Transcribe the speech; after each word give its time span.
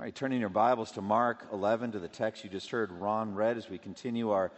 All 0.00 0.04
right, 0.04 0.14
turning 0.14 0.40
your 0.40 0.48
Bibles 0.48 0.92
to 0.92 1.02
Mark 1.02 1.46
11 1.52 1.92
to 1.92 1.98
the 1.98 2.08
text 2.08 2.42
you 2.42 2.48
just 2.48 2.70
heard 2.70 2.90
Ron 2.90 3.34
read 3.34 3.58
as 3.58 3.68
we 3.68 3.76
continue 3.76 4.30
our, 4.30 4.50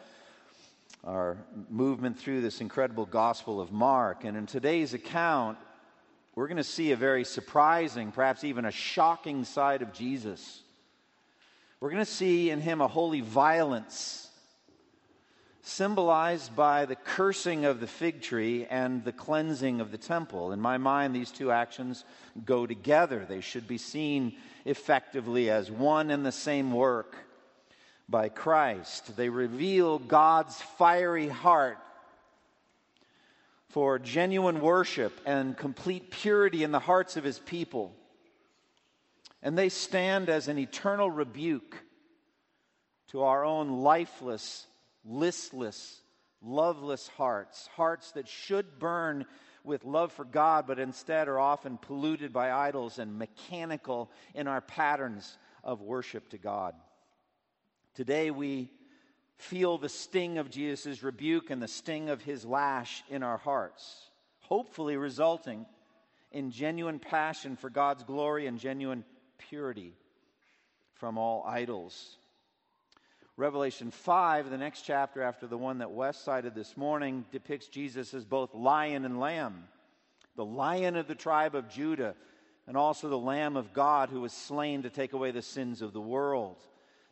our 1.03 1.37
movement 1.68 2.17
through 2.17 2.42
this 2.42 2.61
incredible 2.61 3.07
Gospel 3.07 3.60
of 3.60 3.73
Mark. 3.73 4.23
And 4.23 4.36
in 4.36 4.47
today's 4.47 4.94
account, 4.94 5.58
we're 6.36 6.47
going 6.47 6.58
to 6.58 6.63
see 6.63 6.92
a 6.92 6.97
very 6.97 7.25
surprising, 7.25 8.12
perhaps 8.12 8.45
even 8.45 8.64
a 8.66 8.70
shocking 8.70 9.43
side 9.43 9.83
of 9.83 9.93
Jesus. 9.93 10.63
We're 11.81 11.91
going 11.91 12.05
to 12.05 12.09
see 12.09 12.51
in 12.51 12.61
him 12.61 12.81
a 12.81 12.87
holy 12.87 13.21
violence, 13.21 14.29
symbolized 15.63 16.55
by 16.57 16.85
the 16.85 16.97
cursing 16.97 17.65
of 17.65 17.81
the 17.81 17.87
fig 17.87 18.21
tree 18.21 18.67
and 18.69 19.05
the 19.05 19.13
cleansing 19.13 19.81
of 19.81 19.93
the 19.93 19.99
temple. 19.99 20.53
In 20.53 20.61
my 20.61 20.77
mind, 20.77 21.15
these 21.15 21.31
two 21.31 21.53
actions 21.53 22.05
go 22.45 22.67
together. 22.67 23.25
They 23.27 23.41
should 23.41 23.69
be 23.69 23.79
seen 23.79 24.35
effectively 24.64 25.50
as 25.50 25.71
one 25.71 26.11
and 26.11 26.27
the 26.27 26.33
same 26.33 26.72
work 26.72 27.17
by 28.09 28.29
Christ. 28.29 29.17
They 29.17 29.29
reveal 29.29 29.99
God's 29.99 30.61
fiery 30.61 31.29
heart 31.29 31.79
for 33.69 33.98
genuine 33.98 34.60
worship 34.60 35.19
and 35.24 35.56
complete 35.56 36.10
purity 36.10 36.62
in 36.62 36.72
the 36.72 36.78
hearts 36.78 37.16
of 37.16 37.24
his 37.24 37.38
people. 37.38 37.94
And 39.42 39.56
they 39.56 39.70
stand 39.70 40.28
as 40.28 40.48
an 40.48 40.58
eternal 40.58 41.10
rebuke 41.10 41.83
to 43.08 43.22
our 43.22 43.44
own 43.44 43.83
lifeless, 43.83 44.66
listless, 45.05 46.01
loveless 46.41 47.09
hearts, 47.16 47.69
hearts 47.77 48.12
that 48.12 48.29
should 48.29 48.79
burn 48.79 49.27
with 49.65 49.84
love 49.84 50.12
for 50.12 50.25
God, 50.25 50.66
but 50.66 50.78
instead 50.78 51.28
are 51.28 51.38
often 51.38 51.78
polluted 51.78 52.33
by 52.33 52.51
idols 52.51 52.98
and 52.98 53.19
mechanical 53.19 54.11
in 54.34 54.48
our 54.48 54.61
patterns 54.61 55.37
of 55.62 55.80
worship 55.80 56.28
to 56.30 56.38
God. 56.38 56.75
Today 57.94 58.31
we 58.31 58.70
feel 59.36 59.78
the 59.78 59.89
sting 59.89 60.39
of 60.39 60.50
Jesus' 60.50 61.03
rebuke 61.03 61.50
and 61.50 61.62
the 61.62 61.69
sting 61.69 62.09
of 62.09 62.22
his 62.22 62.44
lash 62.44 63.03
in 63.09 63.22
our 63.22 63.39
hearts, 63.39 64.11
hopefully 64.41 64.97
resulting 64.97 65.66
in 66.31 66.50
genuine 66.50 66.98
passion 66.98 67.56
for 67.56 67.70
God's 67.70 68.05
glory 68.05 68.47
and 68.47 68.59
genuine 68.59 69.05
purity 69.39 69.94
from 70.94 71.19
all 71.19 71.44
idols. 71.47 72.16
Revelation 73.38 73.91
5, 73.91 74.50
the 74.50 74.58
next 74.58 74.83
chapter 74.83 75.22
after 75.22 75.47
the 75.47 75.56
one 75.56 75.78
that 75.78 75.91
Wes 75.91 76.19
cited 76.19 76.55
this 76.55 76.77
morning, 76.77 77.25
depicts 77.33 77.66
Jesus 77.66 78.12
as 78.12 78.27
both 78.27 78.55
lion 78.55 79.06
and 79.06 79.19
lamb. 79.19 79.64
The 80.36 80.44
lion 80.44 80.97
of 80.97 81.08
the 81.08 81.14
tribe 81.14 81.55
of 81.55 81.70
Judah, 81.70 82.14
and 82.66 82.77
also 82.77 83.08
the 83.08 83.19
Lamb 83.19 83.56
of 83.56 83.72
God 83.72 84.10
who 84.10 84.20
was 84.20 84.33
slain 84.33 84.83
to 84.83 84.91
take 84.91 85.14
away 85.14 85.30
the 85.30 85.42
sins 85.42 85.83
of 85.83 85.92
the 85.92 86.00
world. 86.00 86.56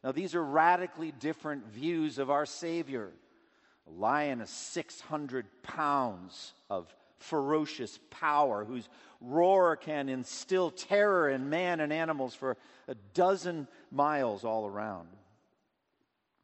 Now, 0.04 0.12
these 0.12 0.34
are 0.34 0.44
radically 0.44 1.12
different 1.12 1.66
views 1.66 2.18
of 2.18 2.30
our 2.30 2.46
Savior. 2.46 3.10
A 3.86 3.90
lion 3.90 4.40
is 4.40 4.50
600 4.50 5.46
pounds 5.62 6.52
of 6.68 6.94
ferocious 7.18 7.98
power, 8.10 8.64
whose 8.64 8.88
roar 9.20 9.76
can 9.76 10.08
instill 10.08 10.70
terror 10.70 11.28
in 11.30 11.50
man 11.50 11.80
and 11.80 11.92
animals 11.92 12.34
for 12.34 12.56
a 12.88 12.94
dozen 13.14 13.68
miles 13.90 14.44
all 14.44 14.66
around. 14.66 15.08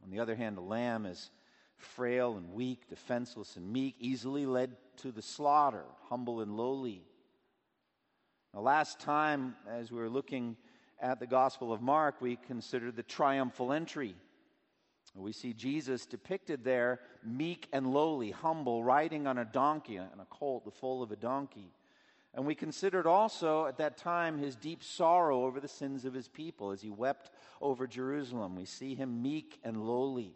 On 0.07 0.13
the 0.13 0.21
other 0.21 0.37
hand, 0.37 0.57
a 0.57 0.63
lamb 0.63 1.05
is 1.05 1.31
frail 1.77 2.37
and 2.37 2.53
weak, 2.53 2.89
defenseless 2.89 3.57
and 3.57 3.71
meek, 3.71 3.97
easily 3.99 4.47
led 4.47 4.77
to 4.99 5.11
the 5.11 5.21
slaughter, 5.21 5.85
humble 6.09 6.41
and 6.41 6.57
lowly. 6.57 7.03
Now, 8.55 8.61
last 8.61 9.01
time, 9.01 9.57
as 9.69 9.91
we 9.91 9.99
were 9.99 10.09
looking 10.09 10.57
at 11.01 11.19
the 11.19 11.27
Gospel 11.27 11.73
of 11.73 11.83
Mark, 11.83 12.21
we 12.21 12.37
considered 12.37 12.97
the 12.97 13.03
triumphal 13.03 13.73
entry. 13.73 14.15
We 15.15 15.33
see 15.33 15.53
Jesus 15.53 16.07
depicted 16.07 16.63
there, 16.63 17.01
meek 17.25 17.69
and 17.73 17.93
lowly, 17.93 18.31
humble, 18.31 18.85
riding 18.85 19.27
on 19.27 19.39
a 19.39 19.45
donkey, 19.45 19.99
on 19.99 20.21
a 20.21 20.27
colt, 20.27 20.65
the 20.65 20.71
foal 20.71 21.03
of 21.03 21.11
a 21.11 21.17
donkey. 21.17 21.73
And 22.37 22.45
we 22.45 22.55
considered 22.55 23.07
also 23.07 23.65
at 23.65 23.79
that 23.79 23.97
time 23.97 24.37
his 24.37 24.55
deep 24.55 24.85
sorrow 24.85 25.45
over 25.45 25.59
the 25.59 25.69
sins 25.69 26.05
of 26.05 26.13
his 26.13 26.29
people 26.29 26.71
as 26.71 26.83
he 26.83 26.91
wept 26.91 27.31
over 27.63 27.87
Jerusalem. 27.87 28.57
We 28.57 28.67
see 28.67 28.95
him 28.95 29.23
meek 29.23 29.59
and 29.65 29.83
lowly. 29.83 30.35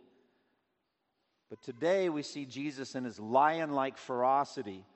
But 1.50 1.60
today 1.60 2.08
we 2.08 2.22
see 2.22 2.46
Jesus 2.46 2.94
in 2.94 3.04
his 3.04 3.20
lion 3.20 3.72
like 3.72 3.98
ferocity, 3.98 4.86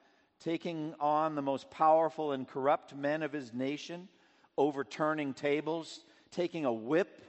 taking 0.40 0.94
on 0.98 1.34
the 1.34 1.42
most 1.42 1.70
powerful 1.70 2.32
and 2.32 2.48
corrupt 2.48 2.96
men 2.96 3.22
of 3.22 3.32
his 3.32 3.52
nation, 3.52 4.08
overturning 4.56 5.34
tables, 5.34 6.00
taking 6.30 6.64
a 6.64 6.72
whip 6.72 7.20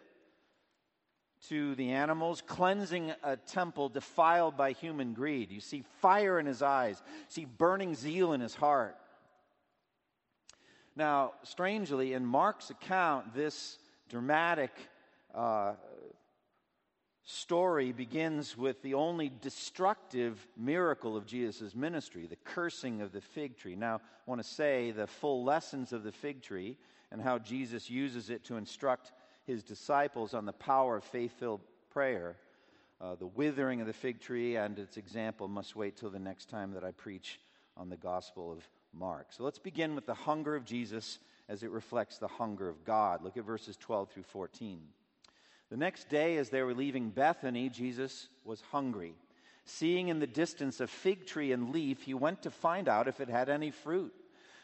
to 1.50 1.76
the 1.76 1.92
animals, 1.92 2.42
cleansing 2.48 3.12
a 3.24 3.36
temple 3.36 3.90
defiled 3.90 4.56
by 4.56 4.72
human 4.72 5.14
greed. 5.14 5.52
You 5.52 5.60
see 5.60 5.84
fire 6.00 6.40
in 6.40 6.46
his 6.46 6.62
eyes, 6.62 7.04
you 7.06 7.26
see 7.28 7.46
burning 7.46 7.94
zeal 7.94 8.32
in 8.32 8.40
his 8.40 8.56
heart. 8.56 8.96
Now, 10.96 11.34
strangely, 11.44 12.14
in 12.14 12.26
Mark's 12.26 12.70
account, 12.70 13.34
this 13.34 13.78
dramatic 14.08 14.72
uh, 15.34 15.74
story 17.26 17.92
begins 17.92 18.56
with 18.58 18.82
the 18.82 18.94
only 18.94 19.30
destructive 19.42 20.48
miracle 20.56 21.18
of 21.18 21.26
Jesus' 21.26 21.76
ministry, 21.76 22.28
the 22.28 22.38
cursing 22.38 23.02
of 23.02 23.12
the 23.12 23.20
fig 23.20 23.58
tree. 23.58 23.76
Now, 23.76 23.96
I 23.96 24.00
want 24.26 24.42
to 24.42 24.48
say 24.48 24.92
the 24.92 25.08
full 25.08 25.44
lessons 25.44 25.92
of 25.92 26.04
the 26.04 26.14
fig 26.14 26.42
tree 26.42 26.78
and 27.12 27.22
how 27.22 27.40
Jesus 27.40 27.90
uses 27.90 28.30
it 28.30 28.46
to 28.46 28.56
instruct 28.56 29.12
his 29.44 29.64
disciples 29.64 30.34
on 30.34 30.46
the 30.46 30.54
power 30.54 30.96
of 30.96 31.04
faith 31.04 31.34
filled 31.38 31.62
prayer. 31.90 32.38
Uh, 33.02 33.16
the 33.16 33.28
withering 33.28 33.82
of 33.82 33.88
the 33.88 33.94
fig 33.94 34.22
tree 34.22 34.56
and 34.56 34.80
its 34.80 34.96
example 34.96 35.50
must 35.50 35.76
wait 35.76 35.98
till 35.98 36.10
the 36.10 36.20
next 36.20 36.48
time 36.50 36.72
that 36.72 36.86
I 36.86 36.92
preach 36.92 37.42
on 37.76 37.90
the 37.90 37.98
Gospel 37.98 38.52
of 38.54 38.64
Mark. 38.98 39.28
So 39.32 39.44
let's 39.44 39.60
begin 39.60 39.96
with 39.96 40.06
the 40.06 40.14
hunger 40.14 40.56
of 40.56 40.66
Jesus 40.66 41.20
as 41.48 41.64
it 41.64 41.72
reflects 41.72 42.18
the 42.18 42.28
hunger 42.28 42.70
of 42.70 42.86
God. 42.86 43.24
Look 43.24 43.38
at 43.38 43.46
verses 43.46 43.78
12 43.78 44.10
through 44.10 44.24
14. 44.24 44.80
The 45.70 45.78
next 45.78 46.10
day, 46.10 46.38
as 46.38 46.50
they 46.50 46.62
were 46.62 46.74
leaving 46.74 47.10
Bethany, 47.10 47.70
Jesus 47.70 48.28
was 48.44 48.62
hungry. 48.72 49.14
Seeing 49.66 50.10
in 50.10 50.20
the 50.20 50.28
distance 50.28 50.80
a 50.80 50.88
fig 50.88 51.26
tree 51.26 51.52
and 51.52 51.72
leaf, 51.72 52.04
he 52.04 52.14
went 52.14 52.44
to 52.44 52.52
find 52.52 52.88
out 52.88 53.08
if 53.08 53.20
it 53.20 53.30
had 53.30 53.50
any 53.50 53.72
fruit. 53.72 54.14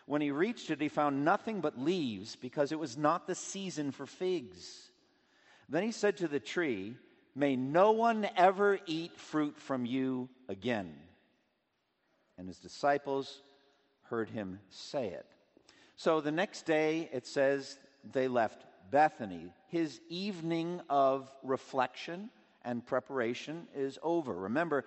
When 0.06 0.22
he 0.22 0.32
reached 0.32 0.70
it, 0.70 0.82
he 0.82 0.90
found 0.90 1.26
nothing 1.26 1.62
but 1.62 1.80
leaves 1.80 2.36
because 2.36 2.72
it 2.72 2.80
was 2.80 2.98
not 2.98 3.28
the 3.28 3.36
season 3.36 3.92
for 3.92 4.06
figs. 4.06 4.92
Then 5.70 5.84
he 5.84 5.92
said 5.92 6.18
to 6.18 6.28
the 6.28 6.40
tree, 6.40 6.96
May 7.34 7.56
no 7.56 7.92
one 7.92 8.28
ever 8.36 8.80
eat 8.86 9.18
fruit 9.18 9.58
from 9.58 9.86
you 9.86 10.30
again. 10.50 10.94
And 12.38 12.48
his 12.48 12.58
disciples 12.58 13.42
heard 14.12 14.30
him 14.30 14.60
say 14.70 15.08
it. 15.08 15.26
So 15.96 16.22
the 16.22 16.32
next 16.32 16.66
day, 16.66 17.10
it 17.14 17.26
says 17.26 17.80
they 18.12 18.28
left 18.28 18.66
Bethany. 18.92 19.54
His 19.70 20.02
evening 20.10 20.82
of 20.90 21.32
reflection 21.44 22.30
and 22.64 22.86
preparation 22.86 23.68
is 23.74 23.98
over. 24.04 24.34
Remember, 24.34 24.84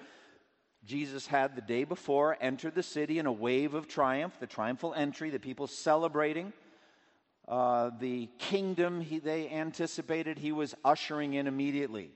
Jesus 0.84 1.26
had 1.26 1.56
the 1.56 1.62
day 1.62 1.84
before 1.84 2.36
entered 2.38 2.74
the 2.74 2.82
city 2.82 3.18
in 3.18 3.24
a 3.24 3.32
wave 3.32 3.72
of 3.72 3.88
triumph, 3.88 4.38
the 4.38 4.46
triumphal 4.46 4.92
entry, 4.94 5.30
the 5.30 5.40
people 5.40 5.66
celebrating 5.66 6.52
uh, 7.48 7.90
the 7.98 8.28
kingdom 8.38 9.00
he, 9.00 9.20
they 9.20 9.48
anticipated 9.48 10.38
he 10.38 10.52
was 10.52 10.74
ushering 10.84 11.32
in 11.32 11.46
immediately. 11.46 12.10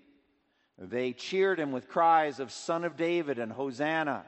They 0.78 1.14
cheered 1.14 1.58
him 1.58 1.72
with 1.72 1.88
cries 1.88 2.38
of 2.38 2.52
Son 2.52 2.84
of 2.84 2.96
David 2.96 3.38
and 3.38 3.50
Hosanna. 3.50 4.24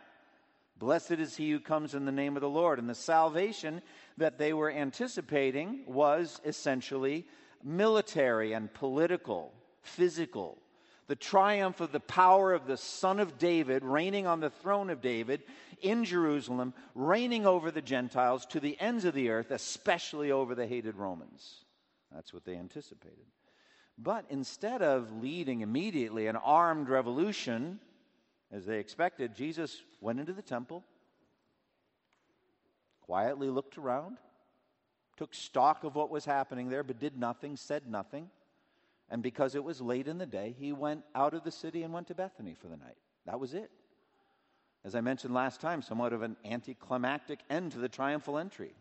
Blessed 0.81 1.13
is 1.13 1.37
he 1.37 1.51
who 1.51 1.61
comes 1.61 1.95
in 1.95 2.07
the 2.07 2.11
name 2.11 2.37
of 2.37 2.41
the 2.41 2.49
Lord. 2.49 2.79
And 2.79 2.89
the 2.89 2.95
salvation 2.95 3.83
that 4.17 4.39
they 4.39 4.55
were 4.55 4.71
anticipating 4.71 5.83
was 5.87 6.41
essentially 6.43 7.27
military 7.63 8.55
and 8.55 8.73
political, 8.73 9.53
physical. 9.83 10.57
The 11.07 11.17
triumph 11.17 11.81
of 11.81 11.93
the 11.93 12.01
power 12.01 12.55
of 12.55 12.67
the 12.67 12.79
Son 12.79 13.21
of 13.21 13.37
David 13.37 13.85
reigning 13.85 14.27
on 14.27 14.41
the 14.41 14.49
throne 14.49 14.89
of 14.89 15.03
David 15.03 15.43
in 15.83 16.05
Jerusalem, 16.05 16.73
reigning 16.95 17.47
over 17.47 17.71
the 17.71 17.83
Gentiles 17.83 18.47
to 18.47 18.59
the 18.61 18.81
ends 18.81 19.05
of 19.05 19.13
the 19.13 19.29
earth, 19.29 19.51
especially 19.51 20.33
over 20.33 20.55
the 20.55 20.67
hated 20.67 20.97
Romans. 20.97 21.65
That's 22.11 22.33
what 22.33 22.47
they 22.47 22.57
anticipated. 22.57 23.27
But 23.99 24.25
instead 24.31 24.81
of 24.81 25.21
leading 25.21 25.61
immediately 25.61 26.27
an 26.27 26.37
armed 26.37 26.89
revolution, 26.89 27.81
as 28.53 28.67
they 28.67 28.79
expected, 28.79 29.35
Jesus 29.35 29.83
went 30.01 30.21
into 30.21 30.33
the 30.33 30.43
temple, 30.43 30.85
quietly 33.03 33.49
looked 33.49 33.79
around, 33.79 34.19
took 35.17 35.35
stock 35.35 35.85
of 35.85 35.95
what 35.95 36.11
was 36.11 36.25
happening 36.25 36.69
there, 36.69 36.83
but 36.83 36.99
did 36.99 37.19
nothing, 37.19 37.57
said 37.57 37.87
nothing. 37.87 38.31
And 39.09 39.23
because 39.23 39.55
it 39.55 39.65
was 39.65 39.81
late 39.81 40.09
in 40.09 40.19
the 40.19 40.27
day, 40.27 40.55
he 40.59 40.73
went 40.73 41.03
out 41.15 41.35
of 41.35 41.45
the 41.45 41.51
city 41.51 41.83
and 41.83 41.93
went 41.93 42.07
to 42.09 42.15
Bethany 42.15 42.55
for 42.55 42.69
the 42.69 42.77
night. 42.77 42.97
That 43.27 43.41
was 43.41 43.55
it. 43.55 43.71
As 44.85 44.95
I 44.95 45.01
mentioned 45.01 45.35
last 45.35 45.61
time, 45.61 45.83
somewhat 45.83 46.13
of 46.13 46.23
an 46.23 46.37
anticlimactic 46.45 47.41
end 47.51 47.73
to 47.73 47.79
the 47.79 47.89
triumphal 47.89 48.39
entry. 48.39 48.73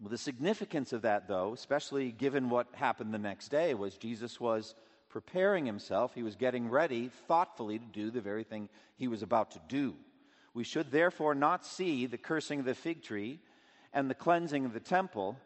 Well, 0.00 0.10
the 0.10 0.18
significance 0.18 0.92
of 0.92 1.02
that, 1.02 1.26
though, 1.26 1.52
especially 1.52 2.12
given 2.12 2.50
what 2.50 2.68
happened 2.74 3.12
the 3.12 3.18
next 3.18 3.48
day, 3.48 3.74
was 3.74 3.96
Jesus 3.96 4.38
was 4.38 4.76
preparing 5.08 5.66
himself. 5.66 6.14
He 6.14 6.22
was 6.22 6.36
getting 6.36 6.68
ready 6.68 7.10
thoughtfully 7.26 7.78
to 7.78 7.84
do 7.84 8.10
the 8.10 8.20
very 8.20 8.44
thing 8.44 8.68
he 8.96 9.08
was 9.08 9.22
about 9.22 9.52
to 9.52 9.60
do. 9.68 9.94
We 10.54 10.64
should 10.64 10.90
therefore 10.90 11.34
not 11.34 11.64
see 11.64 12.06
the 12.06 12.18
cursing 12.18 12.60
of 12.60 12.64
the 12.64 12.74
fig 12.74 13.02
tree 13.02 13.40
and 13.92 14.10
the 14.10 14.14
cleansing 14.14 14.64
of 14.64 14.72
the 14.72 14.80
temple 14.80 15.36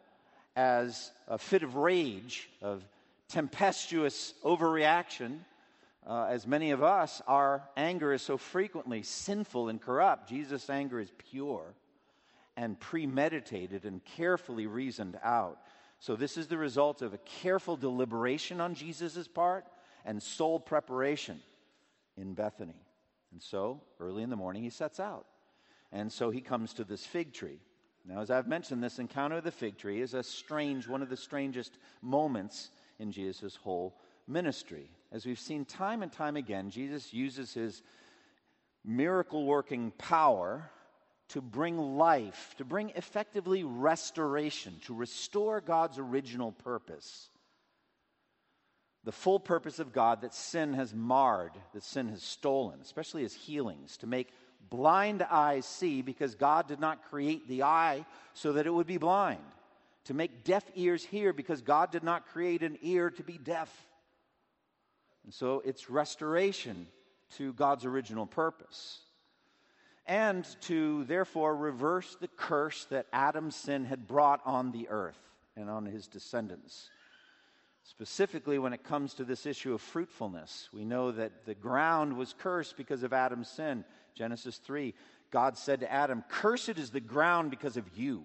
as 0.55 1.11
a 1.27 1.37
fit 1.37 1.63
of 1.63 1.75
rage, 1.75 2.49
of 2.61 2.83
tempestuous 3.29 4.33
overreaction. 4.43 5.39
Uh, 6.05 6.25
as 6.25 6.45
many 6.45 6.71
of 6.71 6.83
us, 6.83 7.21
our 7.27 7.63
anger 7.77 8.13
is 8.13 8.21
so 8.21 8.37
frequently 8.37 9.03
sinful 9.03 9.69
and 9.69 9.81
corrupt. 9.81 10.29
Jesus' 10.29 10.69
anger 10.69 10.99
is 10.99 11.11
pure 11.29 11.73
and 12.55 12.79
premeditated 12.79 13.85
and 13.85 14.03
carefully 14.03 14.67
reasoned 14.67 15.17
out. 15.23 15.59
So, 16.03 16.17
this 16.17 16.35
is 16.35 16.47
the 16.47 16.57
result 16.57 17.01
of 17.01 17.13
a 17.13 17.17
careful 17.19 17.77
deliberation 17.77 18.59
on 18.59 18.75
Jesus' 18.75 19.25
part 19.25 19.63
and 20.03 20.21
soul 20.21 20.59
preparation 20.59 21.39
in 22.17 22.33
Bethany. 22.33 22.75
And 23.31 23.41
so, 23.41 23.79
early 24.01 24.21
in 24.21 24.29
the 24.29 24.35
morning, 24.35 24.63
he 24.63 24.69
sets 24.69 24.99
out. 24.99 25.25
And 25.93 26.11
so 26.11 26.29
he 26.29 26.41
comes 26.41 26.73
to 26.73 26.83
this 26.83 27.05
fig 27.05 27.31
tree. 27.31 27.61
Now, 28.03 28.19
as 28.19 28.29
I've 28.29 28.49
mentioned, 28.49 28.83
this 28.83 28.99
encounter 28.99 29.37
of 29.37 29.45
the 29.45 29.51
fig 29.51 29.77
tree 29.77 30.01
is 30.01 30.13
a 30.13 30.23
strange, 30.23 30.89
one 30.89 31.01
of 31.01 31.07
the 31.07 31.15
strangest 31.15 31.77
moments 32.01 32.71
in 32.99 33.09
Jesus' 33.09 33.55
whole 33.55 33.97
ministry. 34.27 34.89
As 35.13 35.25
we've 35.25 35.39
seen 35.39 35.63
time 35.63 36.03
and 36.03 36.11
time 36.11 36.35
again, 36.35 36.69
Jesus 36.69 37.13
uses 37.13 37.53
his 37.53 37.81
miracle 38.83 39.45
working 39.45 39.91
power 39.97 40.69
to 41.33 41.41
bring 41.41 41.79
life, 41.97 42.53
to 42.59 42.63
bring 42.63 42.91
effectively 42.91 43.63
restoration, 43.63 44.75
to 44.85 44.93
restore 44.93 45.61
God's 45.61 45.97
original 45.97 46.51
purpose. 46.51 47.27
The 49.03 49.11
full 49.11 49.39
purpose 49.39 49.79
of 49.79 49.91
God 49.91 50.21
that 50.21 50.35
sin 50.35 50.73
has 50.73 50.93
marred, 50.93 51.53
that 51.73 51.83
sin 51.83 52.07
has 52.09 52.21
stolen, 52.21 52.79
especially 52.81 53.25
as 53.25 53.33
healings, 53.33 53.97
to 53.97 54.07
make 54.07 54.31
blind 54.69 55.23
eyes 55.23 55.65
see 55.65 56.03
because 56.03 56.35
God 56.35 56.67
did 56.67 56.79
not 56.79 57.09
create 57.09 57.47
the 57.47 57.63
eye 57.63 58.05
so 58.35 58.53
that 58.53 58.67
it 58.67 58.73
would 58.73 58.87
be 58.87 58.99
blind, 58.99 59.41
to 60.05 60.13
make 60.13 60.43
deaf 60.43 60.63
ears 60.75 61.03
hear 61.03 61.33
because 61.33 61.63
God 61.63 61.91
did 61.91 62.03
not 62.03 62.27
create 62.27 62.61
an 62.61 62.77
ear 62.83 63.09
to 63.09 63.23
be 63.23 63.39
deaf. 63.39 63.75
And 65.23 65.33
so 65.33 65.63
it's 65.65 65.89
restoration 65.89 66.85
to 67.37 67.53
God's 67.53 67.85
original 67.85 68.27
purpose 68.27 68.99
and 70.05 70.45
to 70.61 71.03
therefore 71.05 71.55
reverse 71.55 72.17
the 72.19 72.27
curse 72.27 72.85
that 72.85 73.07
Adam's 73.13 73.55
sin 73.55 73.85
had 73.85 74.07
brought 74.07 74.41
on 74.45 74.71
the 74.71 74.89
earth 74.89 75.19
and 75.55 75.69
on 75.69 75.85
his 75.85 76.07
descendants. 76.07 76.89
Specifically, 77.83 78.57
when 78.57 78.73
it 78.73 78.83
comes 78.83 79.13
to 79.15 79.25
this 79.25 79.45
issue 79.45 79.73
of 79.73 79.81
fruitfulness, 79.81 80.69
we 80.73 80.85
know 80.85 81.11
that 81.11 81.45
the 81.45 81.55
ground 81.55 82.17
was 82.17 82.33
cursed 82.37 82.77
because 82.77 83.03
of 83.03 83.13
Adam's 83.13 83.49
sin. 83.49 83.83
Genesis 84.15 84.57
3, 84.57 84.93
God 85.31 85.57
said 85.57 85.81
to 85.81 85.91
Adam, 85.91 86.23
Cursed 86.29 86.77
is 86.77 86.91
the 86.91 87.01
ground 87.01 87.49
because 87.49 87.75
of 87.75 87.85
you. 87.97 88.23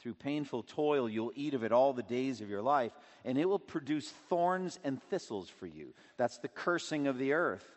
Through 0.00 0.14
painful 0.14 0.62
toil, 0.62 1.08
you'll 1.08 1.32
eat 1.34 1.54
of 1.54 1.62
it 1.62 1.72
all 1.72 1.92
the 1.92 2.02
days 2.02 2.40
of 2.40 2.48
your 2.48 2.62
life, 2.62 2.92
and 3.24 3.36
it 3.36 3.48
will 3.48 3.58
produce 3.58 4.08
thorns 4.28 4.78
and 4.82 5.00
thistles 5.04 5.48
for 5.48 5.66
you. 5.66 5.94
That's 6.16 6.38
the 6.38 6.48
cursing 6.48 7.06
of 7.06 7.18
the 7.18 7.34
earth 7.34 7.68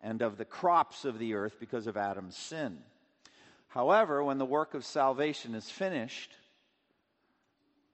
and 0.00 0.22
of 0.22 0.38
the 0.38 0.44
crops 0.44 1.04
of 1.04 1.18
the 1.18 1.34
earth 1.34 1.56
because 1.58 1.86
of 1.86 1.96
Adam's 1.96 2.36
sin. 2.36 2.78
However, 3.68 4.22
when 4.24 4.38
the 4.38 4.46
work 4.46 4.74
of 4.74 4.84
salvation 4.84 5.54
is 5.54 5.70
finished, 5.70 6.32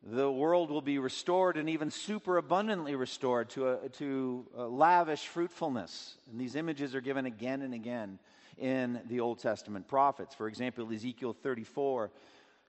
the 0.06 0.31
world 0.31 0.71
will 0.71 0.83
be 0.83 0.99
restored 0.99 1.56
and 1.56 1.69
even 1.69 1.91
superabundantly 1.91 2.95
restored 2.95 3.49
to, 3.51 3.69
a, 3.69 3.89
to 3.89 4.47
a 4.56 4.65
lavish 4.65 5.27
fruitfulness. 5.27 6.17
And 6.31 6.39
these 6.39 6.56
images 6.56 6.95
are 6.95 7.01
given 7.01 7.25
again 7.25 7.62
and 7.62 7.73
again 7.73 8.19
in 8.59 9.01
the 9.09 9.21
Old 9.21 9.39
Testament 9.39 9.89
prophets. 9.89 10.35
For 10.35 10.47
example, 10.47 10.93
Ezekiel 10.93 11.33
34 11.33 12.11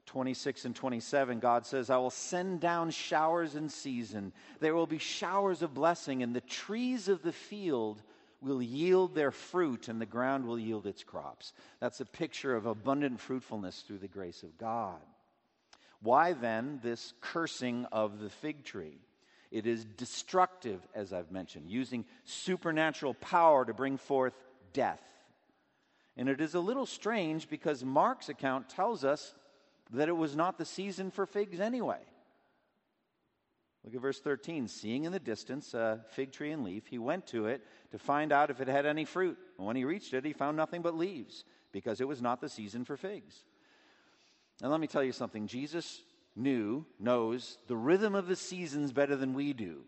26 0.06 0.66
and 0.66 0.76
27, 0.76 1.40
God 1.40 1.66
says, 1.66 1.90
I 1.90 1.98
will 1.98 2.12
send 2.12 2.60
down 2.62 2.92
showers 2.92 3.56
in 3.56 3.70
season. 3.70 4.34
There 4.60 4.76
will 4.76 4.86
be 4.86 5.00
showers 5.00 5.64
of 5.64 5.74
blessing, 5.74 6.22
and 6.22 6.36
the 6.36 6.42
trees 6.42 7.08
of 7.08 7.24
the 7.24 7.32
field 7.32 8.04
will 8.42 8.62
yield 8.62 9.16
their 9.16 9.32
fruit 9.32 9.88
and 9.88 10.00
the 10.00 10.06
ground 10.06 10.46
will 10.46 10.60
yield 10.60 10.86
its 10.86 11.04
crops. 11.04 11.54
That's 11.80 12.00
a 12.00 12.06
picture 12.06 12.56
of 12.56 12.66
abundant 12.66 13.20
fruitfulness 13.20 13.84
through 13.86 14.00
the 14.00 14.08
grace 14.08 14.44
of 14.44 14.58
God. 14.58 15.02
Why 16.02 16.34
then 16.34 16.80
this 16.84 17.14
cursing 17.22 17.86
of 17.92 18.20
the 18.20 18.30
fig 18.30 18.64
tree? 18.64 19.00
It 19.52 19.66
is 19.66 19.86
destructive, 19.86 20.86
as 20.94 21.14
I've 21.14 21.32
mentioned, 21.32 21.70
using 21.70 22.06
supernatural 22.26 23.14
power 23.16 23.66
to 23.66 23.74
bring 23.74 23.98
forth 23.98 24.34
death. 24.74 25.02
And 26.18 26.30
it 26.30 26.42
is 26.42 26.56
a 26.56 26.60
little 26.60 26.86
strange 26.86 27.50
because 27.50 27.84
Mark's 27.84 28.30
account 28.30 28.70
tells 28.70 29.04
us 29.04 29.34
that 29.92 30.10
it 30.10 30.18
was 30.18 30.36
not 30.36 30.58
the 30.58 30.66
season 30.66 31.12
for 31.12 31.26
figs 31.26 31.60
anyway. 31.60 32.00
Look 33.86 33.94
at 33.94 34.02
verse 34.02 34.20
13. 34.20 34.68
Seeing 34.68 35.04
in 35.04 35.12
the 35.12 35.20
distance 35.20 35.76
a 35.76 36.04
fig 36.10 36.32
tree 36.32 36.52
and 36.52 36.64
leaf, 36.64 36.88
he 36.88 36.98
went 36.98 37.28
to 37.28 37.46
it 37.46 37.64
to 37.92 38.00
find 38.00 38.32
out 38.32 38.50
if 38.50 38.60
it 38.60 38.68
had 38.68 38.88
any 38.88 39.06
fruit. 39.06 39.38
And 39.58 39.68
when 39.68 39.76
he 39.76 39.86
reached 39.86 40.14
it, 40.14 40.26
he 40.26 40.34
found 40.34 40.58
nothing 40.58 40.82
but 40.82 40.98
leaves, 40.98 41.44
because 41.72 42.02
it 42.02 42.08
was 42.08 42.22
not 42.22 42.42
the 42.42 42.50
season 42.50 42.84
for 42.84 42.98
figs. 42.98 43.44
And 44.62 44.72
let 44.72 44.80
me 44.80 44.88
tell 44.88 45.04
you 45.04 45.12
something 45.12 45.46
Jesus 45.46 46.02
knew, 46.36 46.86
knows 47.00 47.60
the 47.68 47.76
rhythm 47.76 48.16
of 48.16 48.28
the 48.28 48.36
seasons 48.36 48.92
better 48.92 49.16
than 49.16 49.34
we 49.34 49.54
do. 49.54 49.82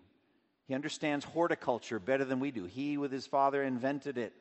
He 0.67 0.75
understands 0.75 1.25
horticulture 1.25 1.99
better 1.99 2.25
than 2.25 2.39
we 2.39 2.51
do. 2.51 2.65
He, 2.65 2.97
with 2.97 3.11
his 3.11 3.25
father, 3.25 3.63
invented 3.63 4.17
it. 4.17 4.33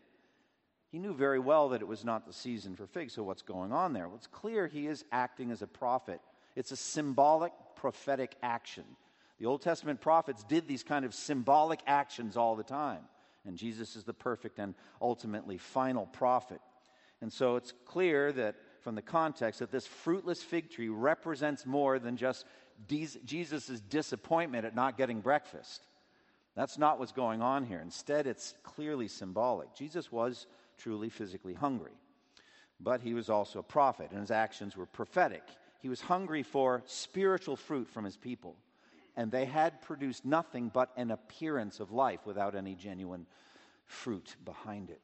He 0.91 0.99
knew 0.99 1.15
very 1.15 1.39
well 1.39 1.71
that 1.71 1.83
it 1.83 1.89
was 1.89 2.05
not 2.05 2.27
the 2.27 2.33
season 2.33 2.75
for 2.77 2.87
figs. 2.87 3.15
So, 3.15 3.23
what's 3.23 3.43
going 3.43 3.73
on 3.73 3.93
there? 3.93 4.07
Well, 4.09 4.17
it's 4.17 4.27
clear 4.27 4.67
he 4.67 4.87
is 4.87 5.05
acting 5.13 5.51
as 5.51 5.63
a 5.63 5.67
prophet. 5.67 6.21
It's 6.57 6.73
a 6.73 6.77
symbolic 6.77 7.53
prophetic 7.77 8.35
action. 8.43 8.85
The 9.39 9.47
Old 9.47 9.63
Testament 9.63 10.01
prophets 10.01 10.45
did 10.45 10.67
these 10.67 10.83
kind 10.83 11.05
of 11.05 11.15
symbolic 11.15 11.81
actions 11.87 12.37
all 12.37 12.57
the 12.57 12.63
time. 12.63 13.01
And 13.45 13.57
Jesus 13.57 13.97
is 13.97 14.05
the 14.05 14.15
perfect 14.15 14.59
and 14.59 14.75
ultimately 15.01 15.59
final 15.59 16.07
prophet. 16.07 16.61
And 17.21 17.33
so 17.33 17.57
it's 17.57 17.73
clear 17.85 18.33
that 18.33 18.57
from 18.81 18.95
the 18.95 19.03
context 19.03 19.61
that 19.61 19.71
this 19.71 19.87
fruitless 19.87 20.43
fig 20.43 20.71
tree 20.71 20.89
represents 20.89 21.65
more 21.67 21.99
than 21.99 22.17
just 22.17 22.45
Jesus' 22.87 23.81
disappointment 23.89 24.65
at 24.65 24.75
not 24.75 24.99
getting 24.99 25.21
breakfast. 25.21 25.87
That's 26.55 26.79
not 26.79 26.99
what's 26.99 27.13
going 27.13 27.43
on 27.43 27.65
here. 27.65 27.81
Instead, 27.81 28.27
it's 28.27 28.55
clearly 28.63 29.09
symbolic. 29.09 29.75
Jesus 29.75 30.11
was 30.11 30.47
truly 30.79 31.09
physically 31.09 31.55
hungry, 31.55 31.93
but 32.81 33.01
he 33.01 33.15
was 33.15 33.31
also 33.31 33.61
a 33.61 33.63
prophet, 33.63 34.11
and 34.11 34.21
his 34.21 34.31
actions 34.31 34.77
were 34.77 34.87
prophetic. 34.87 35.43
He 35.81 35.89
was 35.89 36.01
hungry 36.01 36.43
for 36.43 36.83
spiritual 36.87 37.57
fruit 37.57 37.89
from 37.89 38.05
his 38.05 38.17
people 38.17 38.57
and 39.17 39.31
they 39.31 39.47
had 39.47 39.81
produced 39.83 40.25
nothing 40.25 40.71
but 40.73 40.91
an 40.97 41.11
appearance 41.11 41.81
of 41.81 41.91
life 41.91 42.21
without 42.27 42.55
any 42.55 42.75
genuine 42.75 43.27
fruit 43.87 44.37
behind 44.45 44.91
it. 44.91 45.01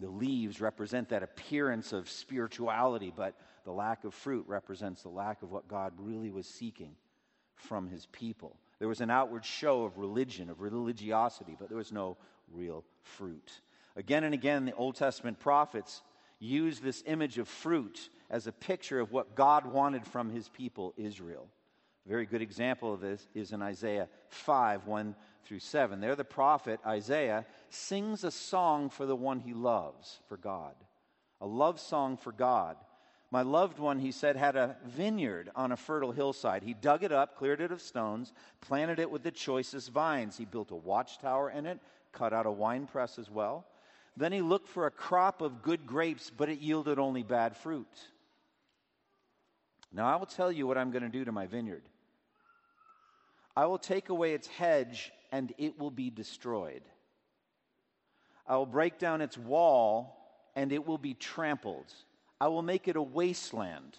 The 0.00 0.10
leaves 0.10 0.60
represent 0.60 1.08
that 1.10 1.22
appearance 1.22 1.92
of 1.92 2.10
spirituality, 2.10 3.12
but 3.14 3.34
the 3.64 3.72
lack 3.72 4.04
of 4.04 4.12
fruit 4.12 4.44
represents 4.48 5.02
the 5.02 5.08
lack 5.08 5.42
of 5.42 5.50
what 5.50 5.68
God 5.68 5.92
really 5.98 6.30
was 6.30 6.46
seeking 6.46 6.96
from 7.54 7.88
his 7.88 8.06
people. 8.06 8.56
There 8.80 8.88
was 8.88 9.00
an 9.00 9.10
outward 9.10 9.44
show 9.44 9.84
of 9.84 9.96
religion, 9.96 10.50
of 10.50 10.60
religiosity, 10.60 11.56
but 11.58 11.68
there 11.68 11.78
was 11.78 11.92
no 11.92 12.16
real 12.52 12.84
fruit. 13.02 13.60
Again 13.96 14.24
and 14.24 14.34
again, 14.34 14.64
the 14.64 14.74
Old 14.74 14.96
Testament 14.96 15.38
prophets 15.38 16.02
use 16.40 16.80
this 16.80 17.02
image 17.06 17.38
of 17.38 17.48
fruit 17.48 18.10
as 18.28 18.46
a 18.46 18.52
picture 18.52 18.98
of 18.98 19.12
what 19.12 19.36
God 19.36 19.64
wanted 19.64 20.04
from 20.04 20.30
his 20.30 20.48
people, 20.48 20.92
Israel. 20.96 21.48
A 22.04 22.08
very 22.08 22.26
good 22.26 22.42
example 22.42 22.92
of 22.92 23.00
this 23.00 23.26
is 23.34 23.52
in 23.52 23.62
Isaiah 23.62 24.08
5 24.28 24.86
1 24.86 25.14
through 25.44 25.60
7. 25.60 26.00
There, 26.00 26.16
the 26.16 26.24
prophet 26.24 26.80
Isaiah 26.86 27.46
sings 27.70 28.24
a 28.24 28.30
song 28.30 28.90
for 28.90 29.06
the 29.06 29.16
one 29.16 29.40
he 29.40 29.54
loves, 29.54 30.20
for 30.28 30.36
God. 30.36 30.74
A 31.40 31.46
love 31.46 31.80
song 31.80 32.16
for 32.16 32.32
God. 32.32 32.76
My 33.30 33.42
loved 33.42 33.78
one, 33.78 33.98
he 33.98 34.12
said, 34.12 34.36
had 34.36 34.54
a 34.54 34.76
vineyard 34.84 35.50
on 35.56 35.72
a 35.72 35.76
fertile 35.76 36.12
hillside. 36.12 36.62
He 36.62 36.74
dug 36.74 37.02
it 37.02 37.10
up, 37.10 37.36
cleared 37.36 37.60
it 37.60 37.72
of 37.72 37.80
stones, 37.80 38.32
planted 38.60 38.98
it 38.98 39.10
with 39.10 39.22
the 39.22 39.30
choicest 39.30 39.90
vines. 39.90 40.36
He 40.36 40.44
built 40.44 40.70
a 40.70 40.76
watchtower 40.76 41.50
in 41.50 41.66
it, 41.66 41.80
cut 42.12 42.32
out 42.32 42.46
a 42.46 42.50
wine 42.50 42.86
press 42.86 43.18
as 43.18 43.30
well. 43.30 43.66
Then 44.16 44.30
he 44.30 44.40
looked 44.40 44.68
for 44.68 44.86
a 44.86 44.90
crop 44.90 45.40
of 45.40 45.62
good 45.62 45.86
grapes, 45.86 46.30
but 46.30 46.48
it 46.48 46.60
yielded 46.60 46.98
only 46.98 47.22
bad 47.22 47.56
fruit. 47.56 47.88
Now 49.92 50.06
I 50.06 50.16
will 50.16 50.26
tell 50.26 50.52
you 50.52 50.66
what 50.66 50.78
I'm 50.78 50.90
going 50.90 51.02
to 51.02 51.08
do 51.08 51.24
to 51.24 51.32
my 51.32 51.46
vineyard. 51.46 51.82
I 53.56 53.66
will 53.66 53.78
take 53.78 54.08
away 54.08 54.34
its 54.34 54.48
hedge, 54.48 55.12
and 55.30 55.52
it 55.58 55.78
will 55.78 55.90
be 55.90 56.10
destroyed. 56.10 56.82
I 58.46 58.56
will 58.56 58.66
break 58.66 58.98
down 58.98 59.20
its 59.20 59.38
wall, 59.38 60.16
and 60.54 60.72
it 60.72 60.86
will 60.86 60.98
be 60.98 61.14
trampled. 61.14 61.92
I 62.40 62.48
will 62.48 62.62
make 62.62 62.88
it 62.88 62.96
a 62.96 63.02
wasteland, 63.02 63.96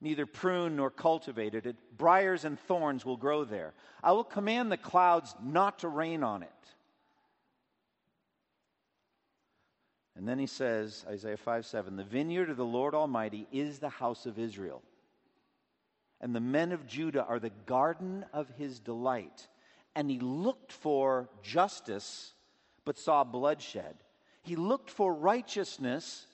neither 0.00 0.26
prune 0.26 0.76
nor 0.76 0.90
cultivated 0.90 1.66
it. 1.66 1.76
Briars 1.96 2.44
and 2.44 2.58
thorns 2.58 3.04
will 3.04 3.16
grow 3.16 3.44
there. 3.44 3.72
I 4.02 4.12
will 4.12 4.24
command 4.24 4.72
the 4.72 4.76
clouds 4.76 5.34
not 5.42 5.78
to 5.80 5.88
rain 5.88 6.24
on 6.24 6.42
it. 6.42 6.50
And 10.16 10.28
then 10.28 10.38
he 10.38 10.46
says, 10.46 11.06
Isaiah 11.08 11.36
5 11.36 11.64
7, 11.64 11.96
the 11.96 12.04
vineyard 12.04 12.50
of 12.50 12.56
the 12.56 12.64
Lord 12.64 12.94
Almighty 12.94 13.46
is 13.52 13.78
the 13.78 13.88
house 13.88 14.26
of 14.26 14.38
Israel. 14.38 14.82
And 16.20 16.34
the 16.34 16.40
men 16.40 16.72
of 16.72 16.86
Judah 16.86 17.24
are 17.24 17.38
the 17.38 17.52
garden 17.66 18.24
of 18.32 18.48
his 18.58 18.78
delight. 18.78 19.48
And 19.94 20.10
he 20.10 20.20
looked 20.20 20.72
for 20.72 21.28
justice, 21.42 22.32
but 22.84 22.98
saw 22.98 23.24
bloodshed. 23.24 23.96
He 24.42 24.56
looked 24.56 24.90
for 24.90 25.12
righteousness, 25.12 26.26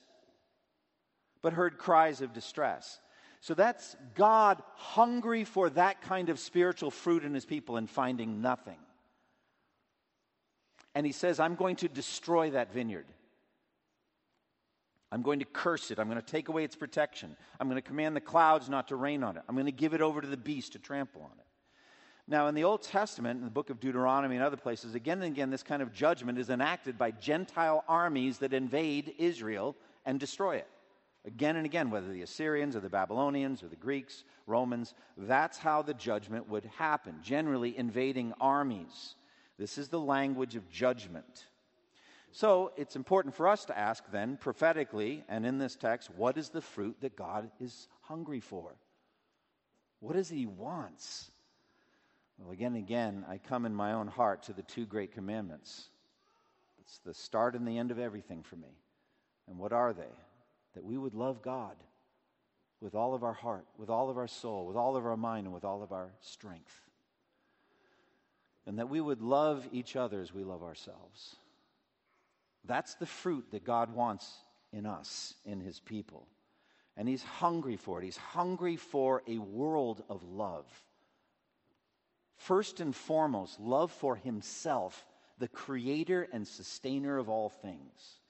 but 1.43 1.53
heard 1.53 1.79
cries 1.79 2.21
of 2.21 2.33
distress. 2.33 3.01
So 3.41 3.55
that's 3.55 3.97
God 4.15 4.63
hungry 4.75 5.45
for 5.45 5.71
that 5.71 6.03
kind 6.03 6.31
of 6.31 6.39
spiritual 6.39 6.91
fruit 6.91 7.25
in 7.25 7.33
his 7.33 7.45
people 7.45 7.77
and 7.77 7.89
finding 7.89 8.41
nothing. 8.41 8.79
And 10.95 11.07
he 11.07 11.13
says, 11.13 11.39
I'm 11.39 11.55
going 11.55 11.77
to 11.77 11.89
destroy 11.89 12.51
that 12.51 12.73
vineyard. 12.73 13.07
I'm 15.13 15.23
going 15.23 15.39
to 15.39 15.45
curse 15.45 15.91
it. 15.91 15.99
I'm 15.99 16.09
going 16.09 16.21
to 16.21 16.27
take 16.27 16.49
away 16.49 16.65
its 16.65 16.77
protection. 16.77 17.37
I'm 17.61 17.69
going 17.69 17.81
to 17.81 17.89
command 17.89 18.17
the 18.17 18.21
clouds 18.21 18.69
not 18.69 18.89
to 18.89 18.97
rain 18.97 19.23
on 19.23 19.37
it. 19.37 19.43
I'm 19.49 19.55
going 19.55 19.67
to 19.67 19.73
give 19.73 19.95
it 19.95 20.01
over 20.01 20.21
to 20.21 20.27
the 20.27 20.37
beast 20.37 20.73
to 20.73 20.79
trample 20.79 21.23
on 21.23 21.39
it. 21.39 21.47
Now, 22.29 22.49
in 22.49 22.57
the 22.57 22.65
Old 22.65 22.83
Testament, 22.83 23.39
in 23.39 23.45
the 23.45 23.53
book 23.53 23.71
of 23.71 23.79
Deuteronomy 23.79 24.35
and 24.35 24.45
other 24.45 24.57
places, 24.57 24.97
again 24.97 25.23
and 25.23 25.33
again, 25.33 25.51
this 25.51 25.63
kind 25.63 25.81
of 25.81 25.93
judgment 25.93 26.39
is 26.39 26.51
enacted 26.51 26.99
by 26.99 27.13
Gentile 27.13 27.85
armies 27.89 28.39
that 28.39 28.53
invade 28.53 29.15
Israel 29.17 29.77
and 30.05 30.19
destroy 30.19 30.57
it. 30.57 30.67
Again 31.25 31.57
and 31.57 31.65
again, 31.65 31.91
whether 31.91 32.09
the 32.09 32.23
Assyrians 32.23 32.75
or 32.75 32.81
the 32.81 32.89
Babylonians 32.89 33.63
or 33.63 33.69
the 33.69 33.77
Greeks, 33.77 34.25
Romans, 34.47 34.95
that's 35.17 35.59
how 35.59 35.83
the 35.83 35.95
judgment 35.95 36.49
would 36.49 36.65
happen, 36.79 37.17
generally 37.23 37.77
invading 37.79 38.33
armies. 38.41 39.15
This 39.57 39.79
is 39.79 39.89
the 39.89 40.01
language 40.01 40.57
of 40.57 40.69
judgment. 40.69 41.47
So 42.33 42.73
it's 42.77 42.97
important 42.97 43.35
for 43.35 43.49
us 43.49 43.65
to 43.67 43.79
ask 43.79 44.05
then, 44.11 44.37
prophetically 44.37 45.25
and 45.29 45.47
in 45.47 45.59
this 45.59 45.77
text, 45.77 46.11
what 46.11 46.37
is 46.37 46.51
the 46.51 46.61
fruit 46.61 46.97
that 47.01 47.17
God 47.17 47.51
is 47.61 47.89
hungry 48.03 48.41
for? 48.41 48.77
What 50.01 50.17
is 50.17 50.29
He 50.29 50.47
wants? 50.47 51.31
Well, 52.39 52.53
again 52.53 52.75
and 52.75 52.85
again, 52.85 53.25
I 53.29 53.39
come 53.39 53.65
in 53.65 53.75
my 53.75 53.95
own 53.95 54.09
heart 54.09 54.43
to 54.45 54.53
the 54.53 54.63
two 54.63 54.85
great 54.85 55.13
commandments. 55.13 55.89
It's 56.81 56.99
the 56.99 57.15
start 57.15 57.55
and 57.55 57.67
the 57.67 57.79
end 57.79 57.91
of 57.91 57.99
everything 57.99 58.43
for 58.43 58.57
me. 58.57 58.77
And 59.49 59.59
what 59.59 59.73
are 59.73 59.95
they? 59.95 60.13
that 60.77 60.85
we 60.85 60.99
would 60.99 61.15
love 61.15 61.43
God 61.43 61.75
with 62.81 62.95
all 62.95 63.15
of 63.15 63.25
our 63.25 63.33
heart, 63.33 63.67
with 63.79 63.89
all 63.89 64.11
of 64.11 64.19
our 64.19 64.29
soul, 64.29 64.67
with 64.67 64.77
all 64.77 64.95
of 64.95 65.07
our 65.07 65.17
mind, 65.17 65.47
and 65.47 65.55
with 65.55 65.65
all 65.65 65.83
of 65.83 65.91
our 65.91 66.13
strength. 66.21 66.83
And 68.67 68.79
that 68.79 68.91
we 68.91 69.01
would 69.01 69.23
love 69.23 69.67
each 69.73 69.97
other 69.97 70.21
as 70.21 70.35
we 70.35 70.45
love 70.45 70.63
ourselves. 70.63 71.37
That's 72.67 72.95
the 72.95 73.07
fruit 73.07 73.51
that 73.51 73.65
God 73.65 73.95
wants 73.95 74.31
in 74.73 74.87
us, 74.87 75.35
in 75.45 75.61
His 75.61 75.81
people. 75.81 76.27
And 76.97 77.09
He's 77.09 77.23
hungry 77.23 77.77
for 77.77 78.01
it. 78.01 78.05
He's 78.05 78.17
hungry 78.17 78.77
for 78.77 79.23
a 79.27 79.39
world 79.39 80.03
of 80.09 80.23
love. 80.23 80.67
First 82.37 82.81
and 82.81 82.95
foremost, 82.95 83.61
love 83.61 83.93
for 83.93 84.17
Himself, 84.17 85.07
the 85.39 85.49
creator 85.49 86.27
and 86.33 86.47
sustainer 86.47 87.19
of 87.19 87.29
all 87.29 87.49
things. 87.49 88.21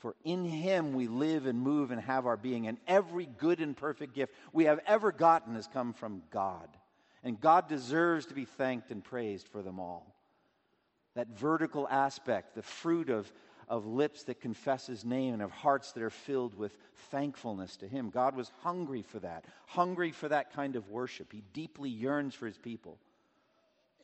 For 0.00 0.16
in 0.24 0.46
him 0.46 0.94
we 0.94 1.08
live 1.08 1.44
and 1.44 1.60
move 1.60 1.90
and 1.90 2.00
have 2.00 2.24
our 2.24 2.38
being, 2.38 2.66
and 2.66 2.78
every 2.86 3.26
good 3.26 3.60
and 3.60 3.76
perfect 3.76 4.14
gift 4.14 4.34
we 4.50 4.64
have 4.64 4.80
ever 4.86 5.12
gotten 5.12 5.54
has 5.54 5.66
come 5.66 5.92
from 5.92 6.22
God. 6.30 6.68
And 7.22 7.38
God 7.38 7.68
deserves 7.68 8.24
to 8.26 8.34
be 8.34 8.46
thanked 8.46 8.90
and 8.90 9.04
praised 9.04 9.46
for 9.48 9.60
them 9.60 9.78
all. 9.78 10.16
That 11.20 11.38
vertical 11.38 11.86
aspect, 11.86 12.54
the 12.54 12.62
fruit 12.62 13.10
of, 13.10 13.30
of 13.68 13.84
lips 13.84 14.22
that 14.22 14.40
confess 14.40 14.86
his 14.86 15.04
name 15.04 15.34
and 15.34 15.42
of 15.42 15.50
hearts 15.50 15.92
that 15.92 16.02
are 16.02 16.08
filled 16.08 16.54
with 16.54 16.74
thankfulness 17.10 17.76
to 17.76 17.86
him. 17.86 18.08
God 18.08 18.34
was 18.34 18.50
hungry 18.62 19.02
for 19.02 19.18
that, 19.18 19.44
hungry 19.66 20.12
for 20.12 20.30
that 20.30 20.54
kind 20.54 20.76
of 20.76 20.88
worship. 20.88 21.30
He 21.30 21.42
deeply 21.52 21.90
yearns 21.90 22.34
for 22.34 22.46
his 22.46 22.56
people 22.56 22.96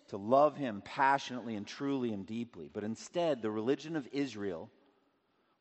to 0.09 0.19
love 0.19 0.59
him 0.59 0.83
passionately 0.85 1.55
and 1.55 1.67
truly 1.67 2.13
and 2.13 2.27
deeply. 2.27 2.69
But 2.71 2.85
instead, 2.85 3.41
the 3.41 3.51
religion 3.51 3.97
of 3.97 4.07
Israel 4.13 4.69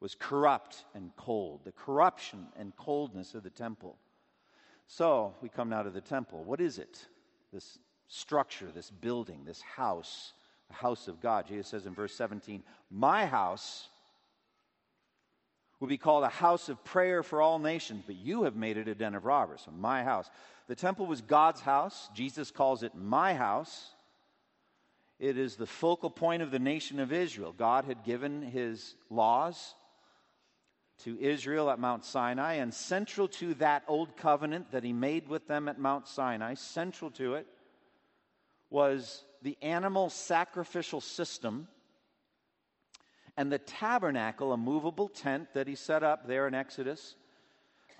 was 0.01 0.13
corrupt 0.13 0.83
and 0.93 1.15
cold, 1.15 1.61
the 1.63 1.71
corruption 1.71 2.47
and 2.59 2.75
coldness 2.75 3.33
of 3.33 3.43
the 3.43 3.49
temple. 3.49 3.95
So 4.87 5.33
we 5.41 5.47
come 5.47 5.69
now 5.69 5.83
to 5.83 5.89
the 5.89 6.01
temple. 6.01 6.43
What 6.43 6.59
is 6.59 6.79
it? 6.79 6.99
This 7.53 7.79
structure, 8.09 8.67
this 8.75 8.91
building, 8.91 9.45
this 9.45 9.61
house, 9.61 10.33
the 10.67 10.75
house 10.75 11.07
of 11.07 11.21
God. 11.21 11.47
Jesus 11.47 11.67
says 11.67 11.85
in 11.85 11.93
verse 11.93 12.15
17, 12.15 12.63
My 12.89 13.25
house 13.25 13.89
will 15.79 15.87
be 15.87 15.97
called 15.97 16.23
a 16.23 16.29
house 16.29 16.69
of 16.69 16.83
prayer 16.83 17.23
for 17.23 17.41
all 17.41 17.59
nations, 17.59 18.03
but 18.05 18.15
you 18.15 18.43
have 18.43 18.55
made 18.55 18.77
it 18.77 18.87
a 18.87 18.95
den 18.95 19.15
of 19.15 19.25
robbers. 19.25 19.61
So 19.65 19.71
my 19.71 20.03
house. 20.03 20.29
The 20.67 20.75
temple 20.75 21.05
was 21.05 21.21
God's 21.21 21.61
house. 21.61 22.09
Jesus 22.15 22.49
calls 22.49 22.81
it 22.81 22.95
my 22.95 23.33
house. 23.33 23.91
It 25.19 25.37
is 25.37 25.55
the 25.55 25.67
focal 25.67 26.09
point 26.09 26.41
of 26.41 26.51
the 26.51 26.59
nation 26.59 26.99
of 26.99 27.13
Israel. 27.13 27.53
God 27.55 27.85
had 27.85 28.03
given 28.03 28.41
his 28.41 28.95
laws, 29.09 29.75
to 30.99 31.19
Israel 31.19 31.69
at 31.69 31.79
Mount 31.79 32.05
Sinai, 32.05 32.53
and 32.55 32.73
central 32.73 33.27
to 33.27 33.53
that 33.55 33.83
old 33.87 34.15
covenant 34.15 34.71
that 34.71 34.83
he 34.83 34.93
made 34.93 35.27
with 35.27 35.47
them 35.47 35.67
at 35.67 35.79
Mount 35.79 36.07
Sinai, 36.07 36.53
central 36.53 37.11
to 37.11 37.35
it, 37.35 37.47
was 38.69 39.23
the 39.41 39.57
animal 39.61 40.09
sacrificial 40.09 41.01
system 41.01 41.67
and 43.37 43.51
the 43.51 43.59
tabernacle, 43.59 44.53
a 44.53 44.57
movable 44.57 45.09
tent 45.09 45.53
that 45.53 45.67
he 45.67 45.75
set 45.75 46.03
up 46.03 46.27
there 46.27 46.47
in 46.47 46.53
Exodus, 46.53 47.15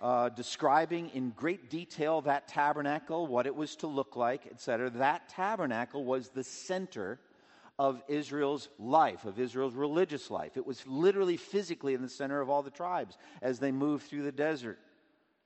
uh, 0.01 0.29
describing 0.29 1.10
in 1.10 1.31
great 1.31 1.69
detail 1.69 2.22
that 2.22 2.48
tabernacle, 2.48 3.27
what 3.27 3.45
it 3.45 3.55
was 3.55 3.75
to 3.77 3.88
look 3.88 4.15
like, 4.15 4.48
etc. 4.48 4.89
That 4.89 5.29
tabernacle 5.29 6.05
was 6.05 6.29
the 6.29 6.43
center 6.43 7.19
of 7.77 8.01
Israel's 8.07 8.69
life, 8.79 9.25
of 9.25 9.39
Israel's 9.39 9.74
religious 9.74 10.31
life. 10.31 10.55
It 10.55 10.65
was 10.65 10.86
literally 10.88 11.38
physically 11.38 11.93
in 11.93 12.01
the 12.01 12.10
center 12.10 12.39
of 12.39 12.50
all 12.50 12.63
the 12.63 12.72
tribes 12.72 13.17
as 13.41 13.60
they 13.60 13.72
moved 13.72 14.07
through 14.07 14.24
the 14.24 14.31
desert, 14.31 14.79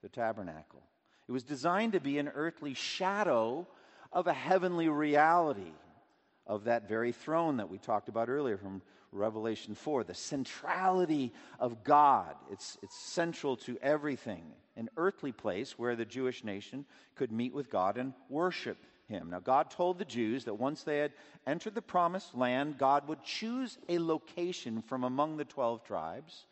the 0.02 0.08
tabernacle. 0.08 0.82
It 1.28 1.32
was 1.32 1.42
designed 1.42 1.92
to 1.92 2.00
be 2.00 2.18
an 2.18 2.28
earthly 2.28 2.74
shadow 2.74 3.66
of 4.12 4.26
a 4.26 4.32
heavenly 4.32 4.88
reality 4.88 5.72
of 6.46 6.64
that 6.64 6.88
very 6.88 7.12
throne 7.12 7.58
that 7.58 7.70
we 7.70 7.78
talked 7.78 8.08
about 8.08 8.28
earlier 8.28 8.56
from 8.56 8.82
Revelation 9.12 9.74
4, 9.74 10.04
the 10.04 10.14
centrality 10.14 11.32
of 11.58 11.82
God. 11.84 12.34
It's, 12.50 12.78
it's 12.82 12.96
central 12.96 13.56
to 13.58 13.78
everything, 13.82 14.44
an 14.76 14.88
earthly 14.96 15.32
place 15.32 15.78
where 15.78 15.96
the 15.96 16.04
Jewish 16.04 16.44
nation 16.44 16.84
could 17.14 17.32
meet 17.32 17.52
with 17.52 17.70
God 17.70 17.98
and 17.98 18.14
worship 18.28 18.78
him. 19.08 19.30
Now, 19.30 19.40
God 19.40 19.70
told 19.70 19.98
the 19.98 20.04
Jews 20.04 20.44
that 20.44 20.54
once 20.54 20.82
they 20.82 20.98
had 20.98 21.12
entered 21.46 21.74
the 21.74 21.82
promised 21.82 22.34
land, 22.34 22.78
God 22.78 23.08
would 23.08 23.22
choose 23.24 23.78
a 23.88 23.98
location 23.98 24.82
from 24.82 25.04
among 25.04 25.36
the 25.36 25.44
12 25.44 25.84
tribes 25.84 26.46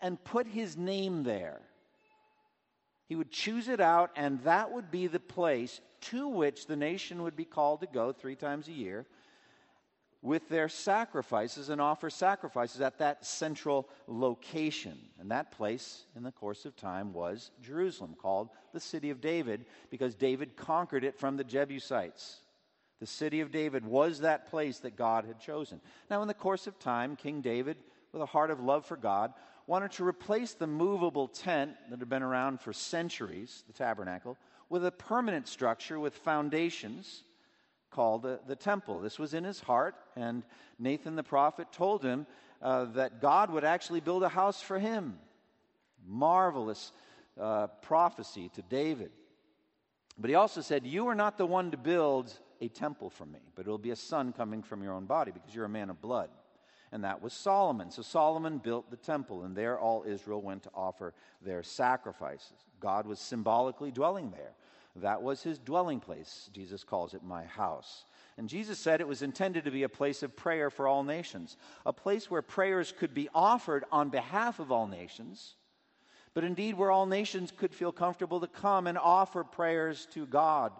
and 0.00 0.22
put 0.22 0.46
his 0.46 0.76
name 0.76 1.22
there. 1.22 1.60
He 3.12 3.16
would 3.16 3.30
choose 3.30 3.68
it 3.68 3.78
out, 3.78 4.10
and 4.16 4.42
that 4.44 4.72
would 4.72 4.90
be 4.90 5.06
the 5.06 5.20
place 5.20 5.82
to 6.12 6.28
which 6.28 6.64
the 6.64 6.76
nation 6.76 7.24
would 7.24 7.36
be 7.36 7.44
called 7.44 7.82
to 7.82 7.86
go 7.86 8.10
three 8.10 8.36
times 8.36 8.68
a 8.68 8.72
year 8.72 9.04
with 10.22 10.48
their 10.48 10.70
sacrifices 10.70 11.68
and 11.68 11.78
offer 11.78 12.08
sacrifices 12.08 12.80
at 12.80 13.00
that 13.00 13.26
central 13.26 13.86
location. 14.06 14.96
And 15.20 15.30
that 15.30 15.52
place, 15.52 16.06
in 16.16 16.22
the 16.22 16.32
course 16.32 16.64
of 16.64 16.74
time, 16.74 17.12
was 17.12 17.50
Jerusalem, 17.60 18.14
called 18.18 18.48
the 18.72 18.80
city 18.80 19.10
of 19.10 19.20
David, 19.20 19.66
because 19.90 20.14
David 20.14 20.56
conquered 20.56 21.04
it 21.04 21.18
from 21.18 21.36
the 21.36 21.44
Jebusites. 21.44 22.38
The 22.98 23.06
city 23.06 23.42
of 23.42 23.52
David 23.52 23.84
was 23.84 24.20
that 24.20 24.48
place 24.48 24.78
that 24.78 24.96
God 24.96 25.26
had 25.26 25.38
chosen. 25.38 25.82
Now, 26.08 26.22
in 26.22 26.28
the 26.28 26.32
course 26.32 26.66
of 26.66 26.78
time, 26.78 27.16
King 27.16 27.42
David, 27.42 27.76
with 28.10 28.22
a 28.22 28.24
heart 28.24 28.50
of 28.50 28.60
love 28.60 28.86
for 28.86 28.96
God, 28.96 29.34
wanted 29.66 29.92
to 29.92 30.06
replace 30.06 30.54
the 30.54 30.66
movable 30.66 31.28
tent 31.28 31.72
that 31.90 31.98
had 31.98 32.08
been 32.08 32.22
around 32.22 32.60
for 32.60 32.72
centuries, 32.72 33.64
the 33.66 33.72
tabernacle, 33.72 34.36
with 34.68 34.84
a 34.84 34.90
permanent 34.90 35.48
structure 35.48 36.00
with 36.00 36.14
foundations 36.16 37.24
called 37.90 38.22
the, 38.22 38.40
the 38.46 38.56
temple. 38.56 39.00
This 39.00 39.18
was 39.18 39.34
in 39.34 39.44
his 39.44 39.60
heart, 39.60 39.94
and 40.16 40.42
Nathan 40.78 41.14
the 41.14 41.22
prophet 41.22 41.68
told 41.72 42.02
him 42.02 42.26
uh, 42.60 42.86
that 42.94 43.20
God 43.20 43.50
would 43.50 43.64
actually 43.64 44.00
build 44.00 44.22
a 44.22 44.28
house 44.28 44.60
for 44.60 44.78
him. 44.78 45.18
Marvelous 46.06 46.92
uh, 47.40 47.68
prophecy 47.82 48.50
to 48.54 48.62
David. 48.62 49.10
But 50.18 50.30
he 50.30 50.34
also 50.34 50.60
said, 50.60 50.86
You 50.86 51.08
are 51.08 51.14
not 51.14 51.38
the 51.38 51.46
one 51.46 51.70
to 51.70 51.76
build 51.76 52.32
a 52.60 52.68
temple 52.68 53.10
for 53.10 53.26
me, 53.26 53.40
but 53.54 53.66
it 53.66 53.70
will 53.70 53.78
be 53.78 53.90
a 53.90 53.96
son 53.96 54.32
coming 54.32 54.62
from 54.62 54.82
your 54.82 54.92
own 54.92 55.06
body 55.06 55.32
because 55.32 55.54
you're 55.54 55.64
a 55.64 55.70
man 55.70 55.90
of 55.90 56.00
blood. 56.00 56.30
And 56.92 57.04
that 57.04 57.22
was 57.22 57.32
Solomon. 57.32 57.90
So 57.90 58.02
Solomon 58.02 58.58
built 58.58 58.90
the 58.90 58.96
temple, 58.96 59.42
and 59.42 59.56
there 59.56 59.78
all 59.78 60.04
Israel 60.06 60.42
went 60.42 60.64
to 60.64 60.70
offer 60.74 61.14
their 61.40 61.62
sacrifices. 61.62 62.52
God 62.80 63.06
was 63.06 63.18
symbolically 63.18 63.90
dwelling 63.90 64.30
there. 64.30 64.52
That 64.96 65.22
was 65.22 65.42
his 65.42 65.58
dwelling 65.58 66.00
place. 66.00 66.50
Jesus 66.52 66.84
calls 66.84 67.14
it 67.14 67.24
my 67.24 67.44
house. 67.44 68.04
And 68.36 68.46
Jesus 68.48 68.78
said 68.78 69.00
it 69.00 69.08
was 69.08 69.22
intended 69.22 69.64
to 69.64 69.70
be 69.70 69.84
a 69.84 69.88
place 69.88 70.22
of 70.22 70.36
prayer 70.36 70.68
for 70.68 70.86
all 70.86 71.02
nations, 71.02 71.56
a 71.86 71.92
place 71.94 72.30
where 72.30 72.42
prayers 72.42 72.92
could 72.96 73.14
be 73.14 73.28
offered 73.34 73.84
on 73.90 74.10
behalf 74.10 74.58
of 74.58 74.70
all 74.70 74.86
nations, 74.86 75.54
but 76.34 76.44
indeed 76.44 76.76
where 76.76 76.90
all 76.90 77.06
nations 77.06 77.52
could 77.56 77.74
feel 77.74 77.92
comfortable 77.92 78.40
to 78.40 78.46
come 78.46 78.86
and 78.86 78.98
offer 78.98 79.44
prayers 79.44 80.06
to 80.12 80.26
God 80.26 80.72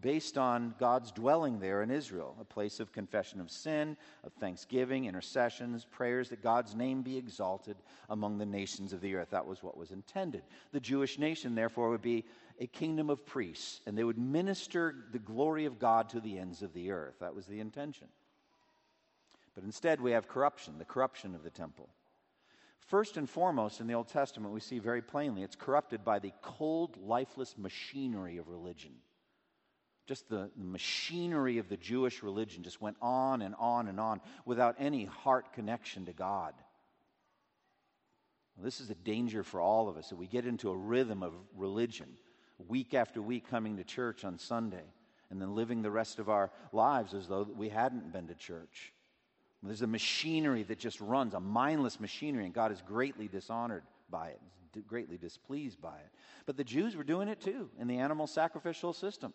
based 0.00 0.38
on 0.38 0.74
God's 0.78 1.12
dwelling 1.12 1.58
there 1.58 1.82
in 1.82 1.90
Israel, 1.90 2.36
a 2.40 2.44
place 2.44 2.80
of 2.80 2.92
confession 2.92 3.40
of 3.40 3.50
sin, 3.50 3.96
of 4.24 4.32
thanksgiving, 4.34 5.04
intercessions, 5.04 5.84
prayers 5.84 6.30
that 6.30 6.42
God's 6.42 6.74
name 6.74 7.02
be 7.02 7.16
exalted 7.16 7.76
among 8.08 8.38
the 8.38 8.46
nations 8.46 8.92
of 8.92 9.00
the 9.00 9.14
earth. 9.14 9.30
That 9.30 9.46
was 9.46 9.62
what 9.62 9.76
was 9.76 9.90
intended. 9.90 10.42
The 10.72 10.80
Jewish 10.80 11.18
nation, 11.18 11.54
therefore, 11.54 11.90
would 11.90 12.02
be 12.02 12.24
a 12.60 12.66
kingdom 12.66 13.10
of 13.10 13.26
priests, 13.26 13.80
and 13.86 13.96
they 13.96 14.04
would 14.04 14.18
minister 14.18 14.94
the 15.12 15.18
glory 15.18 15.64
of 15.64 15.78
God 15.78 16.08
to 16.10 16.20
the 16.20 16.38
ends 16.38 16.62
of 16.62 16.72
the 16.72 16.90
earth. 16.90 17.16
That 17.20 17.34
was 17.34 17.46
the 17.46 17.60
intention. 17.60 18.08
But 19.54 19.64
instead, 19.64 20.00
we 20.00 20.12
have 20.12 20.28
corruption, 20.28 20.78
the 20.78 20.84
corruption 20.84 21.34
of 21.34 21.42
the 21.42 21.50
temple. 21.50 21.88
First 22.80 23.16
and 23.16 23.28
foremost, 23.28 23.80
in 23.80 23.86
the 23.86 23.94
Old 23.94 24.08
Testament, 24.08 24.52
we 24.52 24.60
see 24.60 24.78
very 24.78 25.02
plainly 25.02 25.42
it's 25.42 25.56
corrupted 25.56 26.04
by 26.04 26.18
the 26.18 26.32
cold, 26.42 26.96
lifeless 26.96 27.56
machinery 27.56 28.36
of 28.36 28.48
religion 28.48 28.92
just 30.10 30.28
the, 30.28 30.50
the 30.56 30.64
machinery 30.64 31.58
of 31.58 31.68
the 31.68 31.76
Jewish 31.76 32.24
religion 32.24 32.64
just 32.64 32.80
went 32.80 32.96
on 33.00 33.42
and 33.42 33.54
on 33.60 33.86
and 33.86 34.00
on 34.00 34.20
without 34.44 34.74
any 34.80 35.04
heart 35.04 35.52
connection 35.52 36.06
to 36.06 36.12
God. 36.12 36.52
Well, 38.56 38.64
this 38.64 38.80
is 38.80 38.90
a 38.90 38.96
danger 38.96 39.44
for 39.44 39.60
all 39.60 39.88
of 39.88 39.96
us 39.96 40.08
that 40.08 40.16
we 40.16 40.26
get 40.26 40.46
into 40.46 40.68
a 40.70 40.76
rhythm 40.76 41.22
of 41.22 41.32
religion, 41.54 42.08
week 42.66 42.92
after 42.92 43.22
week 43.22 43.48
coming 43.48 43.76
to 43.76 43.84
church 43.84 44.24
on 44.24 44.36
Sunday, 44.40 44.82
and 45.30 45.40
then 45.40 45.54
living 45.54 45.80
the 45.80 45.92
rest 45.92 46.18
of 46.18 46.28
our 46.28 46.50
lives 46.72 47.14
as 47.14 47.28
though 47.28 47.46
we 47.56 47.68
hadn't 47.68 48.12
been 48.12 48.26
to 48.26 48.34
church. 48.34 48.92
There's 49.62 49.82
a 49.82 49.86
machinery 49.86 50.64
that 50.64 50.80
just 50.80 51.00
runs, 51.00 51.34
a 51.34 51.40
mindless 51.40 52.00
machinery, 52.00 52.46
and 52.46 52.52
God 52.52 52.72
is 52.72 52.82
greatly 52.82 53.28
dishonored 53.28 53.84
by 54.10 54.30
it, 54.30 54.88
greatly 54.88 55.18
displeased 55.18 55.80
by 55.80 55.98
it. 55.98 56.10
But 56.46 56.56
the 56.56 56.64
Jews 56.64 56.96
were 56.96 57.04
doing 57.04 57.28
it 57.28 57.40
too 57.40 57.70
in 57.78 57.86
the 57.86 57.98
animal 57.98 58.26
sacrificial 58.26 58.92
system. 58.92 59.32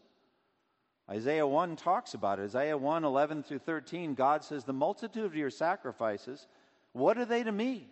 Isaiah 1.10 1.46
1 1.46 1.76
talks 1.76 2.14
about 2.16 2.40
it. 2.40 2.44
Isaiah 2.44 2.78
1 2.78 3.04
11 3.04 3.44
through 3.44 3.60
13, 3.60 4.16
God 4.16 4.44
says, 4.44 4.64
The 4.64 4.74
multitude 4.74 5.26
of 5.26 5.36
your 5.36 5.52
sacrifices, 5.52 6.48
what 6.94 7.18
are 7.18 7.26
they 7.26 7.44
to 7.44 7.52
me? 7.52 7.88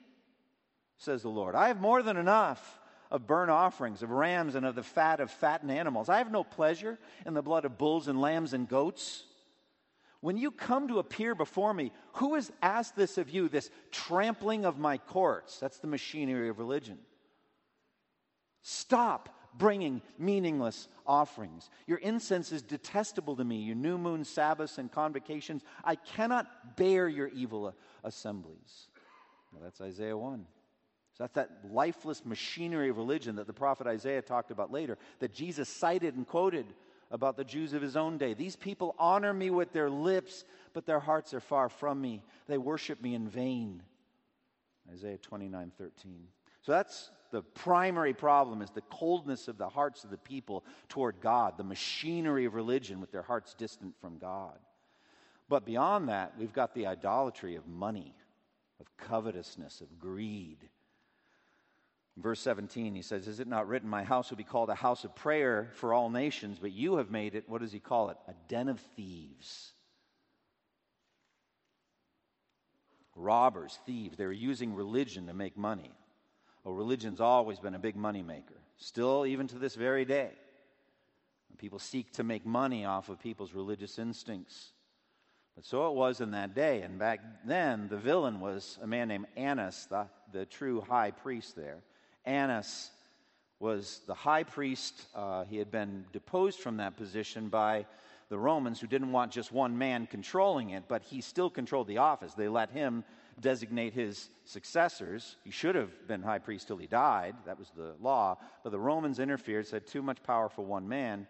Says 0.97 1.21
the 1.21 1.29
Lord. 1.29 1.55
I 1.55 1.67
have 1.67 1.79
more 1.79 2.01
than 2.01 2.17
enough 2.17 2.79
of 3.11 3.27
burnt 3.27 3.51
offerings, 3.51 4.01
of 4.01 4.09
rams, 4.09 4.55
and 4.55 4.65
of 4.65 4.73
the 4.73 4.83
fat 4.83 5.19
of 5.19 5.29
fattened 5.29 5.71
animals. 5.71 6.09
I 6.09 6.17
have 6.17 6.31
no 6.31 6.43
pleasure 6.43 6.97
in 7.25 7.35
the 7.35 7.43
blood 7.43 7.65
of 7.65 7.77
bulls 7.77 8.07
and 8.07 8.19
lambs 8.19 8.53
and 8.53 8.67
goats. 8.67 9.23
When 10.19 10.37
you 10.37 10.49
come 10.49 10.87
to 10.87 10.99
appear 10.99 11.35
before 11.35 11.73
me, 11.73 11.91
who 12.13 12.35
has 12.35 12.51
asked 12.61 12.95
this 12.95 13.17
of 13.17 13.29
you, 13.29 13.49
this 13.49 13.69
trampling 13.91 14.65
of 14.65 14.79
my 14.79 14.97
courts? 14.97 15.59
That's 15.59 15.77
the 15.77 15.87
machinery 15.87 16.49
of 16.49 16.57
religion. 16.57 16.97
Stop 18.63 19.29
bringing 19.57 20.01
meaningless 20.17 20.87
offerings. 21.05 21.69
Your 21.87 21.99
incense 21.99 22.51
is 22.51 22.61
detestable 22.61 23.35
to 23.35 23.43
me, 23.43 23.57
your 23.57 23.75
new 23.75 23.97
moon 23.97 24.23
Sabbaths 24.23 24.77
and 24.77 24.91
convocations. 24.91 25.63
I 25.83 25.95
cannot 25.95 26.75
bear 26.75 27.07
your 27.07 27.27
evil 27.29 27.73
assemblies. 28.03 28.87
Well, 29.51 29.61
that's 29.63 29.81
Isaiah 29.81 30.17
1. 30.17 30.45
So 31.17 31.23
that's 31.23 31.35
that 31.35 31.49
lifeless 31.71 32.25
machinery 32.25 32.89
of 32.89 32.97
religion 32.97 33.35
that 33.35 33.45
the 33.45 33.53
prophet 33.53 33.85
Isaiah 33.85 34.21
talked 34.21 34.49
about 34.49 34.71
later, 34.71 34.97
that 35.19 35.33
Jesus 35.33 35.69
cited 35.69 36.15
and 36.15 36.27
quoted 36.27 36.65
about 37.11 37.37
the 37.37 37.43
Jews 37.43 37.73
of 37.73 37.81
his 37.81 37.95
own 37.95 38.17
day. 38.17 38.33
These 38.33 38.55
people 38.55 38.95
honor 38.97 39.31
me 39.31 39.51
with 39.51 39.71
their 39.71 39.89
lips, 39.89 40.43
but 40.73 40.87
their 40.87 40.99
hearts 40.99 41.33
are 41.35 41.39
far 41.39 41.69
from 41.69 42.01
me. 42.01 42.23
They 42.47 42.57
worship 42.57 42.99
me 43.01 43.13
in 43.13 43.27
vain. 43.27 43.83
Isaiah 44.91 45.19
29 45.19 45.71
13. 45.77 46.27
So 46.63 46.71
that's 46.71 47.11
the 47.33 47.41
primary 47.41 48.13
problem 48.13 48.61
is 48.61 48.69
the 48.69 48.81
coldness 48.81 49.47
of 49.47 49.57
the 49.57 49.67
hearts 49.67 50.03
of 50.03 50.11
the 50.11 50.19
people 50.19 50.63
toward 50.87 51.19
God, 51.19 51.57
the 51.57 51.63
machinery 51.63 52.45
of 52.45 52.53
religion 52.53 53.01
with 53.01 53.11
their 53.11 53.23
hearts 53.23 53.55
distant 53.55 53.95
from 53.99 54.19
God. 54.19 54.59
But 55.49 55.65
beyond 55.65 56.09
that, 56.09 56.33
we've 56.37 56.53
got 56.53 56.75
the 56.75 56.85
idolatry 56.85 57.55
of 57.55 57.67
money, 57.67 58.13
of 58.79 58.85
covetousness, 58.97 59.81
of 59.81 59.97
greed. 59.97 60.59
In 62.15 62.21
verse 62.21 62.39
17, 62.39 62.93
he 62.93 63.01
says, 63.01 63.27
Is 63.27 63.39
it 63.39 63.47
not 63.47 63.67
written, 63.67 63.89
My 63.89 64.03
house 64.03 64.29
will 64.29 64.37
be 64.37 64.43
called 64.43 64.69
a 64.69 64.75
house 64.75 65.03
of 65.03 65.15
prayer 65.15 65.71
for 65.73 65.91
all 65.91 66.11
nations, 66.11 66.59
but 66.61 66.71
you 66.71 66.97
have 66.97 67.09
made 67.09 67.33
it, 67.33 67.49
what 67.49 67.61
does 67.61 67.71
he 67.71 67.79
call 67.79 68.11
it? 68.11 68.17
A 68.27 68.33
den 68.47 68.69
of 68.69 68.79
thieves. 68.95 69.71
Robbers, 73.15 73.79
thieves, 73.87 74.17
they're 74.17 74.31
using 74.31 74.75
religion 74.75 75.25
to 75.25 75.33
make 75.33 75.57
money. 75.57 75.93
Well, 76.63 76.73
religion's 76.73 77.19
always 77.19 77.59
been 77.59 77.75
a 77.75 77.79
big 77.79 77.97
moneymaker, 77.97 78.57
still, 78.77 79.25
even 79.25 79.47
to 79.47 79.59
this 79.59 79.75
very 79.75 80.05
day. 80.05 80.31
People 81.57 81.79
seek 81.79 82.11
to 82.13 82.23
make 82.23 82.45
money 82.45 82.85
off 82.85 83.09
of 83.09 83.19
people's 83.19 83.53
religious 83.53 83.99
instincts. 83.99 84.71
But 85.55 85.65
so 85.65 85.87
it 85.87 85.93
was 85.93 86.19
in 86.19 86.31
that 86.31 86.55
day. 86.55 86.81
And 86.81 86.97
back 86.97 87.19
then, 87.45 87.87
the 87.89 87.97
villain 87.97 88.39
was 88.39 88.77
a 88.81 88.87
man 88.87 89.07
named 89.07 89.27
Annas, 89.37 89.87
the, 89.89 90.07
the 90.31 90.45
true 90.45 90.81
high 90.81 91.11
priest 91.11 91.55
there. 91.55 91.77
Annas 92.25 92.89
was 93.59 94.01
the 94.07 94.13
high 94.13 94.43
priest. 94.43 95.05
Uh, 95.13 95.43
he 95.45 95.57
had 95.57 95.71
been 95.71 96.05
deposed 96.11 96.59
from 96.59 96.77
that 96.77 96.97
position 96.97 97.49
by 97.49 97.85
the 98.29 98.37
Romans, 98.37 98.79
who 98.79 98.87
didn't 98.87 99.11
want 99.11 99.31
just 99.31 99.51
one 99.51 99.77
man 99.77 100.07
controlling 100.07 100.71
it, 100.71 100.85
but 100.87 101.03
he 101.03 101.21
still 101.21 101.49
controlled 101.49 101.87
the 101.87 101.99
office. 101.99 102.33
They 102.33 102.47
let 102.47 102.71
him 102.71 103.03
designate 103.39 103.93
his 103.93 104.29
successors. 104.45 105.35
He 105.43 105.51
should 105.51 105.75
have 105.75 106.07
been 106.07 106.21
high 106.21 106.39
priest 106.39 106.67
till 106.67 106.77
he 106.77 106.87
died. 106.87 107.35
That 107.45 107.59
was 107.59 107.71
the 107.75 107.95
law. 108.01 108.37
But 108.63 108.71
the 108.71 108.79
Romans 108.79 109.19
interfered, 109.19 109.67
said, 109.67 109.87
too 109.87 110.01
much 110.01 110.21
power 110.23 110.49
for 110.49 110.63
one 110.63 110.87
man, 110.87 111.27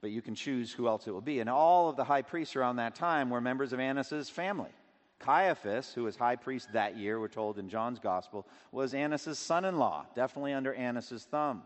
but 0.00 0.10
you 0.10 0.22
can 0.22 0.34
choose 0.34 0.72
who 0.72 0.88
else 0.88 1.06
it 1.06 1.12
will 1.12 1.20
be. 1.20 1.40
And 1.40 1.50
all 1.50 1.88
of 1.88 1.96
the 1.96 2.04
high 2.04 2.22
priests 2.22 2.56
around 2.56 2.76
that 2.76 2.94
time 2.94 3.30
were 3.30 3.40
members 3.40 3.72
of 3.72 3.80
Annas's 3.80 4.28
family. 4.28 4.70
Caiaphas, 5.18 5.92
who 5.94 6.04
was 6.04 6.16
high 6.16 6.36
priest 6.36 6.72
that 6.74 6.96
year, 6.96 7.18
we're 7.18 7.28
told 7.28 7.58
in 7.58 7.68
John's 7.68 7.98
gospel, 7.98 8.46
was 8.70 8.92
Annas's 8.92 9.38
son 9.38 9.64
in 9.64 9.78
law, 9.78 10.04
definitely 10.14 10.52
under 10.52 10.74
Annas's 10.74 11.24
thumb. 11.24 11.62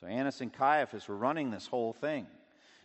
So 0.00 0.06
Annas 0.06 0.40
and 0.40 0.52
Caiaphas 0.52 1.08
were 1.08 1.16
running 1.16 1.50
this 1.50 1.66
whole 1.66 1.92
thing. 1.92 2.28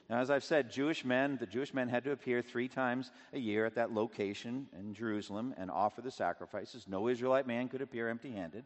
Now, 0.09 0.19
as 0.19 0.29
I've 0.29 0.43
said, 0.43 0.71
Jewish 0.71 1.05
men, 1.05 1.37
the 1.37 1.45
Jewish 1.45 1.73
men 1.73 1.87
had 1.87 2.03
to 2.03 2.11
appear 2.11 2.41
three 2.41 2.67
times 2.67 3.11
a 3.31 3.39
year 3.39 3.65
at 3.65 3.75
that 3.75 3.93
location 3.93 4.67
in 4.77 4.93
Jerusalem 4.93 5.53
and 5.57 5.71
offer 5.71 6.01
the 6.01 6.11
sacrifices. 6.11 6.85
No 6.87 7.07
Israelite 7.07 7.47
man 7.47 7.69
could 7.69 7.81
appear 7.81 8.09
empty 8.09 8.31
handed, 8.31 8.65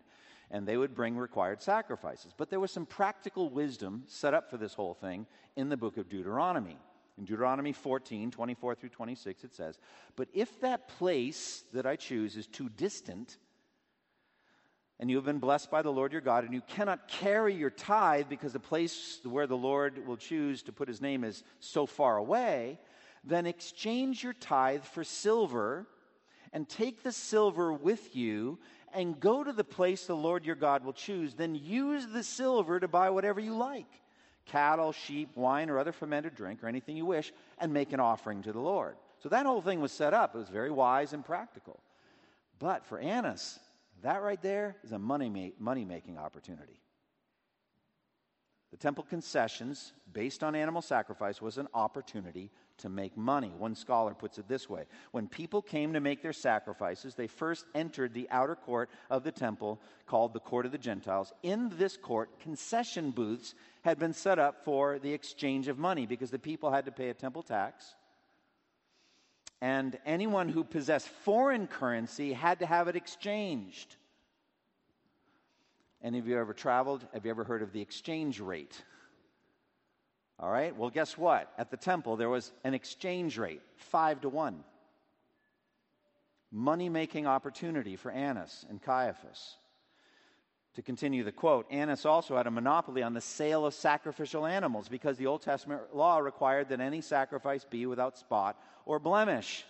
and 0.50 0.68
they 0.68 0.78
would 0.78 0.96
bring 0.96 1.16
required 1.16 1.62
sacrifices. 1.62 2.34
But 2.36 2.50
there 2.50 2.60
was 2.60 2.72
some 2.72 2.86
practical 2.86 3.50
wisdom 3.50 4.04
set 4.08 4.34
up 4.34 4.50
for 4.50 4.58
this 4.58 4.74
whole 4.74 4.96
thing 4.96 5.28
in 5.56 5.70
the 5.70 5.78
book 5.78 5.98
of 5.98 6.10
Deuteronomy. 6.10 6.78
In 7.18 7.26
Deuteronomy 7.26 7.74
14, 7.74 8.32
24 8.32 8.76
through 8.76 8.90
26, 8.90 9.44
it 9.44 9.54
says, 9.54 9.80
But 10.16 10.30
if 10.34 10.60
that 10.62 10.88
place 10.88 11.64
that 11.74 11.86
I 11.86 11.96
choose 11.96 12.36
is 12.36 12.48
too 12.48 12.70
distant, 12.70 13.38
and 15.00 15.10
you 15.10 15.16
have 15.18 15.26
been 15.26 15.40
blessed 15.40 15.70
by 15.70 15.82
the 15.82 15.92
Lord 15.92 16.12
your 16.12 16.22
God, 16.22 16.44
and 16.44 16.54
you 16.54 16.62
cannot 16.62 17.08
carry 17.08 17.54
your 17.54 17.70
tithe 17.70 18.26
because 18.30 18.54
the 18.54 18.60
place 18.60 19.20
where 19.24 19.48
the 19.48 19.58
Lord 19.58 20.08
will 20.08 20.18
choose 20.18 20.64
to 20.64 20.72
put 20.72 20.88
his 20.88 21.02
name 21.02 21.24
is 21.24 21.44
so 21.60 21.86
far 21.86 22.18
away, 22.18 22.80
then 23.24 23.46
exchange 23.46 24.24
your 24.24 24.34
tithe 24.34 24.84
for 24.84 25.04
silver 25.04 25.88
and 26.54 26.68
take 26.68 27.04
the 27.04 27.12
silver 27.12 27.72
with 27.72 28.16
you 28.16 28.58
and 28.94 29.20
go 29.20 29.44
to 29.44 29.52
the 29.52 29.64
place 29.64 30.06
the 30.06 30.16
Lord 30.16 30.46
your 30.46 30.56
God 30.56 30.84
will 30.84 30.94
choose. 30.94 31.36
Then 31.36 31.54
use 31.54 32.08
the 32.08 32.24
silver 32.24 32.80
to 32.80 32.88
buy 32.88 33.10
whatever 33.10 33.40
you 33.40 33.56
like 33.56 33.86
cattle, 34.48 34.94
sheep, 34.94 35.30
wine, 35.36 35.70
or 35.70 35.78
other 35.78 35.92
fermented 35.92 36.34
drink, 36.34 36.64
or 36.64 36.68
anything 36.68 36.96
you 36.96 37.06
wish, 37.06 37.34
and 37.60 37.74
make 37.74 37.92
an 37.92 38.00
offering 38.00 38.42
to 38.42 38.54
the 38.54 38.60
Lord. 38.60 38.96
So 39.20 39.30
that 39.30 39.46
whole 39.46 39.62
thing 39.62 39.82
was 39.82 39.92
set 39.92 40.14
up. 40.14 40.36
It 40.36 40.38
was 40.38 40.50
very 40.50 40.72
wise 40.72 41.14
and 41.14 41.26
practical. 41.26 41.82
But 42.58 42.86
for 42.86 42.98
Annas, 42.98 43.60
that 44.04 44.22
right 44.22 44.42
there 44.42 44.76
is 44.84 44.92
a 44.92 45.00
money, 45.00 45.54
money 45.60 45.86
making 45.86 46.18
opportunity. 46.18 46.80
The 48.72 48.78
temple 48.78 49.06
concessions, 49.06 49.94
based 50.12 50.44
on 50.44 50.54
animal 50.54 50.82
sacrifice, 50.82 51.42
was 51.42 51.58
an 51.58 51.70
opportunity 51.74 52.52
to 52.80 52.90
make 52.90 53.16
money. 53.16 53.54
One 53.58 53.76
scholar 53.76 54.14
puts 54.14 54.38
it 54.38 54.48
this 54.48 54.70
way 54.70 54.86
When 55.12 55.28
people 55.28 55.62
came 55.62 55.94
to 55.94 56.02
make 56.02 56.22
their 56.22 56.34
sacrifices, 56.34 57.16
they 57.16 57.28
first 57.28 57.66
entered 57.74 58.14
the 58.14 58.28
outer 58.30 58.56
court 58.56 58.90
of 59.10 59.24
the 59.24 59.32
temple 59.32 59.80
called 60.06 60.34
the 60.34 60.42
Court 60.42 60.66
of 60.66 60.74
the 60.74 60.78
Gentiles. 60.78 61.32
In 61.44 61.72
this 61.78 61.96
court, 61.96 62.40
concession 62.40 63.12
booths 63.12 63.56
had 63.84 64.00
been 64.00 64.14
set 64.14 64.38
up 64.38 64.66
for 64.66 65.00
the 65.00 65.14
exchange 65.14 65.70
of 65.70 65.78
money 65.78 66.06
because 66.06 66.30
the 66.30 66.38
people 66.38 66.70
had 66.70 66.86
to 66.86 66.92
pay 66.92 67.10
a 67.10 67.14
temple 67.14 67.44
tax 67.44 67.96
And 69.62 69.98
anyone 70.06 70.50
who 70.50 70.64
possessed 70.64 71.08
foreign 71.08 71.68
currency 71.68 72.34
had 72.34 72.60
to 72.60 72.66
have 72.66 72.88
it 72.88 72.96
exchanged. 72.96 73.96
Any 76.04 76.20
of 76.20 76.28
you 76.28 76.38
ever 76.38 76.54
traveled? 76.54 77.06
Have 77.14 77.26
you 77.26 77.32
ever 77.32 77.44
heard 77.44 77.64
of 77.64 77.74
the 77.74 77.82
exchange 77.82 78.40
rate? 78.40 78.84
All 80.40 80.52
right, 80.52 80.76
well, 80.76 80.92
guess 80.92 81.18
what? 81.18 81.52
At 81.58 81.72
the 81.72 81.78
temple, 81.78 82.16
there 82.16 82.30
was 82.30 82.52
an 82.64 82.76
exchange 82.76 83.40
rate, 83.40 83.62
five 83.76 84.22
to 84.22 84.30
one. 84.30 84.64
Money 86.52 86.90
making 86.90 87.26
opportunity 87.26 87.96
for 87.96 88.12
Annas 88.12 88.66
and 88.70 88.82
Caiaphas. 88.82 89.56
To 90.78 90.84
continue 90.84 91.24
the 91.24 91.32
quote, 91.32 91.66
Annas 91.72 92.06
also 92.06 92.38
had 92.38 92.46
a 92.46 92.52
monopoly 92.52 93.02
on 93.02 93.16
the 93.16 93.20
sale 93.20 93.66
of 93.66 93.74
sacrificial 93.74 94.46
animals 94.46 94.88
because 94.88 95.18
the 95.18 95.26
Old 95.26 95.42
Testament 95.42 95.82
law 95.96 96.20
required 96.20 96.70
that 96.70 96.80
any 96.80 97.02
sacrifice 97.02 97.66
be 97.66 97.88
without 97.88 98.16
spot 98.16 98.62
or 98.86 99.00
blemish. 99.00 99.66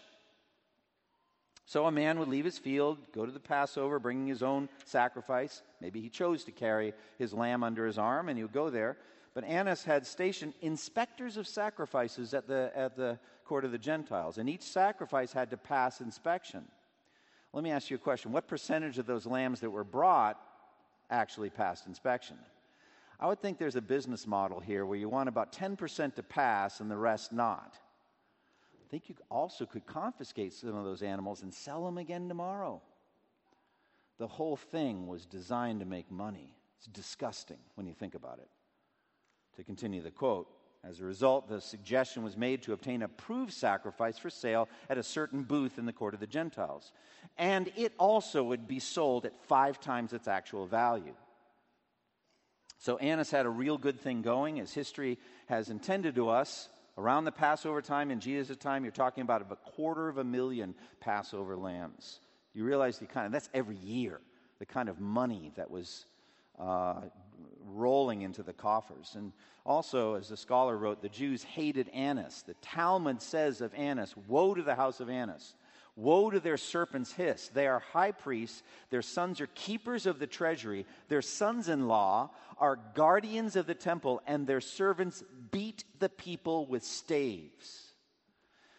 So 1.65 1.85
a 1.85 1.93
man 1.93 2.19
would 2.19 2.27
leave 2.27 2.43
his 2.43 2.57
field, 2.57 2.97
go 3.13 3.25
to 3.25 3.31
the 3.31 3.39
Passover, 3.39 3.99
bringing 3.99 4.27
his 4.27 4.43
own 4.43 4.67
sacrifice. 4.83 5.61
Maybe 5.79 6.01
he 6.01 6.09
chose 6.09 6.43
to 6.43 6.51
carry 6.51 6.93
his 7.17 7.33
lamb 7.33 7.63
under 7.63 7.85
his 7.85 7.97
arm, 7.97 8.27
and 8.27 8.37
he 8.37 8.43
would 8.43 8.51
go 8.51 8.69
there. 8.69 8.97
But 9.33 9.45
Annas 9.45 9.85
had 9.85 10.05
stationed 10.05 10.55
inspectors 10.59 11.37
of 11.37 11.47
sacrifices 11.47 12.33
at 12.33 12.49
the, 12.49 12.69
at 12.75 12.97
the 12.97 13.17
court 13.45 13.63
of 13.63 13.71
the 13.71 13.77
Gentiles, 13.77 14.39
and 14.39 14.49
each 14.49 14.63
sacrifice 14.63 15.31
had 15.31 15.51
to 15.51 15.57
pass 15.57 16.01
inspection. 16.01 16.65
Let 17.53 17.63
me 17.63 17.71
ask 17.71 17.89
you 17.89 17.95
a 17.95 17.99
question. 17.99 18.33
What 18.33 18.49
percentage 18.49 18.97
of 18.97 19.05
those 19.05 19.25
lambs 19.25 19.61
that 19.61 19.69
were 19.69 19.85
brought 19.85 20.37
actually 21.09 21.49
passed 21.49 21.87
inspection. 21.87 22.37
I 23.19 23.27
would 23.27 23.41
think 23.41 23.57
there's 23.57 23.75
a 23.75 23.81
business 23.81 24.27
model 24.27 24.59
here 24.59 24.85
where 24.85 24.97
you 24.97 25.09
want 25.09 25.29
about 25.29 25.51
10% 25.51 26.15
to 26.15 26.23
pass 26.23 26.79
and 26.79 26.91
the 26.91 26.97
rest 26.97 27.33
not. 27.33 27.77
I 28.73 28.89
think 28.89 29.09
you 29.09 29.15
also 29.29 29.65
could 29.65 29.85
confiscate 29.85 30.53
some 30.53 30.75
of 30.75 30.85
those 30.85 31.01
animals 31.01 31.41
and 31.41 31.53
sell 31.53 31.83
them 31.85 31.97
again 31.97 32.27
tomorrow. 32.27 32.81
The 34.17 34.27
whole 34.27 34.55
thing 34.55 35.07
was 35.07 35.25
designed 35.25 35.79
to 35.79 35.85
make 35.85 36.11
money. 36.11 36.55
It's 36.77 36.87
disgusting 36.87 37.57
when 37.75 37.87
you 37.87 37.93
think 37.93 38.15
about 38.15 38.39
it. 38.39 38.49
To 39.57 39.63
continue 39.63 40.01
the 40.01 40.11
quote, 40.11 40.47
as 40.83 40.99
a 40.99 41.05
result, 41.05 41.49
the 41.49 41.59
suggestion 41.59 42.23
was 42.23 42.37
made 42.37 42.63
to 42.63 42.73
obtain 42.73 43.01
a 43.01 43.07
proved 43.07 43.53
sacrifice 43.53 44.17
for 44.17 44.29
sale 44.29 44.69
at 44.89 44.97
a 44.97 45.03
certain 45.03 45.43
booth 45.43 45.77
in 45.77 45.85
the 45.85 45.93
court 45.93 46.13
of 46.13 46.19
the 46.19 46.27
Gentiles. 46.27 46.91
And 47.37 47.71
it 47.75 47.93
also 47.97 48.43
would 48.43 48.67
be 48.67 48.79
sold 48.79 49.25
at 49.25 49.35
five 49.47 49.79
times 49.79 50.13
its 50.13 50.27
actual 50.27 50.65
value. 50.65 51.13
So 52.79 52.97
Annas 52.97 53.31
had 53.31 53.45
a 53.45 53.49
real 53.49 53.77
good 53.77 53.99
thing 53.99 54.21
going, 54.21 54.59
as 54.59 54.71
history 54.71 55.17
has 55.47 55.69
intended 55.69 56.15
to 56.15 56.29
us. 56.29 56.69
Around 56.97 57.25
the 57.25 57.31
Passover 57.31 57.81
time, 57.81 58.09
in 58.09 58.19
Jesus' 58.19 58.57
time, 58.57 58.83
you're 58.83 58.91
talking 58.91 59.21
about 59.21 59.41
a 59.41 59.55
quarter 59.55 60.07
of 60.07 60.17
a 60.17 60.23
million 60.23 60.73
Passover 60.99 61.55
lambs. 61.55 62.19
You 62.53 62.63
realize 62.63 62.97
the 62.97 63.05
kind 63.05 63.25
of, 63.25 63.31
that's 63.31 63.49
every 63.53 63.75
year, 63.75 64.19
the 64.59 64.65
kind 64.65 64.89
of 64.89 64.99
money 64.99 65.51
that 65.57 65.69
was 65.69 66.05
uh, 66.59 67.01
rolling 67.65 68.21
into 68.21 68.43
the 68.43 68.53
coffers. 68.53 69.13
And 69.15 69.31
also, 69.65 70.15
as 70.15 70.29
the 70.29 70.37
scholar 70.37 70.77
wrote, 70.77 71.01
the 71.01 71.09
Jews 71.09 71.43
hated 71.43 71.89
Annas. 71.89 72.43
The 72.45 72.55
Talmud 72.55 73.21
says 73.21 73.61
of 73.61 73.73
Annas, 73.73 74.15
Woe 74.27 74.53
to 74.53 74.63
the 74.63 74.75
house 74.75 74.99
of 74.99 75.09
Annas! 75.09 75.55
Woe 75.95 76.29
to 76.29 76.39
their 76.39 76.57
serpent's 76.57 77.11
hiss. 77.11 77.49
They 77.49 77.65
are 77.65 77.79
high 77.79 78.11
priests. 78.11 78.61
Their 78.91 79.01
sons 79.01 79.41
are 79.41 79.47
keepers 79.47 80.05
of 80.05 80.19
the 80.19 80.27
treasury. 80.27 80.85
Their 81.09 81.23
sons 81.23 81.69
in 81.69 81.87
law 81.87 82.29
are 82.59 82.79
guardians 82.93 83.55
of 83.55 83.65
the 83.65 83.73
temple, 83.73 84.21
and 84.27 84.45
their 84.45 84.61
servants 84.61 85.23
beat 85.51 85.83
the 85.97 86.09
people 86.09 86.67
with 86.67 86.83
staves. 86.83 87.93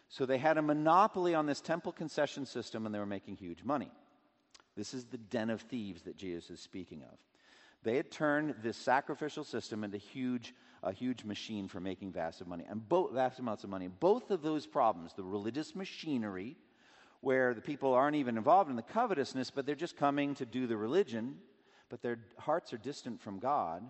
So 0.08 0.26
they 0.26 0.38
had 0.38 0.58
a 0.58 0.62
monopoly 0.62 1.34
on 1.34 1.46
this 1.46 1.60
temple 1.60 1.90
concession 1.90 2.46
system, 2.46 2.86
and 2.86 2.94
they 2.94 3.00
were 3.00 3.04
making 3.06 3.36
huge 3.36 3.64
money. 3.64 3.90
This 4.76 4.94
is 4.94 5.04
the 5.06 5.18
den 5.18 5.50
of 5.50 5.62
thieves 5.62 6.02
that 6.02 6.16
Jesus 6.16 6.50
is 6.50 6.60
speaking 6.60 7.02
of. 7.02 7.18
They 7.82 7.96
had 7.96 8.10
turned 8.10 8.56
this 8.62 8.76
sacrificial 8.76 9.44
system 9.44 9.84
into 9.84 9.98
huge, 9.98 10.54
a 10.82 10.92
huge 10.92 11.24
machine 11.24 11.68
for 11.68 11.80
making 11.80 12.12
vast, 12.12 12.40
of 12.40 12.48
money, 12.48 12.66
and 12.68 12.82
vast 13.12 13.38
amounts 13.38 13.64
of 13.64 13.70
money. 13.70 13.88
Both 13.88 14.30
of 14.30 14.42
those 14.42 14.66
problems, 14.66 15.14
the 15.14 15.22
religious 15.22 15.74
machinery, 15.74 16.56
where 17.20 17.54
the 17.54 17.60
people 17.60 17.94
aren't 17.94 18.16
even 18.16 18.36
involved 18.36 18.70
in 18.70 18.76
the 18.76 18.82
covetousness, 18.82 19.50
but 19.50 19.66
they're 19.66 19.74
just 19.74 19.96
coming 19.96 20.34
to 20.36 20.46
do 20.46 20.66
the 20.66 20.76
religion, 20.76 21.38
but 21.88 22.02
their 22.02 22.18
hearts 22.38 22.72
are 22.72 22.78
distant 22.78 23.20
from 23.20 23.38
God. 23.38 23.82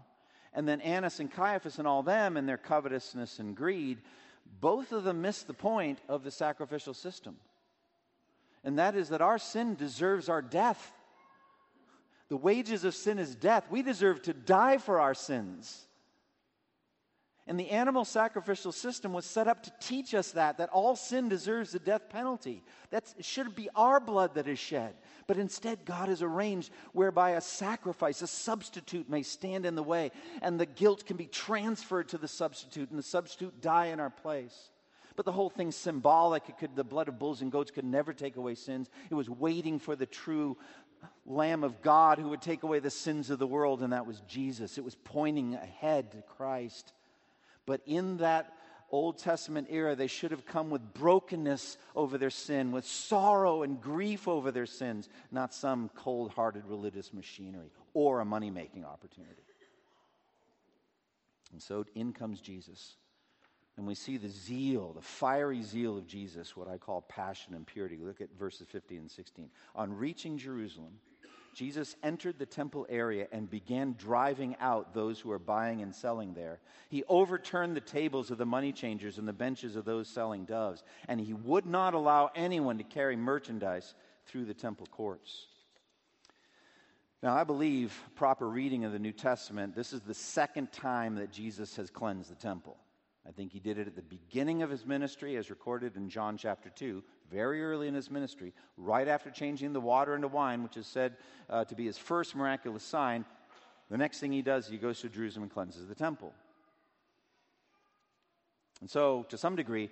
And 0.55 0.67
then 0.67 0.81
Annas 0.81 1.21
and 1.21 1.31
Caiaphas 1.31 1.79
and 1.79 1.87
all 1.87 2.03
them 2.03 2.37
and 2.37 2.49
their 2.49 2.57
covetousness 2.57 3.39
and 3.39 3.55
greed, 3.55 3.99
both 4.61 4.93
of 4.93 5.05
them 5.05 5.21
miss 5.21 5.43
the 5.43 5.55
point 5.55 5.99
of 6.09 6.25
the 6.25 6.31
sacrificial 6.31 6.95
system. 6.95 7.37
And 8.65 8.79
that 8.79 8.97
is 8.97 9.11
that 9.11 9.21
our 9.21 9.39
sin 9.39 9.75
deserves 9.75 10.29
our 10.29 10.43
death. 10.43 10.93
The 12.29 12.37
wages 12.37 12.85
of 12.85 12.95
sin 12.95 13.19
is 13.19 13.35
death. 13.35 13.65
We 13.71 13.83
deserve 13.83 14.23
to 14.23 14.35
die 14.35 14.79
for 14.79 15.01
our 15.01 15.15
sins. 15.15 15.87
And 17.47 17.59
the 17.59 17.71
animal 17.71 18.05
sacrificial 18.05 18.73
system 18.73 19.15
was 19.15 19.25
set 19.25 19.49
up 19.49 19.63
to 19.63 19.73
teach 19.81 20.13
us 20.13 20.33
that, 20.33 20.59
that 20.59 20.69
all 20.69 20.95
sin 20.97 21.31
deserves 21.31 21.73
the 21.73 21.79
death 21.79 22.11
penalty. 22.11 22.63
That 22.91 23.11
should 23.21 23.55
be 23.55 23.71
our 23.75 24.01
blood 24.01 24.35
that 24.35 24.47
is 24.47 24.59
shed. 24.59 24.95
But 25.27 25.39
instead, 25.39 25.87
God 25.87 26.11
has 26.11 26.21
arranged 26.21 26.71
whereby 26.93 27.31
a 27.31 27.41
sacrifice, 27.41 28.21
a 28.21 28.27
substitute 28.27 29.09
may 29.09 29.23
stand 29.23 29.65
in 29.65 29.77
the 29.77 29.83
way, 29.83 30.11
and 30.43 30.61
the 30.61 30.67
guilt 30.67 31.07
can 31.07 31.17
be 31.17 31.25
transferred 31.25 32.09
to 32.11 32.19
the 32.19 32.29
substitute, 32.29 32.91
and 32.91 32.99
the 32.99 33.03
substitute 33.03 33.63
die 33.63 33.87
in 33.87 34.01
our 34.01 34.11
place. 34.11 34.71
But 35.17 35.25
the 35.25 35.33
whole 35.33 35.51
thing's 35.51 35.75
symbolic. 35.75 36.59
Could, 36.59 36.77
the 36.77 36.85
blood 36.85 37.09
of 37.09 37.19
bulls 37.19 37.41
and 37.41 37.51
goats 37.51 37.71
could 37.71 37.85
never 37.85 38.13
take 38.13 38.37
away 38.37 38.55
sins. 38.55 38.91
It 39.11 39.15
was 39.15 39.29
waiting 39.29 39.79
for 39.79 39.97
the 39.97 40.07
true 40.07 40.59
Lamb 41.27 41.65
of 41.65 41.83
God 41.83 42.19
who 42.19 42.31
would 42.31 42.43
take 42.43 42.63
away 42.63 42.79
the 42.79 42.91
sins 42.91 43.31
of 43.31 43.39
the 43.39 43.47
world, 43.47 43.83
and 43.83 43.93
that 43.93 44.07
was 44.07 44.21
Jesus. 44.29 44.79
It 44.79 44.85
was 44.85 44.97
pointing 45.05 45.55
ahead 45.55 46.13
to 46.13 46.23
Christ. 46.23 46.93
But 47.67 47.83
in 47.87 48.19
that 48.19 48.53
Old 48.91 49.19
Testament 49.19 49.69
era, 49.71 49.95
they 49.95 50.07
should 50.07 50.31
have 50.31 50.47
come 50.47 50.71
with 50.71 50.95
brokenness 50.95 51.77
over 51.95 52.17
their 52.17 52.31
sin, 52.31 52.73
with 52.73 52.87
sorrow 52.87 53.63
and 53.63 53.81
grief 53.81 54.27
over 54.27 54.51
their 54.51 54.67
sins, 54.67 55.09
not 55.31 55.53
some 55.53 55.91
cold 55.95 56.33
hearted 56.33 56.65
religious 56.67 57.13
machinery 57.13 57.71
or 57.93 58.21
a 58.21 58.25
money 58.25 58.51
making 58.51 58.85
opportunity. 58.85 59.43
And 61.53 61.63
so 61.63 61.85
in 61.95 62.13
comes 62.13 62.41
Jesus. 62.41 62.97
And 63.79 63.87
we 63.87 63.95
see 63.95 64.17
the 64.17 64.29
zeal, 64.29 64.93
the 64.93 65.01
fiery 65.01 65.63
zeal 65.63 65.97
of 65.97 66.05
Jesus, 66.09 66.57
what 66.57 66.67
I 66.67 66.79
call 66.79 67.03
passion 67.03 67.55
and 67.55 67.65
purity. 67.65 67.97
Look 68.03 68.21
at 68.21 68.29
verses 68.37 68.67
15 68.73 68.99
and 68.99 69.11
16. 69.11 69.51
On 69.77 69.97
reaching 69.97 70.37
Jerusalem, 70.37 70.95
Jesus 71.55 71.95
entered 72.03 72.41
the 72.41 72.45
temple 72.45 72.89
area 72.91 73.29
and 73.31 73.49
began 73.49 73.95
driving 73.97 74.57
out 74.59 74.95
those 74.95 75.21
who 75.21 75.29
were 75.29 75.39
buying 75.39 75.81
and 75.81 75.95
selling 75.95 76.35
there. 76.35 76.59
He 76.89 77.05
overturned 77.09 77.77
the 77.77 77.81
tables 77.81 78.33
of 78.33 78.39
the 78.39 78.45
money 78.45 78.73
changers 78.73 79.17
and 79.17 79.29
the 79.29 79.33
benches 79.33 79.77
of 79.77 79.85
those 79.85 80.09
selling 80.09 80.45
doves, 80.45 80.83
and 81.07 81.21
he 81.21 81.33
would 81.33 81.65
not 81.65 81.95
allow 81.95 82.33
anyone 82.35 82.79
to 82.79 82.85
carry 82.85 83.15
merchandise 83.15 83.95
through 84.27 84.47
the 84.47 84.55
temple 84.55 84.89
courts. 84.91 85.47
Now, 87.23 87.37
I 87.37 87.45
believe, 87.45 87.97
proper 88.17 88.49
reading 88.49 88.85
of 88.85 88.91
the 88.91 88.99
New 88.99 89.13
Testament, 89.13 89.77
this 89.77 89.93
is 89.93 90.01
the 90.01 90.15
second 90.15 90.73
time 90.73 91.15
that 91.15 91.31
Jesus 91.31 91.77
has 91.77 91.91
cleansed 91.91 92.29
the 92.29 92.35
temple. 92.35 92.77
I 93.29 93.33
think 93.33 93.53
he 93.53 93.61
did 93.61 93.79
it 93.79 93.87
at 93.87 93.95
the 93.95 94.03
beginning 94.03 94.63
of 94.63 94.71
his 94.71 94.87
ministry, 94.87 95.37
as 95.37 95.51
recorded 95.51 95.97
in 95.97 96.09
John 96.09 96.39
chapter 96.39 96.71
2, 96.71 97.03
very 97.31 97.63
early 97.63 97.87
in 97.87 97.95
his 97.95 98.11
ministry, 98.11 98.55
right 98.79 99.07
after 99.07 99.31
changing 99.31 99.75
the 99.75 99.81
water 99.81 100.15
into 100.15 100.29
wine, 100.29 100.63
which 100.63 100.79
is 100.79 100.87
said 100.87 101.17
uh, 101.51 101.65
to 101.67 101.75
be 101.75 101.85
his 101.85 101.99
first 101.99 102.35
miraculous 102.35 102.83
sign. 102.83 103.27
The 103.91 103.99
next 103.99 104.21
thing 104.21 104.33
he 104.33 104.41
does, 104.41 104.67
he 104.67 104.79
goes 104.79 105.01
to 105.01 105.11
Jerusalem 105.11 105.43
and 105.43 105.53
cleanses 105.53 105.87
the 105.87 105.95
temple. 105.95 106.33
And 108.81 108.89
so, 108.89 109.27
to 109.29 109.37
some 109.37 109.57
degree, 109.57 109.91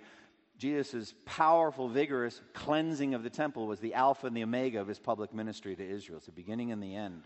Jesus' 0.57 1.13
powerful, 1.25 1.89
vigorous 1.89 2.41
cleansing 2.53 3.13
of 3.13 3.21
the 3.21 3.29
temple 3.29 3.67
was 3.67 3.79
the 3.79 3.93
alpha 3.93 4.25
and 4.25 4.35
the 4.35 4.43
omega 4.43 4.81
of 4.81 4.87
his 4.87 4.97
public 4.97 5.31
ministry 5.31 5.75
to 5.75 5.87
Israel. 5.87 6.17
It's 6.17 6.25
the 6.25 6.31
beginning 6.31 6.71
and 6.71 6.81
the 6.81 6.95
end 6.95 7.23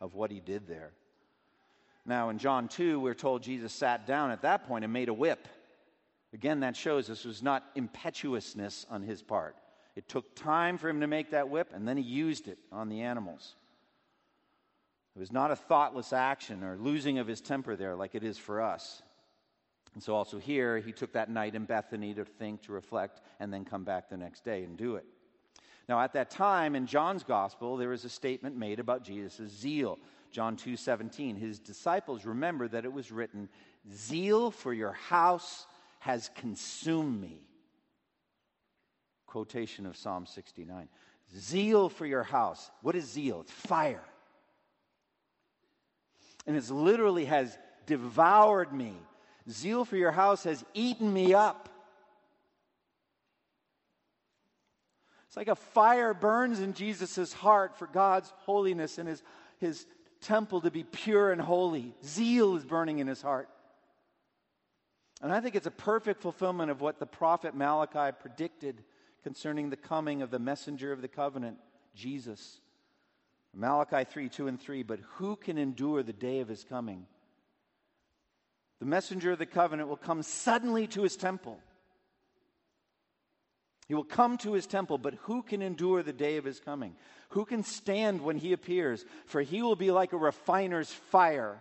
of 0.00 0.14
what 0.14 0.30
he 0.30 0.38
did 0.38 0.68
there. 0.68 0.92
Now, 2.08 2.30
in 2.30 2.38
John 2.38 2.68
2, 2.68 2.98
we're 2.98 3.12
told 3.12 3.42
Jesus 3.42 3.70
sat 3.70 4.06
down 4.06 4.30
at 4.30 4.40
that 4.40 4.66
point 4.66 4.82
and 4.82 4.92
made 4.92 5.10
a 5.10 5.14
whip. 5.14 5.46
Again, 6.32 6.60
that 6.60 6.74
shows 6.74 7.06
this 7.06 7.26
was 7.26 7.42
not 7.42 7.64
impetuousness 7.74 8.86
on 8.88 9.02
his 9.02 9.22
part. 9.22 9.56
It 9.94 10.08
took 10.08 10.34
time 10.34 10.78
for 10.78 10.88
him 10.88 11.02
to 11.02 11.06
make 11.06 11.32
that 11.32 11.50
whip, 11.50 11.70
and 11.74 11.86
then 11.86 11.98
he 11.98 12.02
used 12.02 12.48
it 12.48 12.58
on 12.72 12.88
the 12.88 13.02
animals. 13.02 13.56
It 15.16 15.18
was 15.18 15.32
not 15.32 15.50
a 15.50 15.56
thoughtless 15.56 16.14
action 16.14 16.64
or 16.64 16.78
losing 16.78 17.18
of 17.18 17.26
his 17.26 17.42
temper 17.42 17.76
there 17.76 17.94
like 17.94 18.14
it 18.14 18.24
is 18.24 18.38
for 18.38 18.62
us. 18.62 19.02
And 19.92 20.02
so, 20.02 20.14
also 20.14 20.38
here, 20.38 20.78
he 20.78 20.92
took 20.92 21.12
that 21.12 21.28
night 21.28 21.54
in 21.54 21.66
Bethany 21.66 22.14
to 22.14 22.24
think, 22.24 22.62
to 22.62 22.72
reflect, 22.72 23.20
and 23.38 23.52
then 23.52 23.66
come 23.66 23.84
back 23.84 24.08
the 24.08 24.16
next 24.16 24.44
day 24.44 24.64
and 24.64 24.78
do 24.78 24.96
it. 24.96 25.04
Now, 25.88 26.00
at 26.00 26.12
that 26.14 26.30
time 26.30 26.74
in 26.74 26.86
John's 26.86 27.24
gospel, 27.24 27.76
there 27.76 27.92
is 27.92 28.04
a 28.04 28.10
statement 28.10 28.56
made 28.56 28.78
about 28.78 29.02
Jesus' 29.02 29.50
zeal. 29.50 29.98
John 30.30 30.56
2 30.56 30.76
17. 30.76 31.36
His 31.36 31.58
disciples 31.58 32.24
remember 32.24 32.68
that 32.68 32.84
it 32.84 32.92
was 32.92 33.10
written, 33.10 33.48
Zeal 33.92 34.50
for 34.50 34.72
your 34.72 34.92
house 34.92 35.66
has 36.00 36.30
consumed 36.36 37.20
me. 37.20 37.40
Quotation 39.26 39.86
of 39.86 39.96
Psalm 39.96 40.26
69. 40.26 40.88
Zeal 41.36 41.88
for 41.88 42.06
your 42.06 42.22
house. 42.22 42.70
What 42.82 42.96
is 42.96 43.04
zeal? 43.04 43.42
It's 43.42 43.52
fire. 43.52 44.04
And 46.46 46.56
it 46.56 46.70
literally 46.70 47.26
has 47.26 47.56
devoured 47.86 48.72
me. 48.72 48.94
Zeal 49.50 49.84
for 49.84 49.96
your 49.96 50.12
house 50.12 50.44
has 50.44 50.64
eaten 50.72 51.12
me 51.12 51.34
up. 51.34 51.68
It's 55.26 55.36
like 55.36 55.48
a 55.48 55.56
fire 55.56 56.14
burns 56.14 56.60
in 56.60 56.72
Jesus' 56.72 57.34
heart 57.34 57.76
for 57.76 57.86
God's 57.86 58.32
holiness 58.38 58.96
and 58.96 59.06
his, 59.06 59.22
his 59.58 59.86
temple 60.20 60.60
to 60.62 60.70
be 60.70 60.84
pure 60.84 61.32
and 61.32 61.40
holy. 61.40 61.94
Zeal 62.04 62.56
is 62.56 62.64
burning 62.64 62.98
in 62.98 63.06
his 63.06 63.22
heart. 63.22 63.48
And 65.20 65.32
I 65.32 65.40
think 65.40 65.54
it's 65.56 65.66
a 65.66 65.72
perfect 65.72 66.22
fulfillment 66.22 66.70
of 66.70 66.80
what 66.80 66.98
the 66.98 67.06
prophet 67.06 67.54
Malachi 67.54 68.16
predicted 68.20 68.84
concerning 69.22 69.70
the 69.70 69.76
coming 69.76 70.22
of 70.22 70.30
the 70.30 70.38
messenger 70.38 70.92
of 70.92 71.02
the 71.02 71.08
covenant, 71.08 71.58
Jesus. 71.94 72.60
Malachi 73.54 74.04
3 74.04 74.28
2 74.28 74.46
and 74.46 74.60
3. 74.60 74.82
But 74.84 75.00
who 75.14 75.36
can 75.36 75.58
endure 75.58 76.02
the 76.02 76.12
day 76.12 76.40
of 76.40 76.48
his 76.48 76.64
coming? 76.64 77.06
The 78.78 78.86
messenger 78.86 79.32
of 79.32 79.38
the 79.38 79.46
covenant 79.46 79.88
will 79.88 79.96
come 79.96 80.22
suddenly 80.22 80.86
to 80.88 81.02
his 81.02 81.16
temple. 81.16 81.58
He 83.88 83.94
will 83.94 84.04
come 84.04 84.36
to 84.38 84.52
his 84.52 84.66
temple, 84.66 84.98
but 84.98 85.14
who 85.22 85.42
can 85.42 85.62
endure 85.62 86.02
the 86.02 86.12
day 86.12 86.36
of 86.36 86.44
his 86.44 86.60
coming? 86.60 86.94
Who 87.30 87.46
can 87.46 87.62
stand 87.62 88.20
when 88.20 88.36
he 88.36 88.52
appears? 88.52 89.04
For 89.26 89.40
he 89.40 89.62
will 89.62 89.76
be 89.76 89.90
like 89.90 90.12
a 90.12 90.18
refiner's 90.18 90.92
fire 90.92 91.58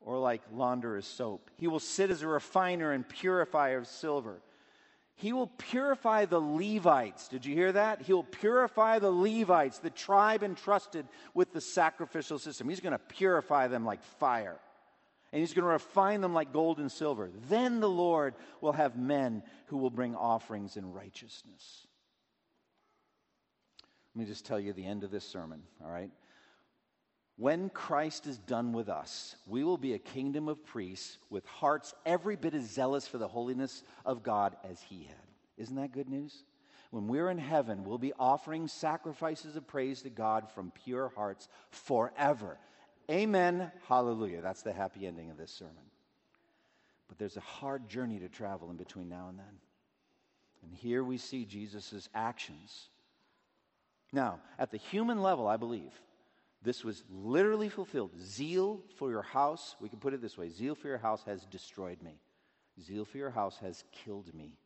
or 0.00 0.18
like 0.18 0.42
launderer's 0.52 1.06
soap. 1.06 1.50
He 1.56 1.66
will 1.66 1.80
sit 1.80 2.10
as 2.10 2.22
a 2.22 2.28
refiner 2.28 2.92
and 2.92 3.06
purifier 3.06 3.78
of 3.78 3.88
silver. 3.88 4.40
He 5.16 5.32
will 5.32 5.48
purify 5.48 6.24
the 6.24 6.40
Levites. 6.40 7.28
Did 7.28 7.44
you 7.44 7.54
hear 7.54 7.72
that? 7.72 8.00
He'll 8.02 8.22
purify 8.22 9.00
the 9.00 9.10
Levites, 9.10 9.78
the 9.78 9.90
tribe 9.90 10.42
entrusted 10.42 11.06
with 11.34 11.52
the 11.52 11.60
sacrificial 11.60 12.38
system. 12.38 12.68
He's 12.68 12.80
going 12.80 12.92
to 12.92 12.98
purify 12.98 13.66
them 13.66 13.84
like 13.84 14.02
fire. 14.02 14.56
And 15.32 15.40
he's 15.40 15.54
going 15.54 15.64
to 15.64 15.72
refine 15.72 16.20
them 16.20 16.34
like 16.34 16.52
gold 16.52 16.78
and 16.78 16.90
silver. 16.90 17.30
Then 17.48 17.80
the 17.80 17.88
Lord 17.88 18.34
will 18.60 18.72
have 18.72 18.96
men 18.96 19.42
who 19.66 19.76
will 19.76 19.90
bring 19.90 20.16
offerings 20.16 20.76
in 20.76 20.92
righteousness. 20.92 21.86
Let 24.14 24.20
me 24.20 24.26
just 24.26 24.44
tell 24.44 24.58
you 24.58 24.72
the 24.72 24.86
end 24.86 25.04
of 25.04 25.12
this 25.12 25.24
sermon, 25.24 25.62
all 25.84 25.90
right? 25.90 26.10
When 27.36 27.70
Christ 27.70 28.26
is 28.26 28.38
done 28.38 28.72
with 28.72 28.88
us, 28.88 29.36
we 29.46 29.62
will 29.62 29.78
be 29.78 29.94
a 29.94 29.98
kingdom 29.98 30.48
of 30.48 30.64
priests 30.66 31.16
with 31.30 31.46
hearts 31.46 31.94
every 32.04 32.36
bit 32.36 32.52
as 32.52 32.68
zealous 32.68 33.06
for 33.06 33.18
the 33.18 33.28
holiness 33.28 33.82
of 34.04 34.22
God 34.22 34.56
as 34.68 34.82
he 34.82 35.04
had. 35.04 35.16
Isn't 35.56 35.76
that 35.76 35.92
good 35.92 36.08
news? 36.08 36.44
When 36.90 37.06
we're 37.06 37.30
in 37.30 37.38
heaven, 37.38 37.84
we'll 37.84 37.98
be 37.98 38.12
offering 38.18 38.66
sacrifices 38.66 39.54
of 39.54 39.66
praise 39.66 40.02
to 40.02 40.10
God 40.10 40.50
from 40.50 40.72
pure 40.84 41.12
hearts 41.14 41.48
forever. 41.70 42.58
Amen. 43.10 43.72
Hallelujah. 43.88 44.40
That's 44.40 44.62
the 44.62 44.72
happy 44.72 45.06
ending 45.06 45.30
of 45.30 45.36
this 45.36 45.50
sermon. 45.50 45.74
But 47.08 47.18
there's 47.18 47.36
a 47.36 47.40
hard 47.40 47.88
journey 47.88 48.20
to 48.20 48.28
travel 48.28 48.70
in 48.70 48.76
between 48.76 49.08
now 49.08 49.28
and 49.28 49.38
then. 49.38 49.58
And 50.62 50.72
here 50.72 51.02
we 51.02 51.18
see 51.18 51.44
Jesus' 51.44 52.08
actions. 52.14 52.88
Now, 54.12 54.38
at 54.58 54.70
the 54.70 54.76
human 54.76 55.22
level, 55.22 55.48
I 55.48 55.56
believe, 55.56 55.92
this 56.62 56.84
was 56.84 57.02
literally 57.10 57.68
fulfilled. 57.68 58.12
Zeal 58.20 58.80
for 58.96 59.10
your 59.10 59.22
house, 59.22 59.76
we 59.80 59.88
can 59.88 59.98
put 59.98 60.14
it 60.14 60.20
this 60.20 60.36
way 60.36 60.50
zeal 60.50 60.74
for 60.74 60.88
your 60.88 60.98
house 60.98 61.22
has 61.24 61.46
destroyed 61.46 62.02
me. 62.02 62.20
Zeal 62.80 63.04
for 63.04 63.18
your 63.18 63.30
house 63.30 63.58
has 63.58 63.84
killed 63.92 64.32
me. 64.34 64.56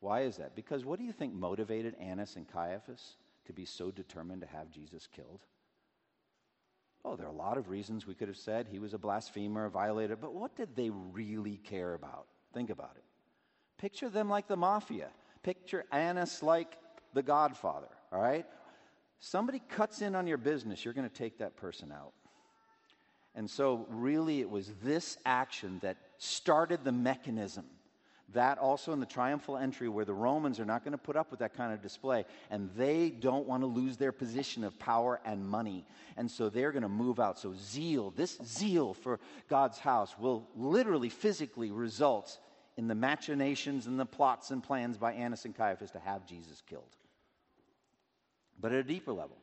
Why 0.00 0.22
is 0.22 0.36
that? 0.36 0.54
Because 0.54 0.84
what 0.84 0.98
do 0.98 1.04
you 1.04 1.12
think 1.12 1.34
motivated 1.34 1.94
Annas 2.00 2.36
and 2.36 2.48
Caiaphas 2.48 3.16
to 3.46 3.52
be 3.52 3.64
so 3.64 3.90
determined 3.90 4.42
to 4.42 4.46
have 4.46 4.70
Jesus 4.70 5.06
killed? 5.06 5.40
Oh, 7.04 7.16
there 7.16 7.26
are 7.26 7.30
a 7.30 7.36
lot 7.36 7.58
of 7.58 7.68
reasons 7.68 8.06
we 8.06 8.14
could 8.14 8.28
have 8.28 8.36
said 8.36 8.66
he 8.66 8.78
was 8.78 8.94
a 8.94 8.98
blasphemer, 8.98 9.66
a 9.66 9.70
violator, 9.70 10.16
but 10.16 10.34
what 10.34 10.56
did 10.56 10.74
they 10.74 10.90
really 10.90 11.58
care 11.58 11.94
about? 11.94 12.26
Think 12.54 12.70
about 12.70 12.92
it. 12.96 13.04
Picture 13.78 14.08
them 14.08 14.30
like 14.30 14.48
the 14.48 14.56
mafia. 14.56 15.08
Picture 15.42 15.84
Annas 15.92 16.42
like 16.42 16.78
the 17.12 17.22
godfather, 17.22 17.90
all 18.10 18.20
right? 18.20 18.46
somebody 19.24 19.60
cuts 19.70 20.02
in 20.02 20.14
on 20.14 20.26
your 20.26 20.36
business, 20.36 20.84
you're 20.84 20.94
going 20.94 21.08
to 21.08 21.14
take 21.14 21.38
that 21.38 21.56
person 21.56 21.90
out. 21.90 22.12
And 23.34 23.50
so, 23.50 23.86
really, 23.88 24.40
it 24.40 24.48
was 24.48 24.70
this 24.82 25.16
action 25.24 25.80
that 25.82 25.96
started 26.18 26.84
the 26.84 26.92
mechanism. 26.92 27.64
That 28.34 28.58
also 28.58 28.92
in 28.92 29.00
the 29.00 29.06
triumphal 29.06 29.56
entry, 29.56 29.88
where 29.88 30.04
the 30.04 30.14
Romans 30.14 30.60
are 30.60 30.64
not 30.64 30.84
going 30.84 30.92
to 30.92 30.98
put 30.98 31.16
up 31.16 31.30
with 31.30 31.40
that 31.40 31.56
kind 31.56 31.72
of 31.72 31.80
display, 31.80 32.24
and 32.50 32.68
they 32.76 33.10
don't 33.10 33.46
want 33.46 33.62
to 33.62 33.66
lose 33.66 33.96
their 33.96 34.12
position 34.12 34.64
of 34.64 34.78
power 34.78 35.20
and 35.24 35.48
money. 35.48 35.86
And 36.16 36.30
so 36.30 36.48
they're 36.48 36.72
going 36.72 36.82
to 36.82 36.88
move 36.88 37.20
out. 37.20 37.38
So, 37.38 37.54
zeal, 37.54 38.10
this 38.10 38.38
zeal 38.44 38.92
for 38.92 39.20
God's 39.48 39.78
house, 39.78 40.14
will 40.18 40.48
literally, 40.56 41.08
physically 41.08 41.70
result 41.70 42.38
in 42.76 42.88
the 42.88 42.94
machinations 42.94 43.86
and 43.86 43.98
the 43.98 44.06
plots 44.06 44.50
and 44.50 44.62
plans 44.62 44.98
by 44.98 45.12
Annas 45.12 45.44
and 45.44 45.56
Caiaphas 45.56 45.92
to 45.92 46.00
have 46.00 46.26
Jesus 46.26 46.60
killed. 46.68 46.96
But 48.60 48.72
at 48.72 48.78
a 48.78 48.84
deeper 48.84 49.12
level, 49.12 49.36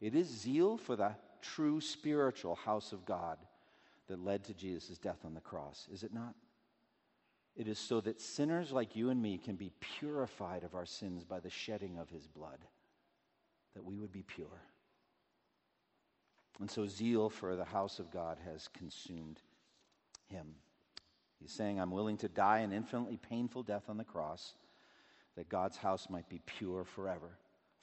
it 0.00 0.14
is 0.14 0.26
zeal 0.26 0.78
for 0.78 0.96
the 0.96 1.12
true 1.42 1.80
spiritual 1.80 2.54
house 2.54 2.92
of 2.92 3.04
God 3.04 3.36
that 4.08 4.24
led 4.24 4.44
to 4.44 4.54
Jesus' 4.54 4.98
death 4.98 5.18
on 5.24 5.34
the 5.34 5.40
cross, 5.40 5.86
is 5.92 6.02
it 6.02 6.14
not? 6.14 6.34
It 7.54 7.68
is 7.68 7.78
so 7.78 8.00
that 8.00 8.20
sinners 8.20 8.72
like 8.72 8.96
you 8.96 9.10
and 9.10 9.20
me 9.20 9.38
can 9.38 9.56
be 9.56 9.72
purified 9.98 10.64
of 10.64 10.74
our 10.74 10.86
sins 10.86 11.24
by 11.24 11.40
the 11.40 11.50
shedding 11.50 11.98
of 11.98 12.08
his 12.08 12.26
blood, 12.26 12.58
that 13.74 13.84
we 13.84 13.98
would 13.98 14.12
be 14.12 14.22
pure. 14.22 14.62
And 16.60 16.70
so, 16.70 16.86
zeal 16.86 17.28
for 17.28 17.56
the 17.56 17.64
house 17.64 17.98
of 17.98 18.10
God 18.10 18.38
has 18.44 18.68
consumed 18.68 19.40
him. 20.28 20.54
He's 21.40 21.52
saying, 21.52 21.80
I'm 21.80 21.90
willing 21.90 22.18
to 22.18 22.28
die 22.28 22.60
an 22.60 22.72
infinitely 22.72 23.16
painful 23.16 23.64
death 23.64 23.84
on 23.88 23.96
the 23.96 24.04
cross 24.04 24.54
that 25.36 25.48
God's 25.48 25.76
house 25.76 26.08
might 26.08 26.28
be 26.28 26.40
pure 26.44 26.84
forever 26.84 27.38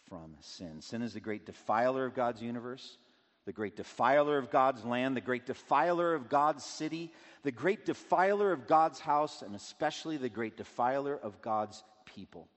from 0.08 0.36
sin. 0.40 0.82
Sin 0.82 1.02
is 1.02 1.14
the 1.14 1.20
great 1.20 1.46
defiler 1.46 2.06
of 2.06 2.16
God's 2.16 2.42
universe, 2.42 2.98
the 3.46 3.54
great 3.54 3.76
defiler 3.76 4.38
of 4.38 4.52
God's 4.52 4.84
land, 4.86 5.16
the 5.16 5.22
great 5.22 5.46
defiler 5.46 6.14
of 6.14 6.30
God's 6.30 6.64
city, 6.64 7.12
the 7.44 7.52
great 7.52 7.86
defiler 7.86 8.52
of 8.52 8.68
God's 8.68 9.00
house, 9.00 9.42
and 9.42 9.56
especially 9.56 10.18
the 10.18 10.30
great 10.30 10.58
defiler 10.58 11.18
of 11.18 11.42
God's 11.42 11.84
people. 12.06 12.48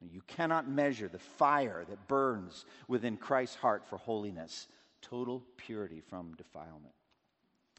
You 0.00 0.22
cannot 0.26 0.68
measure 0.68 1.08
the 1.08 1.18
fire 1.18 1.84
that 1.88 2.08
burns 2.08 2.64
within 2.86 3.16
Christ's 3.16 3.56
heart 3.56 3.86
for 3.88 3.96
holiness, 3.96 4.68
total 5.02 5.42
purity 5.56 6.00
from 6.00 6.34
defilement. 6.34 6.94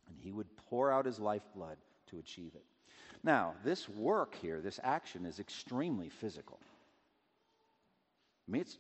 And 0.08 0.18
he 0.20 0.32
would 0.32 0.48
pour 0.70 0.92
out 0.92 1.06
his 1.06 1.20
lifeblood 1.20 1.78
to 2.08 2.20
achieve 2.20 2.52
it. 2.56 2.64
Now, 3.24 3.54
this 3.64 3.88
work 3.90 4.36
here, 4.36 4.62
this 4.62 4.80
action, 4.84 5.26
is 5.26 5.40
extremely 5.40 6.10
physical. 6.10 6.60
I 8.48 8.52
mean, 8.52 8.62
it's, 8.62 8.78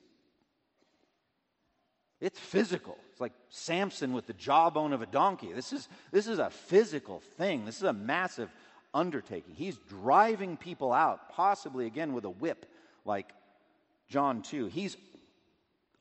it's 2.20 2.40
physical. 2.40 2.98
It's 3.12 3.22
like 3.22 3.34
Samson 3.50 4.14
with 4.14 4.26
the 4.26 4.34
jawbone 4.34 4.94
of 4.94 5.02
a 5.02 5.06
donkey. 5.06 5.54
This 5.54 5.72
is, 5.72 5.88
this 6.12 6.28
is 6.28 6.40
a 6.40 6.50
physical 6.50 7.20
thing. 7.20 7.66
This 7.66 7.78
is 7.78 7.84
a 7.84 7.94
massive 7.94 8.50
undertaking. 8.94 9.54
He's 9.56 9.78
driving 9.90 10.58
people 10.58 10.92
out, 10.92 11.30
possibly 11.30 11.86
again 11.86 12.14
with 12.14 12.26
a 12.26 12.30
whip 12.30 12.66
like 13.06 13.32
John 14.10 14.42
2. 14.42 14.68
He's 14.68 14.98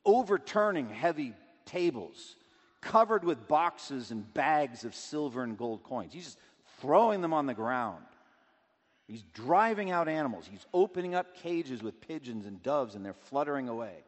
overturning 0.05 0.89
heavy 0.89 1.33
tables 1.65 2.35
covered 2.81 3.23
with 3.23 3.47
boxes 3.47 4.11
and 4.11 4.33
bags 4.33 4.85
of 4.85 4.95
silver 4.95 5.43
and 5.43 5.57
gold 5.57 5.83
coins. 5.83 6.13
He's 6.13 6.25
just 6.25 6.39
throwing 6.79 7.21
them 7.21 7.33
on 7.33 7.45
the 7.45 7.53
ground. 7.53 8.03
He's 9.07 9.23
driving 9.33 9.91
out 9.91 10.07
animals. 10.07 10.47
He's 10.49 10.65
opening 10.73 11.15
up 11.15 11.35
cages 11.35 11.81
with 11.81 12.01
pigeons 12.01 12.45
and 12.45 12.61
doves, 12.61 12.95
and 12.95 13.05
they're 13.05 13.13
fluttering 13.13 13.69
away. 13.69 14.03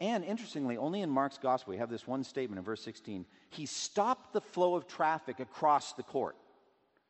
And 0.00 0.24
interestingly, 0.24 0.76
only 0.76 1.00
in 1.00 1.08
Mark's 1.08 1.38
gospel, 1.38 1.72
we 1.72 1.78
have 1.78 1.88
this 1.88 2.06
one 2.06 2.22
statement 2.22 2.58
in 2.58 2.64
verse 2.64 2.82
16. 2.82 3.24
He 3.50 3.64
stopped 3.64 4.32
the 4.32 4.40
flow 4.40 4.74
of 4.74 4.86
traffic 4.86 5.40
across 5.40 5.94
the 5.94 6.02
court. 6.02 6.36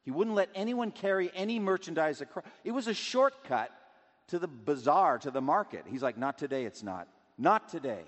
He 0.05 0.13
wouldn't 0.13 0.37
let 0.37 0.51
anyone 0.55 0.93
carry 0.93 1.33
any 1.35 1.59
merchandise 1.59 2.21
across. 2.21 2.45
It 2.63 2.71
was 2.71 2.87
a 2.87 2.95
shortcut 2.95 3.73
to 4.29 4.39
the 4.39 4.47
bazaar, 4.47 5.19
to 5.19 5.33
the 5.33 5.41
market. 5.41 5.85
He's 5.89 6.03
like, 6.03 6.17
Not 6.17 6.39
today, 6.39 6.65
it's 6.65 6.85
not. 6.85 7.09
Not 7.37 7.69
today. 7.69 8.05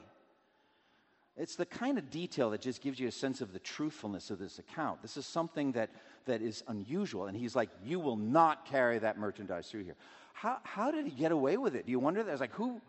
It's 1.37 1.57
the 1.57 1.67
kind 1.67 1.99
of 1.99 2.11
detail 2.11 2.51
that 2.51 2.61
just 2.61 2.83
gives 2.83 2.99
you 2.99 3.07
a 3.07 3.13
sense 3.13 3.41
of 3.41 3.53
the 3.53 3.61
truthfulness 3.61 4.31
of 4.31 4.39
this 4.39 4.59
account. 4.59 5.03
This 5.03 5.17
is 5.17 5.25
something 5.25 5.73
that, 5.73 5.91
that 6.27 6.43
is 6.43 6.65
unusual. 6.67 7.27
And 7.27 7.37
he's 7.37 7.57
like, 7.57 7.71
You 7.85 7.99
will 7.99 8.17
not 8.17 8.67
carry 8.67 9.01
that 9.01 9.19
merchandise 9.19 9.69
through 9.69 9.85
here. 9.85 9.97
How, 10.35 10.59
how 10.63 10.93
did 10.93 11.05
he 11.05 11.11
get 11.11 11.33
away 11.33 11.57
with 11.57 11.75
it? 11.75 11.85
Do 11.87 11.91
you 11.91 11.99
wonder? 11.99 12.23
that? 12.23 12.31
It's 12.31 12.41
like, 12.41 12.55
who? 12.55 12.81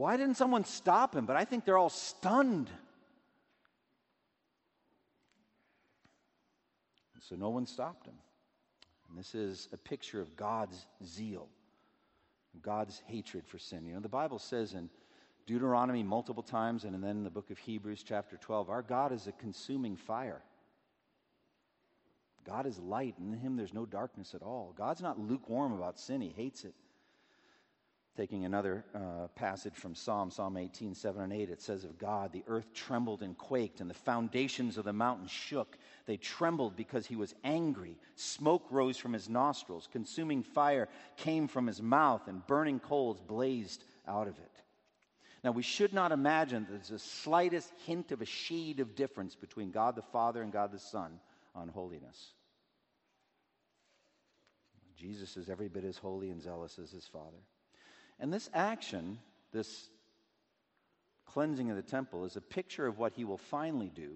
Why 0.00 0.16
didn't 0.16 0.36
someone 0.36 0.64
stop 0.64 1.14
him? 1.14 1.26
But 1.26 1.36
I 1.36 1.44
think 1.44 1.66
they're 1.66 1.76
all 1.76 1.90
stunned. 1.90 2.70
so 7.20 7.36
no 7.36 7.50
one 7.50 7.66
stopped 7.66 8.06
him. 8.06 8.14
And 9.08 9.18
this 9.18 9.34
is 9.34 9.68
a 9.74 9.76
picture 9.76 10.22
of 10.22 10.34
God's 10.36 10.86
zeal 11.04 11.48
God's 12.62 13.02
hatred 13.06 13.46
for 13.46 13.58
sin. 13.58 13.84
You 13.84 13.92
know, 13.92 14.00
the 14.00 14.08
Bible 14.08 14.38
says 14.38 14.72
in 14.72 14.88
Deuteronomy 15.46 16.02
multiple 16.02 16.42
times, 16.42 16.84
and 16.84 16.94
then 16.94 17.18
in 17.18 17.22
the 17.22 17.30
book 17.30 17.50
of 17.50 17.58
Hebrews, 17.58 18.02
chapter 18.02 18.38
12, 18.38 18.70
our 18.70 18.82
God 18.82 19.12
is 19.12 19.26
a 19.26 19.32
consuming 19.32 19.96
fire. 19.96 20.40
God 22.46 22.64
is 22.64 22.78
light, 22.78 23.18
and 23.18 23.34
in 23.34 23.38
him 23.38 23.56
there's 23.56 23.74
no 23.74 23.84
darkness 23.84 24.34
at 24.34 24.42
all. 24.42 24.74
God's 24.76 25.02
not 25.02 25.20
lukewarm 25.20 25.74
about 25.74 26.00
sin, 26.00 26.22
he 26.22 26.30
hates 26.30 26.64
it. 26.64 26.74
Taking 28.16 28.44
another 28.44 28.84
uh, 28.92 29.28
passage 29.36 29.74
from 29.74 29.94
Psalm, 29.94 30.30
Psalm 30.30 30.56
18, 30.56 30.94
7 30.94 31.22
and 31.22 31.32
8, 31.32 31.48
it 31.48 31.62
says 31.62 31.84
of 31.84 31.96
God, 31.96 32.32
the 32.32 32.42
earth 32.48 32.72
trembled 32.74 33.22
and 33.22 33.38
quaked, 33.38 33.80
and 33.80 33.88
the 33.88 33.94
foundations 33.94 34.76
of 34.76 34.84
the 34.84 34.92
mountains 34.92 35.30
shook. 35.30 35.78
They 36.06 36.16
trembled 36.16 36.76
because 36.76 37.06
he 37.06 37.14
was 37.14 37.34
angry. 37.44 37.96
Smoke 38.16 38.66
rose 38.68 38.96
from 38.96 39.12
his 39.12 39.28
nostrils, 39.28 39.88
consuming 39.90 40.42
fire 40.42 40.88
came 41.16 41.46
from 41.46 41.68
his 41.68 41.80
mouth, 41.80 42.26
and 42.26 42.46
burning 42.46 42.80
coals 42.80 43.20
blazed 43.20 43.84
out 44.08 44.26
of 44.26 44.36
it. 44.38 44.60
Now, 45.44 45.52
we 45.52 45.62
should 45.62 45.94
not 45.94 46.12
imagine 46.12 46.66
there's 46.68 46.88
the 46.88 46.98
slightest 46.98 47.72
hint 47.86 48.12
of 48.12 48.20
a 48.20 48.26
shade 48.26 48.80
of 48.80 48.94
difference 48.94 49.34
between 49.34 49.70
God 49.70 49.94
the 49.94 50.02
Father 50.02 50.42
and 50.42 50.52
God 50.52 50.72
the 50.72 50.78
Son 50.78 51.20
on 51.54 51.68
holiness. 51.68 52.32
Jesus 54.96 55.38
is 55.38 55.48
every 55.48 55.68
bit 55.68 55.84
as 55.84 55.96
holy 55.96 56.30
and 56.30 56.42
zealous 56.42 56.78
as 56.78 56.90
his 56.90 57.06
Father. 57.06 57.38
And 58.20 58.32
this 58.32 58.50
action, 58.52 59.18
this 59.52 59.88
cleansing 61.24 61.70
of 61.70 61.76
the 61.76 61.82
temple, 61.82 62.24
is 62.24 62.36
a 62.36 62.40
picture 62.40 62.86
of 62.86 62.98
what 62.98 63.14
he 63.14 63.24
will 63.24 63.38
finally 63.38 63.90
do 63.92 64.10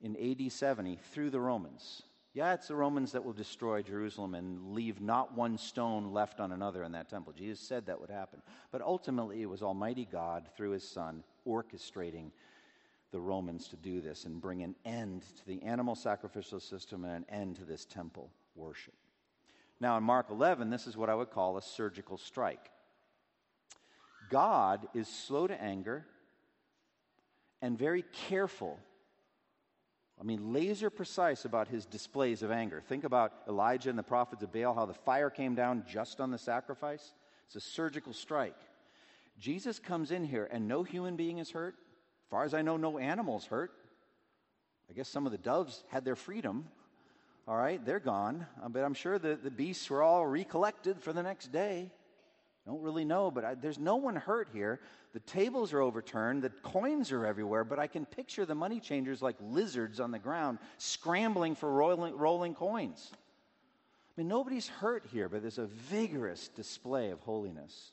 in 0.00 0.16
AD 0.16 0.50
70 0.50 0.98
through 1.12 1.30
the 1.30 1.40
Romans. 1.40 2.02
Yeah, 2.34 2.54
it's 2.54 2.68
the 2.68 2.74
Romans 2.74 3.12
that 3.12 3.24
will 3.24 3.34
destroy 3.34 3.82
Jerusalem 3.82 4.34
and 4.34 4.72
leave 4.72 5.02
not 5.02 5.36
one 5.36 5.58
stone 5.58 6.12
left 6.12 6.40
on 6.40 6.52
another 6.52 6.82
in 6.82 6.92
that 6.92 7.10
temple. 7.10 7.34
Jesus 7.36 7.60
said 7.60 7.86
that 7.86 8.00
would 8.00 8.10
happen. 8.10 8.40
But 8.70 8.80
ultimately, 8.80 9.42
it 9.42 9.50
was 9.50 9.62
Almighty 9.62 10.08
God, 10.10 10.48
through 10.56 10.70
his 10.70 10.88
Son, 10.88 11.24
orchestrating 11.46 12.30
the 13.10 13.20
Romans 13.20 13.68
to 13.68 13.76
do 13.76 14.00
this 14.00 14.24
and 14.24 14.40
bring 14.40 14.62
an 14.62 14.74
end 14.86 15.22
to 15.36 15.46
the 15.46 15.62
animal 15.62 15.94
sacrificial 15.94 16.58
system 16.58 17.04
and 17.04 17.12
an 17.12 17.26
end 17.28 17.56
to 17.56 17.64
this 17.64 17.84
temple 17.84 18.30
worship. 18.54 18.94
Now, 19.82 19.96
in 19.96 20.04
Mark 20.04 20.30
11, 20.30 20.70
this 20.70 20.86
is 20.86 20.96
what 20.96 21.10
I 21.10 21.14
would 21.16 21.32
call 21.32 21.56
a 21.56 21.62
surgical 21.62 22.16
strike. 22.16 22.70
God 24.30 24.86
is 24.94 25.08
slow 25.08 25.48
to 25.48 25.60
anger 25.60 26.06
and 27.60 27.76
very 27.76 28.04
careful. 28.28 28.78
I 30.20 30.22
mean, 30.22 30.52
laser 30.52 30.88
precise 30.88 31.44
about 31.44 31.66
his 31.66 31.84
displays 31.84 32.44
of 32.44 32.52
anger. 32.52 32.80
Think 32.80 33.02
about 33.02 33.32
Elijah 33.48 33.90
and 33.90 33.98
the 33.98 34.04
prophets 34.04 34.44
of 34.44 34.52
Baal, 34.52 34.72
how 34.72 34.86
the 34.86 34.94
fire 34.94 35.30
came 35.30 35.56
down 35.56 35.82
just 35.90 36.20
on 36.20 36.30
the 36.30 36.38
sacrifice. 36.38 37.12
It's 37.46 37.56
a 37.56 37.60
surgical 37.60 38.12
strike. 38.12 38.54
Jesus 39.40 39.80
comes 39.80 40.12
in 40.12 40.24
here, 40.24 40.48
and 40.52 40.68
no 40.68 40.84
human 40.84 41.16
being 41.16 41.38
is 41.38 41.50
hurt. 41.50 41.74
As 41.74 42.30
far 42.30 42.44
as 42.44 42.54
I 42.54 42.62
know, 42.62 42.76
no 42.76 42.98
animals 42.98 43.46
hurt. 43.46 43.72
I 44.88 44.92
guess 44.92 45.08
some 45.08 45.26
of 45.26 45.32
the 45.32 45.38
doves 45.38 45.82
had 45.88 46.04
their 46.04 46.14
freedom, 46.14 46.68
all 47.48 47.56
right, 47.56 47.84
they're 47.84 48.00
gone. 48.00 48.46
Uh, 48.62 48.68
but 48.68 48.84
I'm 48.84 48.94
sure 48.94 49.18
the, 49.18 49.38
the 49.42 49.50
beasts 49.50 49.90
were 49.90 50.02
all 50.02 50.26
recollected 50.26 51.00
for 51.00 51.12
the 51.12 51.22
next 51.22 51.52
day. 51.52 51.90
Don't 52.66 52.82
really 52.82 53.04
know, 53.04 53.30
but 53.30 53.44
I, 53.44 53.54
there's 53.54 53.78
no 53.78 53.96
one 53.96 54.14
hurt 54.14 54.48
here. 54.52 54.80
The 55.12 55.20
tables 55.20 55.72
are 55.72 55.80
overturned, 55.80 56.42
the 56.42 56.50
coins 56.50 57.10
are 57.10 57.26
everywhere, 57.26 57.64
but 57.64 57.78
I 57.78 57.86
can 57.86 58.06
picture 58.06 58.46
the 58.46 58.54
money 58.54 58.78
changers 58.78 59.20
like 59.20 59.36
lizards 59.40 59.98
on 59.98 60.12
the 60.12 60.18
ground 60.18 60.58
scrambling 60.78 61.56
for 61.56 61.70
rolling, 61.70 62.16
rolling 62.16 62.54
coins. 62.54 63.10
I 63.12 64.20
mean, 64.20 64.28
nobody's 64.28 64.68
hurt 64.68 65.04
here, 65.12 65.28
but 65.28 65.42
there's 65.42 65.58
a 65.58 65.66
vigorous 65.66 66.48
display 66.48 67.10
of 67.10 67.20
holiness. 67.20 67.90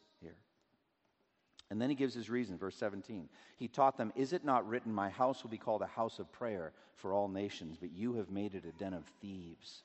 And 1.69 1.79
then 1.79 1.89
he 1.89 1.95
gives 1.95 2.15
his 2.15 2.29
reason, 2.29 2.57
verse 2.57 2.75
17. 2.75 3.29
He 3.57 3.67
taught 3.67 3.97
them, 3.97 4.11
Is 4.15 4.33
it 4.33 4.43
not 4.43 4.67
written, 4.67 4.93
My 4.93 5.09
house 5.09 5.43
will 5.43 5.51
be 5.51 5.57
called 5.57 5.81
a 5.81 5.87
house 5.87 6.17
of 6.17 6.31
prayer 6.31 6.71
for 6.95 7.13
all 7.13 7.27
nations, 7.27 7.77
but 7.79 7.91
you 7.91 8.13
have 8.15 8.31
made 8.31 8.55
it 8.55 8.65
a 8.65 8.71
den 8.71 8.93
of 8.93 9.05
thieves? 9.21 9.83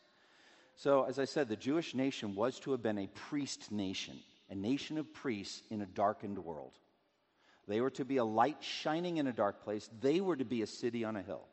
So, 0.77 1.05
as 1.05 1.19
I 1.19 1.27
said, 1.27 1.49
the 1.49 1.57
Jewish 1.57 1.95
nation 1.95 2.35
was 2.35 2.59
to 2.61 2.73
have 2.73 2.83
been 2.83 2.99
a 2.99 3.07
priest 3.09 3.71
nation, 3.71 4.19
a 4.51 4.55
nation 4.55 4.99
of 4.99 5.13
priests 5.13 5.63
in 5.71 5.83
a 5.83 5.87
darkened 5.87 6.39
world. 6.39 6.73
They 7.69 7.81
were 7.81 7.91
to 7.91 8.05
be 8.05 8.17
a 8.17 8.25
light 8.25 8.63
shining 8.63 9.19
in 9.19 9.27
a 9.27 9.33
dark 9.33 9.63
place, 9.63 9.89
they 10.01 10.21
were 10.21 10.37
to 10.37 10.45
be 10.45 10.63
a 10.63 10.67
city 10.67 11.05
on 11.05 11.17
a 11.17 11.23
hill. 11.23 11.47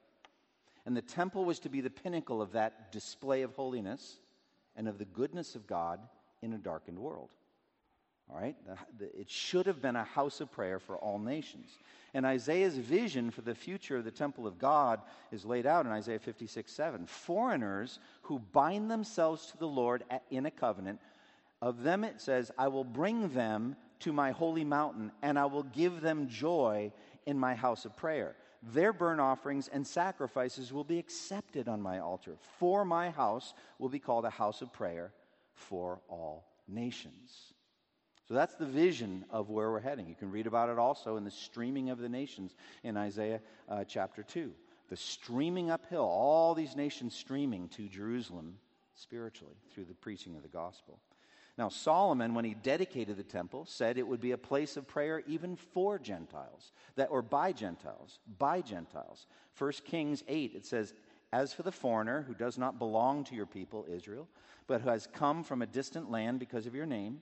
And 0.86 0.98
the 0.98 1.02
temple 1.02 1.46
was 1.46 1.60
to 1.60 1.70
be 1.70 1.82
the 1.82 1.91
pinnacle 1.91 2.41
of 2.41 2.54
that 2.54 2.91
display 2.91 3.44
of 3.44 3.54
holiness 3.54 4.17
and 4.76 4.88
of 4.88 4.98
the 4.98 5.06
goodness 5.06 5.56
of 5.56 5.67
God 5.67 6.00
in 6.41 6.54
a 6.54 6.58
darkened 6.58 6.98
world. 6.98 7.30
All 8.32 8.39
right? 8.39 8.56
It 9.00 9.30
should 9.30 9.65
have 9.65 9.82
been 9.82 9.96
a 9.96 10.04
house 10.04 10.39
of 10.39 10.52
prayer 10.52 10.80
for 10.80 10.98
all 10.98 11.20
nations. 11.20 11.78
And 12.13 12.26
Isaiah's 12.26 12.78
vision 12.78 13.32
for 13.32 13.41
the 13.41 13.56
future 13.56 13.98
of 13.98 14.06
the 14.06 14.12
temple 14.12 14.48
of 14.48 14.58
God 14.58 15.02
is 15.32 15.46
laid 15.46 15.65
out 15.65 15.86
in 15.86 15.91
Isaiah 15.91 16.20
56 16.20 16.72
7. 16.72 17.06
Foreigners 17.06 18.00
who 18.24 18.39
bind 18.39 18.89
themselves 18.89 19.48
to 19.48 19.58
the 19.58 19.67
Lord 19.67 20.04
in 20.30 20.46
a 20.46 20.52
covenant, 20.52 21.00
of 21.62 21.84
them 21.84 22.04
it 22.04 22.22
says, 22.22 22.52
I 22.58 22.70
will 22.70 22.84
bring 22.84 23.30
them 23.30 23.76
to 24.00 24.13
my 24.13 24.32
holy 24.32 24.63
mountain, 24.63 25.12
and 25.22 25.38
I 25.38 25.46
will 25.46 25.63
give 25.63 26.02
them 26.02 26.28
joy 26.28 26.91
in 27.26 27.38
my 27.38 27.54
house 27.54 27.86
of 27.86 27.96
prayer. 27.96 28.36
Their 28.63 28.94
burnt 28.94 29.20
offerings 29.20 29.67
and 29.67 29.86
sacrifices 29.86 30.72
will 30.72 30.84
be 30.84 31.00
accepted 31.00 31.67
on 31.67 31.82
my 31.82 32.00
altar. 32.00 32.36
For 32.60 32.86
my 32.86 33.10
house 33.10 33.54
will 33.78 33.89
be 33.89 34.00
called 34.00 34.26
a 34.26 34.30
house 34.30 34.62
of 34.62 34.74
prayer 34.74 35.12
for 35.54 36.02
all 36.08 36.46
nations. 36.67 37.54
So 38.32 38.36
that's 38.36 38.56
the 38.56 38.65
vision 38.65 39.26
of 39.30 39.50
where 39.50 39.72
we're 39.72 39.82
heading. 39.82 40.08
You 40.08 40.15
can 40.15 40.32
read 40.32 40.48
about 40.48 40.70
it 40.70 40.80
also 40.80 41.17
in 41.17 41.26
the 41.26 41.30
streaming 41.30 41.89
of 41.89 42.00
the 42.00 42.08
nations 42.08 42.56
in 42.82 42.96
Isaiah 42.96 43.41
uh, 43.67 43.84
chapter 43.84 44.24
2. 44.24 44.54
The 44.88 44.96
streaming 44.96 45.70
uphill, 45.70 46.06
all 46.06 46.56
these 46.56 46.78
nations 46.78 47.13
streaming 47.13 47.67
to 47.76 47.89
Jerusalem 47.89 48.56
spiritually 48.96 49.58
through 49.74 49.84
the 49.84 49.96
preaching 49.96 50.38
of 50.38 50.44
the 50.44 50.48
gospel. 50.48 50.98
Now, 51.58 51.67
Solomon, 51.67 52.34
when 52.34 52.46
he 52.46 52.54
dedicated 52.54 53.17
the 53.17 53.24
temple, 53.24 53.65
said 53.65 53.98
it 53.98 54.08
would 54.08 54.22
be 54.22 54.32
a 54.32 54.38
place 54.38 54.78
of 54.78 54.88
prayer 54.88 55.24
even 55.28 55.58
for 55.58 56.00
Gentiles, 56.00 56.72
that, 56.96 57.12
or 57.12 57.22
by 57.22 57.52
Gentiles, 57.52 58.20
by 58.39 58.62
Gentiles. 58.62 59.28
1 59.58 59.72
Kings 59.84 60.24
8, 60.30 60.54
it 60.56 60.65
says, 60.65 60.94
As 61.34 61.52
for 61.52 61.63
the 61.63 61.72
foreigner 61.74 62.22
who 62.22 62.34
does 62.34 62.58
not 62.58 62.80
belong 62.80 63.26
to 63.26 63.36
your 63.36 63.46
people, 63.46 63.86
Israel, 63.94 64.30
but 64.67 64.80
who 64.80 64.89
has 64.89 65.06
come 65.06 65.44
from 65.44 65.62
a 65.62 65.67
distant 65.67 66.10
land 66.10 66.39
because 66.39 66.65
of 66.65 66.74
your 66.74 66.86
name, 66.86 67.20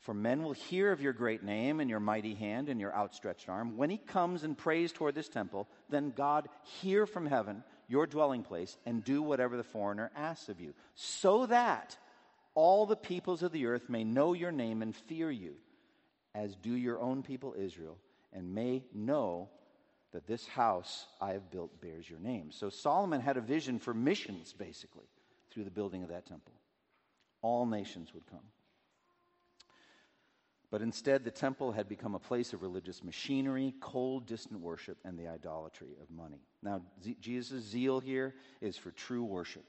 for 0.00 0.14
men 0.14 0.42
will 0.42 0.52
hear 0.52 0.92
of 0.92 1.00
your 1.00 1.12
great 1.12 1.42
name 1.42 1.80
and 1.80 1.90
your 1.90 2.00
mighty 2.00 2.34
hand 2.34 2.68
and 2.68 2.80
your 2.80 2.94
outstretched 2.94 3.48
arm. 3.48 3.76
When 3.76 3.90
he 3.90 3.98
comes 3.98 4.44
and 4.44 4.56
prays 4.56 4.92
toward 4.92 5.14
this 5.14 5.28
temple, 5.28 5.68
then 5.88 6.12
God 6.16 6.48
hear 6.80 7.06
from 7.06 7.26
heaven 7.26 7.64
your 7.88 8.06
dwelling 8.06 8.42
place 8.42 8.76
and 8.86 9.04
do 9.04 9.22
whatever 9.22 9.56
the 9.56 9.64
foreigner 9.64 10.10
asks 10.14 10.48
of 10.48 10.60
you, 10.60 10.74
so 10.94 11.46
that 11.46 11.96
all 12.54 12.86
the 12.86 12.96
peoples 12.96 13.42
of 13.42 13.52
the 13.52 13.66
earth 13.66 13.88
may 13.88 14.04
know 14.04 14.32
your 14.32 14.52
name 14.52 14.82
and 14.82 14.94
fear 14.94 15.30
you, 15.30 15.54
as 16.34 16.56
do 16.56 16.72
your 16.72 17.00
own 17.00 17.22
people 17.22 17.54
Israel, 17.56 17.98
and 18.32 18.54
may 18.54 18.84
know 18.94 19.48
that 20.12 20.26
this 20.26 20.46
house 20.46 21.06
I 21.20 21.32
have 21.32 21.50
built 21.50 21.80
bears 21.80 22.08
your 22.08 22.20
name. 22.20 22.50
So 22.50 22.70
Solomon 22.70 23.20
had 23.20 23.36
a 23.36 23.42
vision 23.42 23.78
for 23.78 23.92
missions, 23.92 24.52
basically, 24.52 25.06
through 25.50 25.64
the 25.64 25.70
building 25.70 26.02
of 26.02 26.08
that 26.08 26.26
temple. 26.26 26.54
All 27.42 27.66
nations 27.66 28.14
would 28.14 28.26
come. 28.26 28.40
But 30.76 30.82
instead, 30.82 31.24
the 31.24 31.30
temple 31.30 31.72
had 31.72 31.88
become 31.88 32.14
a 32.14 32.18
place 32.18 32.52
of 32.52 32.60
religious 32.60 33.02
machinery, 33.02 33.72
cold, 33.80 34.26
distant 34.26 34.60
worship, 34.60 34.98
and 35.06 35.18
the 35.18 35.26
idolatry 35.26 35.96
of 36.02 36.10
money. 36.10 36.42
Now, 36.62 36.82
Z- 37.02 37.16
Jesus' 37.18 37.64
zeal 37.64 37.98
here 37.98 38.34
is 38.60 38.76
for 38.76 38.90
true 38.90 39.24
worship. 39.24 39.64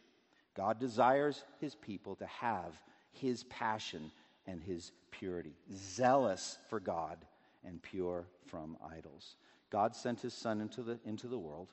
God 0.54 0.82
desires 0.82 1.46
his 1.62 1.76
people 1.76 2.17
to 2.17 2.26
have 2.26 2.74
his 3.13 3.46
passion 3.46 4.12
and 4.48 4.62
his 4.62 4.91
purity, 5.10 5.54
zealous 5.74 6.58
for 6.70 6.82
God 6.82 7.20
and 7.64 7.82
pure 7.82 8.28
from 8.45 8.76
idols. 8.93 9.38
God 9.70 9.95
sent 9.95 10.20
his 10.20 10.34
son 10.34 10.60
into 10.60 10.84
the, 10.84 10.99
into 11.05 11.30
the 11.30 11.39
world. 11.39 11.70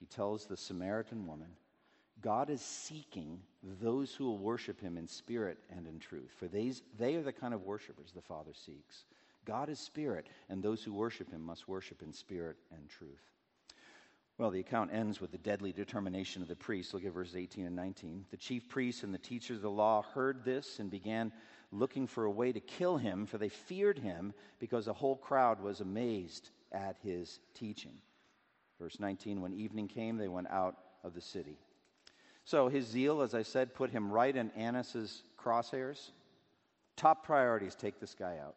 He 0.00 0.04
tells 0.04 0.44
the 0.44 0.58
Samaritan 0.58 1.26
woman, 1.26 1.48
God 2.20 2.50
is 2.50 2.60
seeking 2.60 3.40
those 3.62 4.14
who 4.14 4.24
will 4.24 4.38
worship 4.38 4.80
him 4.80 4.96
in 4.96 5.06
spirit 5.06 5.58
and 5.74 5.86
in 5.86 5.98
truth. 5.98 6.30
For 6.38 6.48
these, 6.48 6.82
they 6.98 7.14
are 7.14 7.22
the 7.22 7.32
kind 7.32 7.54
of 7.54 7.62
worshipers 7.62 8.12
the 8.14 8.20
Father 8.20 8.52
seeks. 8.54 9.04
God 9.44 9.68
is 9.68 9.78
spirit, 9.78 10.26
and 10.48 10.62
those 10.62 10.82
who 10.82 10.92
worship 10.92 11.30
him 11.30 11.42
must 11.42 11.68
worship 11.68 12.02
in 12.02 12.12
spirit 12.12 12.56
and 12.74 12.88
truth. 12.88 13.22
Well, 14.38 14.50
the 14.50 14.60
account 14.60 14.90
ends 14.92 15.20
with 15.20 15.32
the 15.32 15.38
deadly 15.38 15.72
determination 15.72 16.40
of 16.40 16.48
the 16.48 16.56
priests. 16.56 16.94
Look 16.94 17.04
at 17.04 17.12
verses 17.12 17.36
18 17.36 17.66
and 17.66 17.76
19. 17.76 18.24
The 18.30 18.36
chief 18.36 18.68
priests 18.68 19.02
and 19.02 19.12
the 19.12 19.18
teachers 19.18 19.56
of 19.56 19.62
the 19.62 19.70
law 19.70 20.02
heard 20.02 20.44
this 20.44 20.78
and 20.78 20.90
began 20.90 21.32
looking 21.72 22.06
for 22.06 22.24
a 22.24 22.30
way 22.30 22.52
to 22.52 22.60
kill 22.60 22.96
him, 22.96 23.26
for 23.26 23.38
they 23.38 23.48
feared 23.48 23.98
him 23.98 24.32
because 24.58 24.86
the 24.86 24.94
whole 24.94 25.16
crowd 25.16 25.60
was 25.60 25.80
amazed 25.80 26.50
at 26.72 26.96
his 27.02 27.38
teaching. 27.54 27.98
Verse 28.78 28.98
19 28.98 29.40
When 29.40 29.52
evening 29.52 29.88
came, 29.88 30.16
they 30.16 30.28
went 30.28 30.48
out 30.48 30.76
of 31.04 31.14
the 31.14 31.20
city. 31.20 31.58
So 32.44 32.68
his 32.68 32.86
zeal, 32.86 33.22
as 33.22 33.34
I 33.34 33.42
said, 33.42 33.74
put 33.74 33.90
him 33.90 34.10
right 34.10 34.34
in 34.34 34.50
Annas's 34.50 35.22
crosshairs. 35.38 36.10
Top 36.96 37.24
priorities 37.24 37.74
take 37.74 38.00
this 38.00 38.14
guy 38.14 38.38
out. 38.38 38.56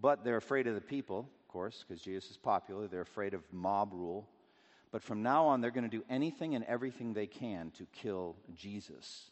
But 0.00 0.24
they're 0.24 0.36
afraid 0.36 0.66
of 0.66 0.74
the 0.74 0.80
people, 0.80 1.28
of 1.40 1.48
course, 1.48 1.84
because 1.86 2.02
Jesus 2.02 2.30
is 2.30 2.36
popular. 2.36 2.88
They're 2.88 3.02
afraid 3.02 3.34
of 3.34 3.42
mob 3.52 3.92
rule. 3.92 4.28
But 4.90 5.02
from 5.02 5.22
now 5.22 5.46
on, 5.46 5.60
they're 5.60 5.70
going 5.70 5.88
to 5.88 5.96
do 5.96 6.04
anything 6.10 6.54
and 6.54 6.64
everything 6.64 7.12
they 7.12 7.26
can 7.26 7.70
to 7.72 7.86
kill 7.92 8.36
Jesus. 8.54 9.30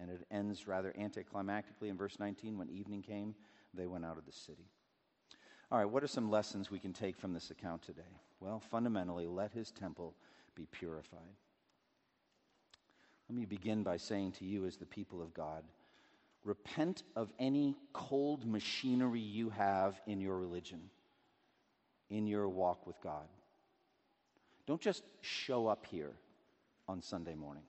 And 0.00 0.10
it 0.10 0.26
ends 0.30 0.66
rather 0.66 0.92
anticlimactically 0.98 1.88
in 1.88 1.96
verse 1.96 2.18
19 2.18 2.58
when 2.58 2.68
evening 2.68 3.02
came, 3.02 3.34
they 3.72 3.86
went 3.86 4.04
out 4.04 4.18
of 4.18 4.26
the 4.26 4.32
city. 4.32 4.70
All 5.70 5.78
right, 5.78 5.88
what 5.88 6.04
are 6.04 6.08
some 6.08 6.30
lessons 6.30 6.70
we 6.70 6.78
can 6.78 6.92
take 6.92 7.16
from 7.16 7.32
this 7.32 7.50
account 7.50 7.82
today? 7.82 8.02
Well, 8.40 8.60
fundamentally, 8.60 9.26
let 9.26 9.52
his 9.52 9.70
temple 9.70 10.14
be 10.54 10.66
purified. 10.66 11.34
Let 13.28 13.36
me 13.36 13.44
begin 13.44 13.82
by 13.82 13.96
saying 13.96 14.32
to 14.32 14.44
you, 14.44 14.66
as 14.66 14.76
the 14.76 14.86
people 14.86 15.20
of 15.20 15.34
God, 15.34 15.64
repent 16.44 17.02
of 17.16 17.32
any 17.38 17.76
cold 17.92 18.46
machinery 18.46 19.20
you 19.20 19.50
have 19.50 20.00
in 20.06 20.20
your 20.20 20.38
religion, 20.38 20.80
in 22.08 22.26
your 22.26 22.48
walk 22.48 22.86
with 22.86 23.00
God. 23.00 23.26
Don't 24.66 24.80
just 24.80 25.02
show 25.20 25.66
up 25.66 25.86
here 25.86 26.12
on 26.88 27.02
Sunday 27.02 27.34
morning. 27.34 27.64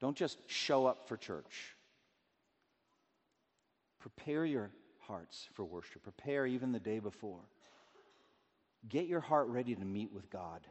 Don't 0.00 0.16
just 0.16 0.38
show 0.46 0.86
up 0.86 1.08
for 1.08 1.16
church. 1.16 1.76
Prepare 4.00 4.44
your 4.44 4.70
hearts 4.98 5.48
for 5.54 5.64
worship. 5.64 6.02
Prepare 6.02 6.46
even 6.46 6.72
the 6.72 6.80
day 6.80 6.98
before. 6.98 7.40
Get 8.88 9.06
your 9.06 9.20
heart 9.20 9.46
ready 9.48 9.74
to 9.74 9.84
meet 9.84 10.12
with 10.12 10.28
God. 10.30 10.66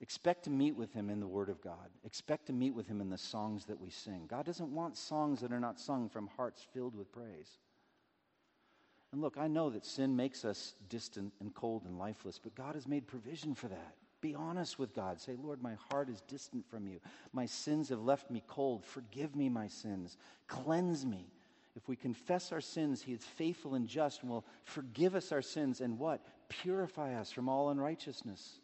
Expect 0.00 0.44
to 0.44 0.50
meet 0.50 0.76
with 0.76 0.92
Him 0.92 1.08
in 1.08 1.20
the 1.20 1.26
Word 1.26 1.48
of 1.48 1.62
God. 1.62 1.88
Expect 2.04 2.46
to 2.46 2.52
meet 2.52 2.74
with 2.74 2.86
Him 2.86 3.00
in 3.00 3.08
the 3.08 3.16
songs 3.16 3.64
that 3.66 3.80
we 3.80 3.90
sing. 3.90 4.26
God 4.28 4.44
doesn't 4.44 4.74
want 4.74 4.96
songs 4.96 5.40
that 5.40 5.52
are 5.52 5.60
not 5.60 5.80
sung 5.80 6.08
from 6.08 6.28
hearts 6.36 6.66
filled 6.74 6.94
with 6.94 7.10
praise. 7.12 7.58
And 9.12 9.22
look, 9.22 9.38
I 9.38 9.48
know 9.48 9.70
that 9.70 9.86
sin 9.86 10.14
makes 10.14 10.44
us 10.44 10.74
distant 10.90 11.32
and 11.40 11.54
cold 11.54 11.84
and 11.86 11.98
lifeless, 11.98 12.38
but 12.42 12.54
God 12.54 12.74
has 12.74 12.86
made 12.86 13.06
provision 13.06 13.54
for 13.54 13.68
that. 13.68 13.94
Be 14.20 14.34
honest 14.34 14.78
with 14.78 14.94
God. 14.94 15.20
Say, 15.20 15.36
Lord, 15.40 15.62
my 15.62 15.74
heart 15.90 16.10
is 16.10 16.22
distant 16.22 16.68
from 16.68 16.86
you. 16.86 17.00
My 17.32 17.46
sins 17.46 17.88
have 17.90 18.02
left 18.02 18.30
me 18.30 18.42
cold. 18.46 18.84
Forgive 18.84 19.34
me 19.36 19.48
my 19.48 19.68
sins. 19.68 20.18
Cleanse 20.48 21.06
me. 21.06 21.26
If 21.76 21.88
we 21.88 21.96
confess 21.96 22.52
our 22.52 22.60
sins, 22.60 23.02
He 23.02 23.12
is 23.12 23.24
faithful 23.24 23.74
and 23.74 23.86
just 23.86 24.22
and 24.22 24.30
will 24.30 24.44
forgive 24.64 25.14
us 25.14 25.32
our 25.32 25.42
sins 25.42 25.80
and 25.80 25.98
what? 25.98 26.20
Purify 26.48 27.14
us 27.14 27.30
from 27.30 27.48
all 27.48 27.70
unrighteousness. 27.70 28.60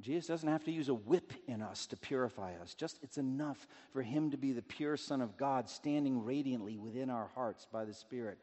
Jesus 0.00 0.28
doesn't 0.28 0.48
have 0.48 0.64
to 0.64 0.72
use 0.72 0.88
a 0.88 0.94
whip 0.94 1.32
in 1.48 1.60
us 1.60 1.86
to 1.86 1.96
purify 1.96 2.54
us. 2.62 2.74
Just 2.74 2.98
it's 3.02 3.18
enough 3.18 3.66
for 3.92 4.02
him 4.02 4.30
to 4.30 4.36
be 4.36 4.52
the 4.52 4.62
pure 4.62 4.96
Son 4.96 5.20
of 5.20 5.36
God 5.36 5.68
standing 5.68 6.24
radiantly 6.24 6.78
within 6.78 7.10
our 7.10 7.28
hearts 7.34 7.66
by 7.72 7.84
the 7.84 7.94
Spirit. 7.94 8.38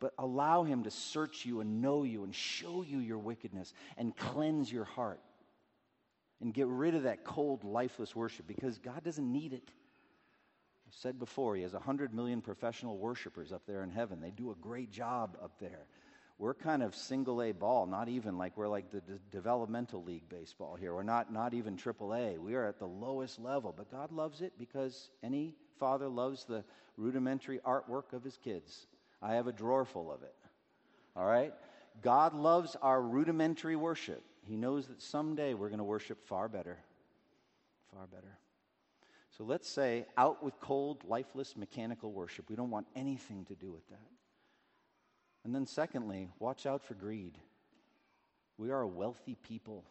But 0.00 0.12
allow 0.18 0.64
him 0.64 0.84
to 0.84 0.90
search 0.90 1.46
you 1.46 1.60
and 1.60 1.80
know 1.80 2.02
you 2.02 2.24
and 2.24 2.34
show 2.34 2.82
you 2.82 2.98
your 2.98 3.18
wickedness 3.18 3.72
and 3.96 4.16
cleanse 4.16 4.70
your 4.70 4.84
heart 4.84 5.20
and 6.40 6.52
get 6.52 6.68
rid 6.68 6.94
of 6.94 7.04
that 7.04 7.24
cold, 7.24 7.64
lifeless 7.64 8.14
worship 8.14 8.46
because 8.46 8.78
God 8.78 9.02
doesn't 9.02 9.32
need 9.32 9.54
it. 9.54 9.70
I've 10.86 10.94
said 10.94 11.18
before, 11.18 11.56
he 11.56 11.62
has 11.62 11.72
100 11.72 12.14
million 12.14 12.40
professional 12.40 12.96
worshipers 12.98 13.50
up 13.50 13.62
there 13.66 13.82
in 13.82 13.90
heaven. 13.90 14.20
They 14.20 14.30
do 14.30 14.50
a 14.50 14.54
great 14.56 14.90
job 14.90 15.36
up 15.42 15.58
there 15.58 15.86
we're 16.38 16.54
kind 16.54 16.84
of 16.84 16.94
single 16.94 17.42
A 17.42 17.50
ball, 17.50 17.86
not 17.86 18.08
even 18.08 18.38
like 18.38 18.56
we're 18.56 18.68
like 18.68 18.90
the 18.90 19.00
de- 19.00 19.18
developmental 19.32 20.04
league 20.04 20.28
baseball 20.28 20.76
here. 20.76 20.94
We're 20.94 21.02
not, 21.02 21.32
not 21.32 21.52
even 21.52 21.76
triple 21.76 22.14
A. 22.14 22.38
We 22.38 22.54
are 22.54 22.64
at 22.64 22.78
the 22.78 22.86
lowest 22.86 23.40
level. 23.40 23.74
But 23.76 23.90
God 23.90 24.12
loves 24.12 24.40
it 24.40 24.52
because 24.56 25.10
any 25.22 25.56
father 25.80 26.08
loves 26.08 26.44
the 26.44 26.62
rudimentary 26.96 27.58
artwork 27.58 28.12
of 28.12 28.22
his 28.22 28.36
kids. 28.36 28.86
I 29.20 29.34
have 29.34 29.48
a 29.48 29.52
drawer 29.52 29.84
full 29.84 30.12
of 30.12 30.22
it. 30.22 30.34
All 31.16 31.26
right? 31.26 31.52
God 32.02 32.34
loves 32.34 32.76
our 32.80 33.02
rudimentary 33.02 33.74
worship. 33.74 34.22
He 34.46 34.56
knows 34.56 34.86
that 34.86 35.02
someday 35.02 35.54
we're 35.54 35.68
going 35.68 35.78
to 35.78 35.84
worship 35.84 36.24
far 36.26 36.48
better. 36.48 36.78
Far 37.92 38.06
better. 38.06 38.38
So 39.36 39.42
let's 39.42 39.68
say, 39.68 40.06
out 40.16 40.44
with 40.44 40.58
cold, 40.60 41.02
lifeless, 41.04 41.56
mechanical 41.56 42.12
worship. 42.12 42.48
We 42.48 42.54
don't 42.54 42.70
want 42.70 42.86
anything 42.94 43.44
to 43.46 43.56
do 43.56 43.72
with 43.72 43.88
that. 43.90 44.17
And 45.48 45.54
then, 45.54 45.64
secondly, 45.64 46.28
watch 46.38 46.66
out 46.66 46.82
for 46.82 46.92
greed. 46.92 47.38
We 48.58 48.70
are 48.70 48.82
a 48.82 48.86
wealthy 48.86 49.34
people. 49.34 49.82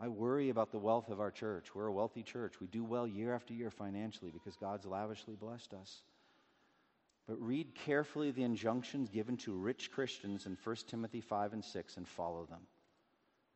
I 0.00 0.08
worry 0.08 0.48
about 0.48 0.72
the 0.72 0.78
wealth 0.78 1.10
of 1.10 1.20
our 1.20 1.30
church. 1.30 1.74
We're 1.74 1.88
a 1.88 1.92
wealthy 1.92 2.22
church. 2.22 2.58
We 2.58 2.68
do 2.68 2.82
well 2.82 3.06
year 3.06 3.34
after 3.34 3.52
year 3.52 3.70
financially 3.70 4.30
because 4.30 4.56
God's 4.56 4.86
lavishly 4.86 5.34
blessed 5.34 5.74
us. 5.74 6.00
But 7.28 7.38
read 7.38 7.74
carefully 7.74 8.30
the 8.30 8.44
injunctions 8.44 9.10
given 9.10 9.36
to 9.36 9.52
rich 9.52 9.92
Christians 9.92 10.46
in 10.46 10.56
1 10.64 10.76
Timothy 10.88 11.20
5 11.20 11.52
and 11.52 11.62
6 11.62 11.96
and 11.98 12.08
follow 12.08 12.46
them. 12.46 12.62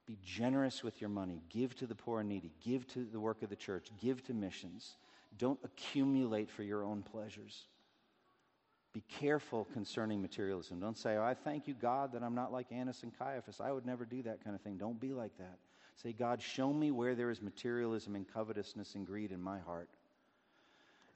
Be 0.07 0.19
generous 0.23 0.85
with 0.85 1.01
your 1.01 1.09
money. 1.09 1.41
Give 1.49 1.75
to 1.77 1.87
the 1.87 1.95
poor 1.95 2.21
and 2.21 2.29
needy. 2.29 2.53
Give 2.63 2.87
to 2.89 3.07
the 3.11 3.21
work 3.21 3.43
of 3.43 3.49
the 3.49 3.57
church. 3.57 3.89
Give 4.03 4.23
to 4.25 4.35
missions. 4.35 4.99
Don't 5.39 5.61
accumulate 5.65 6.51
for 6.51 6.63
your 6.63 6.85
own 6.85 7.03
pleasures. 7.03 7.69
Be 8.95 9.03
careful 9.21 9.67
concerning 9.73 10.23
materialism. 10.23 10.79
Don't 10.79 10.97
say, 10.97 11.17
oh, 11.17 11.23
I 11.25 11.35
thank 11.35 11.67
you, 11.67 11.75
God, 11.75 12.13
that 12.13 12.23
I'm 12.23 12.37
not 12.37 12.53
like 12.53 12.71
Annas 12.71 13.03
and 13.03 13.13
Caiaphas. 13.19 13.61
I 13.61 13.73
would 13.73 13.85
never 13.85 14.05
do 14.05 14.23
that 14.23 14.43
kind 14.43 14.55
of 14.55 14.63
thing. 14.63 14.79
Don't 14.79 15.01
be 15.01 15.13
like 15.13 15.37
that. 15.39 15.59
Say, 15.97 16.13
God, 16.13 16.41
show 16.41 16.73
me 16.73 16.93
where 16.93 17.17
there 17.17 17.31
is 17.31 17.43
materialism 17.43 18.15
and 18.15 18.27
covetousness 18.33 18.95
and 18.95 19.05
greed 19.05 19.33
in 19.33 19.43
my 19.43 19.59
heart. 19.59 19.89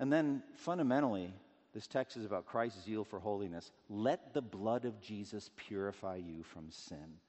And 0.00 0.12
then, 0.12 0.42
fundamentally, 0.56 1.32
this 1.72 1.86
text 1.86 2.16
is 2.16 2.24
about 2.24 2.46
Christ's 2.46 2.84
zeal 2.84 3.04
for 3.04 3.20
holiness. 3.20 3.70
Let 3.88 4.34
the 4.34 4.42
blood 4.42 4.84
of 4.84 5.00
Jesus 5.00 5.50
purify 5.56 6.16
you 6.16 6.42
from 6.42 6.70
sin. 6.70 7.20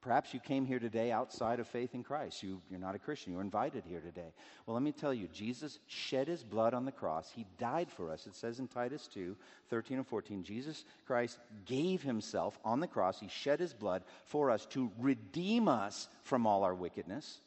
Perhaps 0.00 0.32
you 0.32 0.40
came 0.40 0.64
here 0.64 0.78
today 0.78 1.12
outside 1.12 1.60
of 1.60 1.68
faith 1.68 1.94
in 1.94 2.02
Christ. 2.02 2.42
You, 2.42 2.62
you're 2.70 2.80
not 2.80 2.94
a 2.94 2.98
Christian. 2.98 3.32
You're 3.32 3.42
invited 3.42 3.84
here 3.86 4.00
today. 4.00 4.32
Well, 4.64 4.72
let 4.72 4.82
me 4.82 4.92
tell 4.92 5.12
you, 5.12 5.28
Jesus 5.28 5.78
shed 5.88 6.26
his 6.26 6.42
blood 6.42 6.72
on 6.72 6.86
the 6.86 6.92
cross. 6.92 7.30
He 7.30 7.44
died 7.58 7.90
for 7.90 8.10
us. 8.10 8.26
It 8.26 8.34
says 8.34 8.60
in 8.60 8.68
Titus 8.68 9.08
2 9.12 9.36
13 9.68 9.98
and 9.98 10.06
14, 10.06 10.42
Jesus 10.42 10.84
Christ 11.06 11.38
gave 11.66 12.02
himself 12.02 12.58
on 12.64 12.80
the 12.80 12.86
cross. 12.86 13.20
He 13.20 13.28
shed 13.28 13.60
his 13.60 13.74
blood 13.74 14.02
for 14.24 14.50
us 14.50 14.64
to 14.66 14.90
redeem 14.98 15.68
us 15.68 16.08
from 16.22 16.46
all 16.46 16.64
our 16.64 16.74
wickedness 16.74 17.40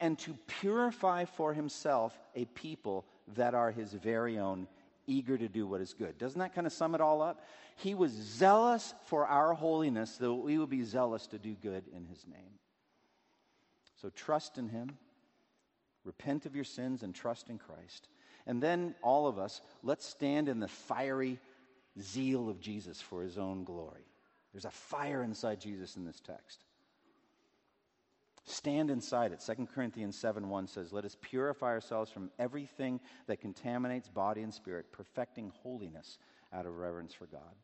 and 0.00 0.18
to 0.20 0.34
purify 0.46 1.26
for 1.26 1.52
himself 1.52 2.18
a 2.34 2.46
people 2.46 3.04
that 3.34 3.54
are 3.54 3.70
his 3.70 3.92
very 3.92 4.38
own 4.38 4.66
eager 5.10 5.36
to 5.36 5.48
do 5.48 5.66
what 5.66 5.80
is 5.80 5.92
good. 5.92 6.16
Doesn't 6.18 6.38
that 6.38 6.54
kind 6.54 6.66
of 6.66 6.72
sum 6.72 6.94
it 6.94 7.00
all 7.00 7.20
up? 7.20 7.44
He 7.76 7.94
was 7.94 8.12
zealous 8.12 8.94
for 9.06 9.26
our 9.26 9.52
holiness, 9.54 10.16
so 10.18 10.34
we 10.34 10.58
would 10.58 10.70
be 10.70 10.84
zealous 10.84 11.26
to 11.28 11.38
do 11.38 11.54
good 11.54 11.84
in 11.94 12.06
his 12.06 12.24
name. 12.26 12.58
So 14.00 14.10
trust 14.10 14.56
in 14.56 14.68
him, 14.68 14.96
repent 16.04 16.46
of 16.46 16.54
your 16.54 16.64
sins, 16.64 17.02
and 17.02 17.14
trust 17.14 17.50
in 17.50 17.58
Christ. 17.58 18.08
And 18.46 18.62
then, 18.62 18.94
all 19.02 19.26
of 19.26 19.38
us, 19.38 19.60
let's 19.82 20.06
stand 20.06 20.48
in 20.48 20.60
the 20.60 20.68
fiery 20.68 21.38
zeal 22.00 22.48
of 22.48 22.60
Jesus 22.60 23.00
for 23.00 23.22
his 23.22 23.36
own 23.36 23.64
glory. 23.64 24.06
There's 24.52 24.64
a 24.64 24.70
fire 24.70 25.22
inside 25.22 25.60
Jesus 25.60 25.96
in 25.96 26.04
this 26.04 26.20
text. 26.20 26.64
Stand 28.44 28.90
inside 28.90 29.32
it. 29.32 29.42
2 29.44 29.66
Corinthians 29.66 30.16
7 30.16 30.48
1 30.48 30.66
says, 30.66 30.92
Let 30.92 31.04
us 31.04 31.16
purify 31.20 31.66
ourselves 31.66 32.10
from 32.10 32.30
everything 32.38 33.00
that 33.26 33.40
contaminates 33.40 34.08
body 34.08 34.42
and 34.42 34.52
spirit, 34.52 34.92
perfecting 34.92 35.52
holiness 35.62 36.18
out 36.52 36.66
of 36.66 36.76
reverence 36.76 37.12
for 37.12 37.26
God. 37.26 37.54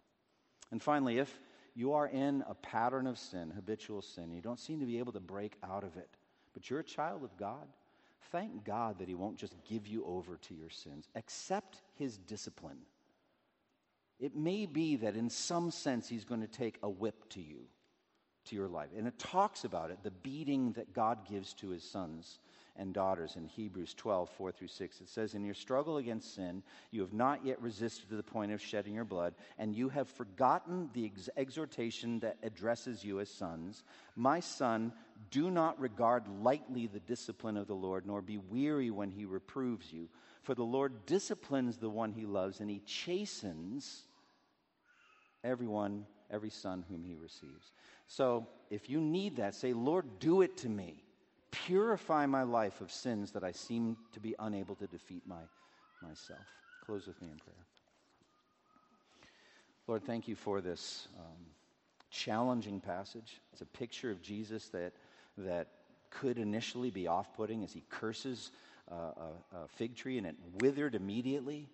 And 0.71 0.83
finally, 0.83 1.19
if 1.19 1.41
you 1.75 1.93
are 1.93 2.07
in 2.07 2.45
a 2.49 2.55
pattern 2.55 3.07
of 3.07 3.19
sin, 3.19 3.53
habitual 3.55 4.03
sin, 4.03 4.33
you 4.33 4.41
don't 4.41 4.61
seem 4.61 4.81
to 4.81 4.87
be 4.87 4.99
able 4.99 5.13
to 5.13 5.21
break 5.21 5.57
out 5.63 5.85
of 5.85 5.97
it, 5.97 6.11
but 6.55 6.69
you're 6.69 6.81
a 6.81 6.85
child 6.85 7.25
of 7.25 7.37
God, 7.37 7.67
thank 8.33 8.65
God 8.65 8.99
that 8.99 9.09
He 9.09 9.15
won't 9.15 9.39
just 9.39 9.55
give 9.69 9.87
you 9.87 10.05
over 10.05 10.37
to 10.37 10.55
your 10.55 10.71
sins. 10.71 11.09
Accept 11.15 11.83
His 11.95 12.19
discipline. 12.19 12.79
It 14.19 14.35
may 14.35 14.67
be 14.67 14.97
that 14.97 15.17
in 15.17 15.31
some 15.31 15.71
sense 15.71 16.09
He's 16.09 16.25
going 16.25 16.41
to 16.41 16.47
take 16.47 16.79
a 16.83 16.89
whip 16.89 17.29
to 17.31 17.41
you 17.41 17.67
to 18.47 18.57
your 18.57 18.69
life. 18.69 18.89
And 18.97 19.07
it 19.07 19.19
talks 19.19 19.65
about 19.65 19.91
it, 19.91 19.99
the 20.03 20.11
beating 20.11 20.73
that 20.73 20.93
God 20.93 21.29
gives 21.29 21.53
to 21.55 21.71
his 21.71 21.83
sons 21.83 22.39
and 22.79 22.93
daughters 22.93 23.37
in 23.37 23.45
Hebrews 23.45 23.95
12, 23.95 24.29
4 24.31 24.53
through 24.53 24.69
6. 24.69 25.01
It 25.01 25.09
says, 25.09 25.35
In 25.35 25.45
your 25.45 25.55
struggle 25.55 25.97
against 25.97 26.35
sin, 26.35 26.63
you 26.91 27.01
have 27.01 27.13
not 27.13 27.45
yet 27.45 27.61
resisted 27.61 28.09
to 28.09 28.17
the 28.17 28.23
point 28.23 28.53
of 28.53 28.61
shedding 28.61 28.95
your 28.95 29.05
blood, 29.05 29.35
and 29.59 29.75
you 29.75 29.89
have 29.89 30.09
forgotten 30.09 30.91
the 30.93 31.07
ex- 31.07 31.31
exhortation 31.37 32.21
that 32.21 32.37
addresses 32.43 33.05
you 33.05 33.21
as 33.21 33.31
sons. 33.31 33.83
My 34.15 34.41
son, 34.41 34.93
do 35.31 35.51
not 35.51 35.81
regard 35.81 36.29
lightly 36.29 36.87
the 36.87 37.01
discipline 37.01 37.57
of 37.57 37.67
the 37.67 37.75
Lord, 37.75 38.07
nor 38.07 38.21
be 38.21 38.39
weary 38.39 38.91
when 38.91 39.11
he 39.11 39.25
reproves 39.25 39.93
you. 39.93 40.09
For 40.43 40.55
the 40.55 40.65
Lord 40.65 41.07
disciplines 41.07 41.79
the 41.79 41.91
one 41.91 42.13
he 42.13 42.27
loves, 42.27 42.61
and 42.61 42.71
he 42.71 42.81
chastens 42.81 44.03
everyone, 45.43 46.07
every 46.31 46.51
son 46.51 46.85
whom 46.89 47.05
he 47.05 47.15
receives. 47.15 47.73
So 48.07 48.47
if 48.71 48.89
you 48.89 49.01
need 49.01 49.37
that, 49.37 49.55
say, 49.55 49.73
Lord, 49.73 50.19
do 50.19 50.43
it 50.43 50.57
to 50.59 50.69
me. 50.69 51.03
Purify 51.51 52.27
my 52.27 52.43
life 52.43 52.81
of 52.81 52.91
sins 52.91 53.33
that 53.33 53.45
I 53.45 53.53
seem 53.53 53.97
to 54.13 54.21
be 54.21 54.35
unable 54.39 54.75
to 54.77 54.87
defeat 54.87 55.23
my, 55.27 55.43
myself. 56.03 56.47
Close 56.85 57.07
with 57.07 57.21
me 57.21 57.29
in 57.31 57.39
prayer. 57.39 57.67
Lord, 59.87 60.05
thank 60.05 60.29
you 60.29 60.35
for 60.35 60.61
this 60.61 61.09
um, 61.19 61.47
challenging 62.11 62.81
passage. 62.81 63.41
It's 63.53 63.63
a 63.63 63.67
picture 63.67 64.11
of 64.11 64.21
Jesus 64.21 64.69
that, 64.69 64.93
that 65.39 65.69
could 66.11 66.39
initially 66.39 66.91
be 66.91 67.07
off 67.07 67.35
putting 67.37 67.63
as 67.63 67.73
he 67.73 67.83
curses 67.89 68.51
uh, 68.91 68.95
a, 68.95 69.57
a 69.57 69.69
fig 69.69 69.95
tree 69.97 70.19
and 70.19 70.27
it 70.27 70.37
withered 70.61 70.95
immediately. 70.95 71.69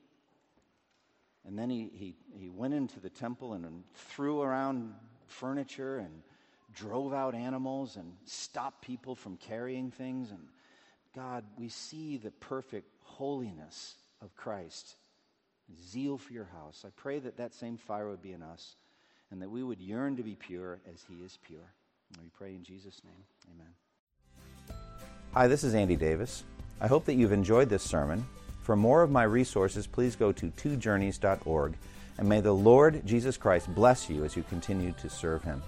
And 1.47 1.59
then 1.59 1.71
he, 1.71 1.91
he, 1.95 2.15
he 2.39 2.49
went 2.49 2.75
into 2.75 3.01
the 3.01 3.11
temple 3.11 3.55
and 3.55 3.83
threw 3.95 4.43
around 4.43 4.95
furniture 5.33 5.99
and 5.99 6.23
drove 6.75 7.13
out 7.13 7.35
animals 7.35 7.97
and 7.97 8.13
stopped 8.25 8.83
people 8.83 9.15
from 9.15 9.37
carrying 9.37 9.91
things. 9.91 10.31
And 10.31 10.41
God, 11.15 11.45
we 11.59 11.69
see 11.69 12.17
the 12.17 12.31
perfect 12.31 12.89
holiness 13.03 13.97
of 14.21 14.35
Christ, 14.37 14.95
zeal 15.91 16.19
for 16.19 16.33
your 16.33 16.49
house. 16.53 16.85
I 16.87 16.91
pray 16.97 17.19
that 17.19 17.37
that 17.37 17.55
same 17.55 17.77
fire 17.77 18.09
would 18.09 18.23
be 18.23 18.33
in 18.33 18.43
us 18.43 18.77
and 19.31 19.41
that 19.43 19.51
we 19.51 19.63
would 19.63 19.81
yearn 19.81 20.17
to 20.17 20.23
be 20.23 20.37
pure 20.37 20.79
as 20.93 21.05
he 21.09 21.25
is 21.25 21.39
pure. 21.47 21.73
And 22.13 22.23
we 22.23 22.31
pray 22.37 22.51
in 22.51 22.63
Jesus' 22.63 23.01
name. 23.05 23.25
Amen. 23.55 24.79
Hi, 25.33 25.49
this 25.49 25.65
is 25.65 25.75
Andy 25.75 25.97
Davis. 25.97 26.45
I 26.81 26.87
hope 26.87 27.07
that 27.07 27.15
you've 27.15 27.33
enjoyed 27.33 27.69
this 27.69 27.83
sermon. 27.83 28.27
For 28.61 28.77
more 28.77 29.03
of 29.03 29.11
my 29.11 29.25
resources, 29.25 29.87
please 29.87 30.15
go 30.15 30.31
to 30.33 30.47
twojourneys.org. 30.51 31.75
And 32.19 32.29
may 32.29 32.41
the 32.41 32.53
Lord 32.53 33.05
Jesus 33.05 33.37
Christ 33.37 33.75
bless 33.75 34.09
you 34.09 34.25
as 34.25 34.37
you 34.37 34.43
continue 34.45 34.93
to 35.01 35.09
serve 35.09 35.43
him. 35.43 35.63